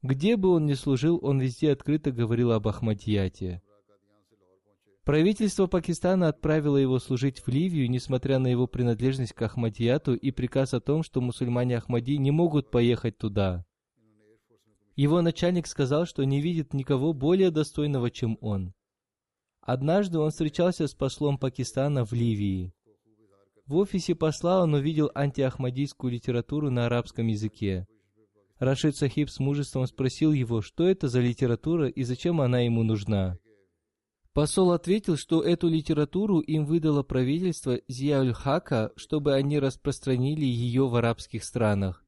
Где 0.00 0.36
бы 0.36 0.48
он 0.48 0.64
ни 0.64 0.74
служил, 0.74 1.18
он 1.22 1.40
везде 1.40 1.72
открыто 1.72 2.10
говорил 2.10 2.52
об 2.52 2.68
Ахмадияте. 2.68 3.60
Правительство 5.04 5.66
Пакистана 5.66 6.28
отправило 6.28 6.78
его 6.78 6.98
служить 6.98 7.40
в 7.40 7.48
Ливию, 7.48 7.90
несмотря 7.90 8.38
на 8.38 8.46
его 8.46 8.66
принадлежность 8.66 9.34
к 9.34 9.42
Ахмадияту 9.42 10.14
и 10.14 10.30
приказ 10.30 10.72
о 10.72 10.80
том, 10.80 11.02
что 11.02 11.20
мусульмане 11.20 11.76
Ахмади 11.76 12.16
не 12.16 12.30
могут 12.30 12.70
поехать 12.70 13.18
туда. 13.18 13.66
Его 14.96 15.20
начальник 15.20 15.66
сказал, 15.66 16.06
что 16.06 16.24
не 16.24 16.40
видит 16.40 16.72
никого 16.72 17.12
более 17.12 17.50
достойного, 17.50 18.10
чем 18.10 18.38
он. 18.40 18.72
Однажды 19.60 20.18
он 20.18 20.30
встречался 20.30 20.86
с 20.86 20.94
послом 20.94 21.36
Пакистана 21.36 22.06
в 22.06 22.12
Ливии. 22.12 22.72
В 23.66 23.76
офисе 23.76 24.14
посла 24.14 24.62
он 24.62 24.72
увидел 24.72 25.10
антиахмадийскую 25.14 26.12
литературу 26.12 26.70
на 26.70 26.86
арабском 26.86 27.26
языке. 27.26 27.86
Рашид 28.58 28.96
Сахиб 28.96 29.28
с 29.28 29.38
мужеством 29.38 29.86
спросил 29.86 30.32
его, 30.32 30.62
что 30.62 30.86
это 30.88 31.08
за 31.08 31.20
литература 31.20 31.88
и 31.88 32.04
зачем 32.04 32.40
она 32.40 32.60
ему 32.60 32.82
нужна. 32.84 33.38
Посол 34.34 34.72
ответил, 34.72 35.16
что 35.16 35.42
эту 35.42 35.68
литературу 35.68 36.40
им 36.40 36.66
выдало 36.66 37.04
правительство 37.04 37.78
Зияуль-Хака, 37.86 38.90
чтобы 38.96 39.32
они 39.34 39.60
распространили 39.60 40.44
ее 40.44 40.88
в 40.88 40.96
арабских 40.96 41.44
странах. 41.44 42.04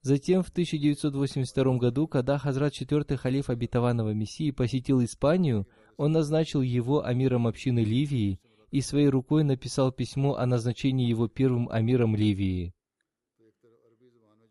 Затем 0.00 0.42
в 0.42 0.48
1982 0.48 1.76
году, 1.76 2.08
когда 2.08 2.38
Хазрат 2.38 2.72
IV 2.72 3.16
халиф 3.16 3.50
обетованного 3.50 4.14
Мессии 4.14 4.50
посетил 4.50 5.04
Испанию, 5.04 5.68
он 5.98 6.12
назначил 6.12 6.62
его 6.62 7.04
амиром 7.04 7.46
общины 7.46 7.80
Ливии 7.80 8.40
и 8.70 8.80
своей 8.80 9.08
рукой 9.08 9.44
написал 9.44 9.92
письмо 9.92 10.36
о 10.36 10.46
назначении 10.46 11.06
его 11.06 11.28
первым 11.28 11.68
амиром 11.68 12.16
Ливии. 12.16 12.72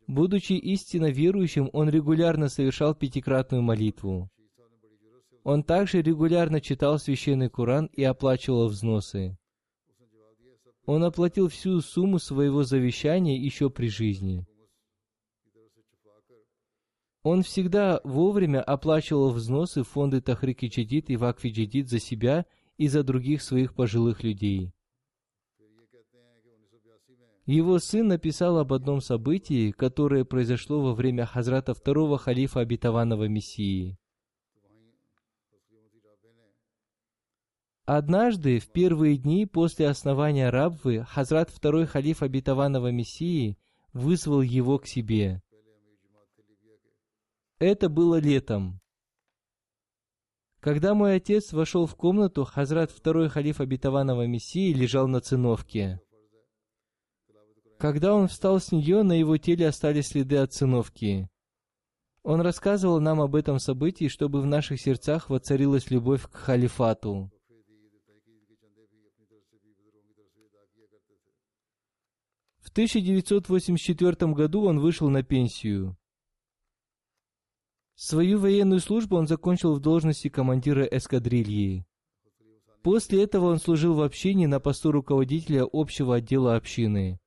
Будучи 0.05 0.53
истинно 0.53 1.09
верующим, 1.09 1.67
он 1.73 1.89
регулярно 1.89 2.47
совершал 2.47 2.93
пятикратную 2.93 3.63
молитву. 3.63 4.29
Он 5.45 5.61
также 5.61 6.01
регулярно 6.01 6.59
читал 6.59 6.97
священный 6.97 7.51
Коран 7.51 7.85
и 7.93 8.03
оплачивал 8.03 8.67
взносы. 8.67 9.37
Он 10.87 11.03
оплатил 11.03 11.49
всю 11.49 11.81
сумму 11.81 12.17
своего 12.17 12.63
завещания 12.63 13.37
еще 13.37 13.69
при 13.69 13.87
жизни. 13.87 14.47
Он 17.21 17.43
всегда 17.43 18.01
вовремя 18.03 18.59
оплачивал 18.59 19.29
взносы 19.29 19.83
в 19.83 19.87
фонды 19.87 20.19
Тахрики 20.19 20.65
Джадид 20.65 21.11
и 21.11 21.15
Вакфи 21.15 21.49
Джадид 21.49 21.89
за 21.89 21.99
себя 21.99 22.47
и 22.77 22.87
за 22.87 23.03
других 23.03 23.43
своих 23.43 23.75
пожилых 23.75 24.23
людей. 24.23 24.73
Его 27.45 27.77
сын 27.77 28.07
написал 28.07 28.57
об 28.57 28.73
одном 28.73 28.99
событии, 28.99 29.69
которое 29.69 30.25
произошло 30.25 30.81
во 30.81 30.95
время 30.95 31.27
Хазрата 31.27 31.75
второго 31.75 32.17
халифа 32.17 32.61
обетованного 32.61 33.27
Мессии. 33.27 33.99
Однажды, 37.85 38.57
в 38.59 38.71
первые 38.71 39.15
дни 39.15 39.45
после 39.45 39.87
основания 39.87 40.49
Рабвы, 40.49 41.05
Хазрат 41.07 41.51
второй 41.51 41.85
халиф 41.85 42.23
обетованного 42.23 42.91
Мессии 42.91 43.59
вызвал 43.93 44.41
его 44.41 44.79
к 44.79 44.87
себе. 44.87 45.43
Это 47.59 47.87
было 47.87 48.15
летом. 48.19 48.81
Когда 50.61 50.95
мой 50.95 51.17
отец 51.17 51.53
вошел 51.53 51.85
в 51.85 51.95
комнату, 51.95 52.43
Хазрат 52.43 52.89
второй 52.89 53.29
халиф 53.29 53.61
обетованного 53.61 54.25
Мессии 54.25 54.73
лежал 54.73 55.07
на 55.07 55.21
циновке. 55.21 56.01
Когда 57.77 58.15
он 58.15 58.27
встал 58.27 58.59
с 58.59 58.71
нее, 58.71 59.03
на 59.03 59.13
его 59.13 59.37
теле 59.37 59.67
остались 59.67 60.07
следы 60.07 60.37
от 60.37 60.51
циновки. 60.51 61.29
Он 62.23 62.41
рассказывал 62.41 62.99
нам 62.99 63.21
об 63.21 63.35
этом 63.35 63.59
событии, 63.59 64.07
чтобы 64.07 64.41
в 64.41 64.47
наших 64.47 64.81
сердцах 64.81 65.29
воцарилась 65.29 65.91
любовь 65.91 66.23
к 66.23 66.33
халифату. 66.33 67.29
В 72.65 72.69
1984 72.69 74.33
году 74.33 74.63
он 74.65 74.79
вышел 74.79 75.07
на 75.09 75.21
пенсию. 75.21 75.95
Свою 77.93 78.39
военную 78.39 78.79
службу 78.79 79.17
он 79.17 79.27
закончил 79.27 79.75
в 79.75 79.79
должности 79.79 80.29
командира 80.29 80.83
эскадрильи. 80.83 81.85
После 82.81 83.23
этого 83.23 83.51
он 83.51 83.59
служил 83.59 83.93
в 83.93 84.01
общине 84.01 84.47
на 84.47 84.59
посту 84.59 84.91
руководителя 84.91 85.63
общего 85.71 86.15
отдела 86.15 86.55
общины. 86.55 87.19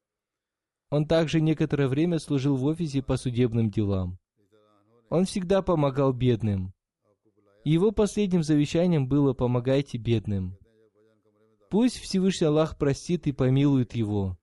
Он 0.90 1.06
также 1.06 1.40
некоторое 1.40 1.86
время 1.86 2.18
служил 2.18 2.56
в 2.56 2.64
офисе 2.64 3.00
по 3.00 3.16
судебным 3.16 3.70
делам. 3.70 4.18
Он 5.08 5.24
всегда 5.24 5.62
помогал 5.62 6.12
бедным. 6.12 6.74
Его 7.64 7.92
последним 7.92 8.42
завещанием 8.42 9.06
было 9.06 9.34
«помогайте 9.34 9.98
бедным». 9.98 10.58
Пусть 11.70 11.98
Всевышний 11.98 12.48
Аллах 12.48 12.76
простит 12.76 13.26
и 13.28 13.32
помилует 13.32 13.94
его. 13.94 14.37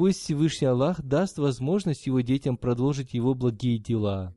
Пусть 0.00 0.20
Всевышний 0.20 0.66
Аллах 0.66 0.98
даст 1.02 1.36
возможность 1.36 2.06
его 2.06 2.22
детям 2.22 2.56
продолжить 2.56 3.12
его 3.12 3.34
благие 3.34 3.78
дела. 3.78 4.34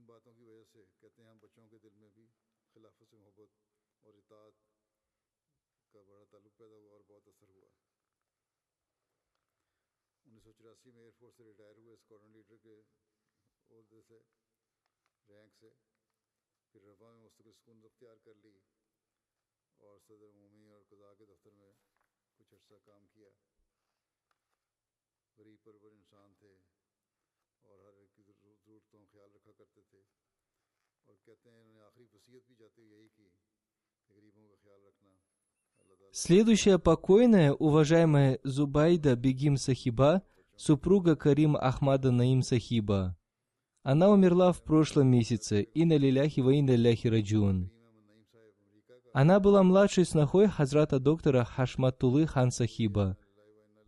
اور 19.77 19.99
صدر 19.99 20.27
عمومی 20.33 20.67
اور 20.67 20.81
قضاء 20.89 21.13
کے 21.13 21.25
دفتر 21.25 21.51
میں 21.51 21.73
کچھ 22.37 22.53
عرصہ 22.53 22.73
کام 22.85 23.05
کیا 23.13 23.29
Следующая 36.11 36.77
покойная, 36.77 37.53
уважаемая 37.53 38.39
Зубайда 38.43 39.15
Бегим 39.15 39.57
Сахиба, 39.57 40.21
супруга 40.55 41.15
Карима 41.15 41.59
Ахмада 41.59 42.11
Наим 42.11 42.43
Сахиба. 42.43 43.17
Она 43.81 44.09
умерла 44.09 44.53
в 44.53 44.63
прошлом 44.63 45.07
месяце, 45.07 45.63
и 45.63 45.85
на 45.85 45.97
лиляхи 45.97 46.39
ва 46.39 46.51
инна 46.51 46.77
раджун. 46.77 47.71
Она 49.11 49.39
была 49.39 49.63
младшей 49.63 50.05
снохой 50.05 50.47
хазрата 50.47 50.99
доктора 50.99 51.43
Хашматулы 51.43 52.27
Хан 52.27 52.51
Сахиба. 52.51 53.17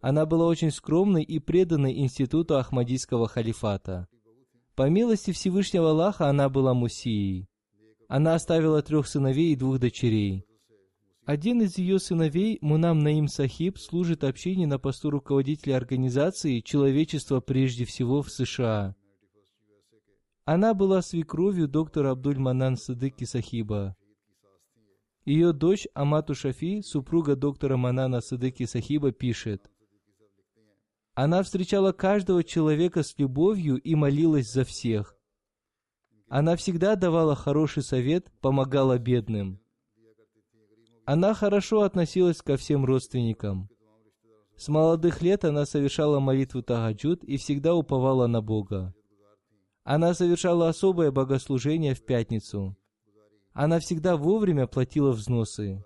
Она 0.08 0.28
была 0.28 0.46
очень 0.46 0.70
скромной 0.70 1.24
и 1.24 1.40
преданной 1.40 1.98
институту 1.98 2.58
Ахмадийского 2.58 3.28
халифата. 3.28 4.08
По 4.76 4.88
милости 4.88 5.32
Всевышнего 5.32 5.90
Аллаха 5.90 6.30
она 6.30 6.48
была 6.48 6.76
мусией. 6.76 7.50
Она 8.08 8.36
оставила 8.36 8.84
трех 8.84 9.08
сыновей 9.08 9.54
и 9.54 9.56
двух 9.56 9.80
дочерей. 9.80 10.46
Один 11.26 11.64
из 11.64 11.80
ее 11.80 11.98
сыновей, 11.98 12.60
Мунам 12.62 13.00
Наим 13.00 13.28
Сахиб, 13.28 13.80
служит 13.80 14.24
общине 14.24 14.68
на 14.68 14.78
посту 14.78 15.10
руководителя 15.10 15.76
организации 15.76 16.60
«Человечество 16.60 17.40
прежде 17.40 17.84
всего» 17.86 18.22
в 18.22 18.30
США. 18.30 18.96
Она 20.44 20.76
была 20.76 21.02
свекровью 21.02 21.68
доктора 21.68 22.12
Абдуль 22.12 22.38
Манан 22.38 22.78
Садыки 22.78 23.24
Сахиба. 23.24 23.96
Ее 25.26 25.52
дочь 25.52 25.88
Амату 25.96 26.36
Шафи, 26.36 26.84
супруга 26.84 27.36
доктора 27.36 27.76
Манана 27.76 28.22
Садыки 28.22 28.66
Сахиба, 28.66 29.12
пишет, 29.12 29.72
«Она 31.16 31.42
встречала 31.44 31.92
каждого 31.92 32.44
человека 32.44 33.02
с 33.02 33.18
любовью 33.18 33.78
и 33.78 33.96
молилась 33.96 34.52
за 34.52 34.64
всех. 34.64 35.18
Она 36.28 36.56
всегда 36.56 36.96
давала 36.96 37.36
хороший 37.36 37.84
совет, 37.84 38.32
помогала 38.42 38.98
бедным. 38.98 39.60
Она 41.06 41.34
хорошо 41.34 41.82
относилась 41.82 42.42
ко 42.42 42.58
всем 42.58 42.84
родственникам. 42.84 43.70
С 44.58 44.70
молодых 44.70 45.22
лет 45.22 45.46
она 45.46 45.66
совершала 45.66 46.20
молитву 46.20 46.64
Тагаджуд 46.64 47.24
и 47.24 47.38
всегда 47.38 47.76
уповала 47.76 48.28
на 48.28 48.42
Бога. 48.42 48.96
Она 49.84 50.14
совершала 50.14 50.70
особое 50.70 51.12
богослужение 51.12 51.94
в 51.94 52.04
пятницу. 52.04 52.76
Она 53.54 53.80
всегда 53.80 54.18
вовремя 54.18 54.66
платила 54.66 55.12
взносы. 55.12 55.84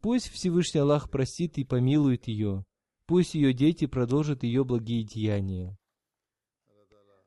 Пусть 0.00 0.28
Всевышний 0.28 0.80
Аллах 0.80 1.10
простит 1.10 1.58
и 1.58 1.64
помилует 1.64 2.28
ее. 2.28 2.64
Пусть 3.08 3.34
ее 3.34 3.54
дети 3.54 3.86
продолжат 3.86 4.42
ее 4.42 4.64
благие 4.64 5.02
деяния. 5.02 5.78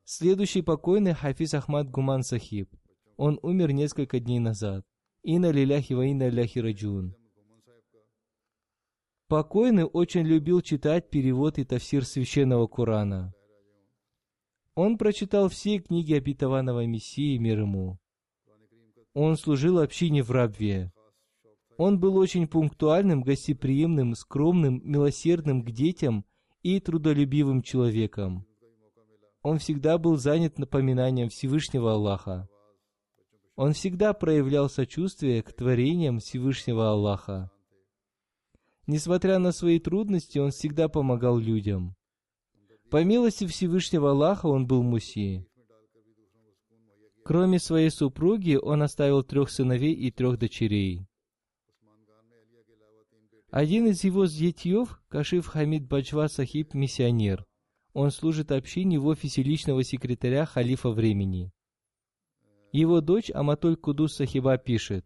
Следующий 0.03 0.61
покойный 0.61 1.15
Хафиз 1.15 1.55
Ахмад 1.55 1.89
Гуман 1.89 2.21
Сахиб. 2.21 2.69
Он 3.17 3.39
умер 3.41 3.71
несколько 3.71 4.19
дней 4.19 4.37
назад. 4.37 4.85
Инна 5.23 5.49
лиляхи 5.49 5.93
ва 5.93 6.05
инна 6.05 6.29
ляхи 6.29 6.59
раджун. 6.59 7.15
Покойный 9.27 9.85
очень 9.85 10.21
любил 10.21 10.61
читать 10.61 11.09
перевод 11.09 11.57
и 11.57 11.63
тафсир 11.63 12.05
священного 12.05 12.67
Корана. 12.67 13.33
Он 14.75 14.99
прочитал 14.99 15.49
все 15.49 15.79
книги 15.79 16.13
обетованного 16.13 16.85
Мессии 16.85 17.37
мир 17.39 17.61
ему. 17.61 17.97
Он 19.15 19.35
служил 19.35 19.79
общине 19.79 20.21
в 20.21 20.29
Рабве. 20.29 20.93
Он 21.77 21.99
был 21.99 22.17
очень 22.17 22.47
пунктуальным, 22.47 23.23
гостеприимным, 23.23 24.15
скромным, 24.15 24.81
милосердным 24.83 25.63
к 25.63 25.71
детям 25.71 26.25
и 26.63 26.79
трудолюбивым 26.79 27.61
человеком. 27.61 28.45
Он 29.41 29.57
всегда 29.57 29.97
был 29.97 30.17
занят 30.17 30.59
напоминанием 30.59 31.29
Всевышнего 31.29 31.93
Аллаха. 31.93 32.47
Он 33.55 33.73
всегда 33.73 34.13
проявлял 34.13 34.69
сочувствие 34.69 35.41
к 35.41 35.53
творениям 35.53 36.19
Всевышнего 36.19 36.91
Аллаха. 36.91 37.51
Несмотря 38.87 39.39
на 39.39 39.51
свои 39.51 39.79
трудности, 39.79 40.37
он 40.37 40.51
всегда 40.51 40.89
помогал 40.89 41.37
людям. 41.37 41.95
По 42.89 43.03
милости 43.03 43.47
Всевышнего 43.47 44.11
Аллаха 44.11 44.47
он 44.47 44.67
был 44.67 44.83
муси. 44.83 45.47
Кроме 47.23 47.59
своей 47.59 47.89
супруги, 47.89 48.55
он 48.55 48.81
оставил 48.81 49.23
трех 49.23 49.49
сыновей 49.49 49.93
и 49.93 50.11
трех 50.11 50.37
дочерей. 50.37 51.07
Один 53.51 53.87
из 53.87 54.01
его 54.05 54.27
зятьев, 54.27 54.97
Кашиф 55.09 55.45
Хамид 55.45 55.85
Баджва 55.85 56.27
Сахиб, 56.27 56.73
миссионер. 56.73 57.45
Он 57.91 58.09
служит 58.09 58.49
общине 58.49 58.97
в 58.97 59.07
офисе 59.07 59.43
личного 59.43 59.83
секретаря 59.83 60.45
халифа 60.45 60.89
времени. 60.89 61.51
Его 62.71 63.01
дочь 63.01 63.29
Аматуль 63.29 63.75
Кудус 63.75 64.15
Сахиба 64.15 64.57
пишет, 64.57 65.05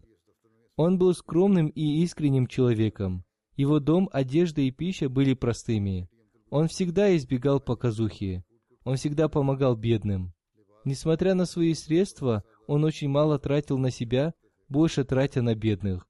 «Он 0.76 1.00
был 1.00 1.16
скромным 1.16 1.70
и 1.70 2.04
искренним 2.04 2.46
человеком. 2.46 3.26
Его 3.56 3.80
дом, 3.80 4.10
одежда 4.14 4.62
и 4.62 4.70
пища 4.70 5.10
были 5.10 5.34
простыми. 5.34 6.08
Он 6.52 6.68
всегда 6.68 7.16
избегал 7.18 7.60
показухи. 7.60 8.46
Он 8.84 8.98
всегда 8.98 9.28
помогал 9.28 9.76
бедным. 9.76 10.36
Несмотря 10.84 11.34
на 11.34 11.46
свои 11.46 11.74
средства, 11.74 12.43
он 12.68 12.84
очень 12.84 13.10
мало 13.10 13.39
тратил 13.39 13.80
на 13.80 13.89
себя, 13.89 14.36
больше 14.70 15.04
тратя 15.04 15.41
на 15.41 15.56
бедных. 15.56 16.08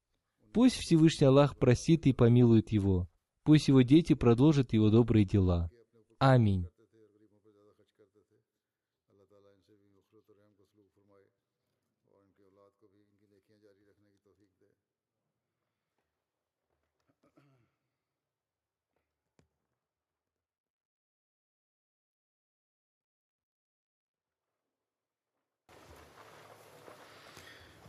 Пусть 0.56 0.76
Всевышний 0.76 1.26
Аллах 1.26 1.54
просит 1.58 2.06
и 2.06 2.14
помилует 2.14 2.72
его. 2.72 3.06
Пусть 3.44 3.68
его 3.68 3.82
дети 3.82 4.14
продолжат 4.14 4.72
его 4.72 4.88
добрые 4.88 5.26
дела. 5.26 5.70
Аминь. 6.18 6.66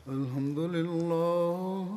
الحمد 0.07 0.59
لله 0.59 1.97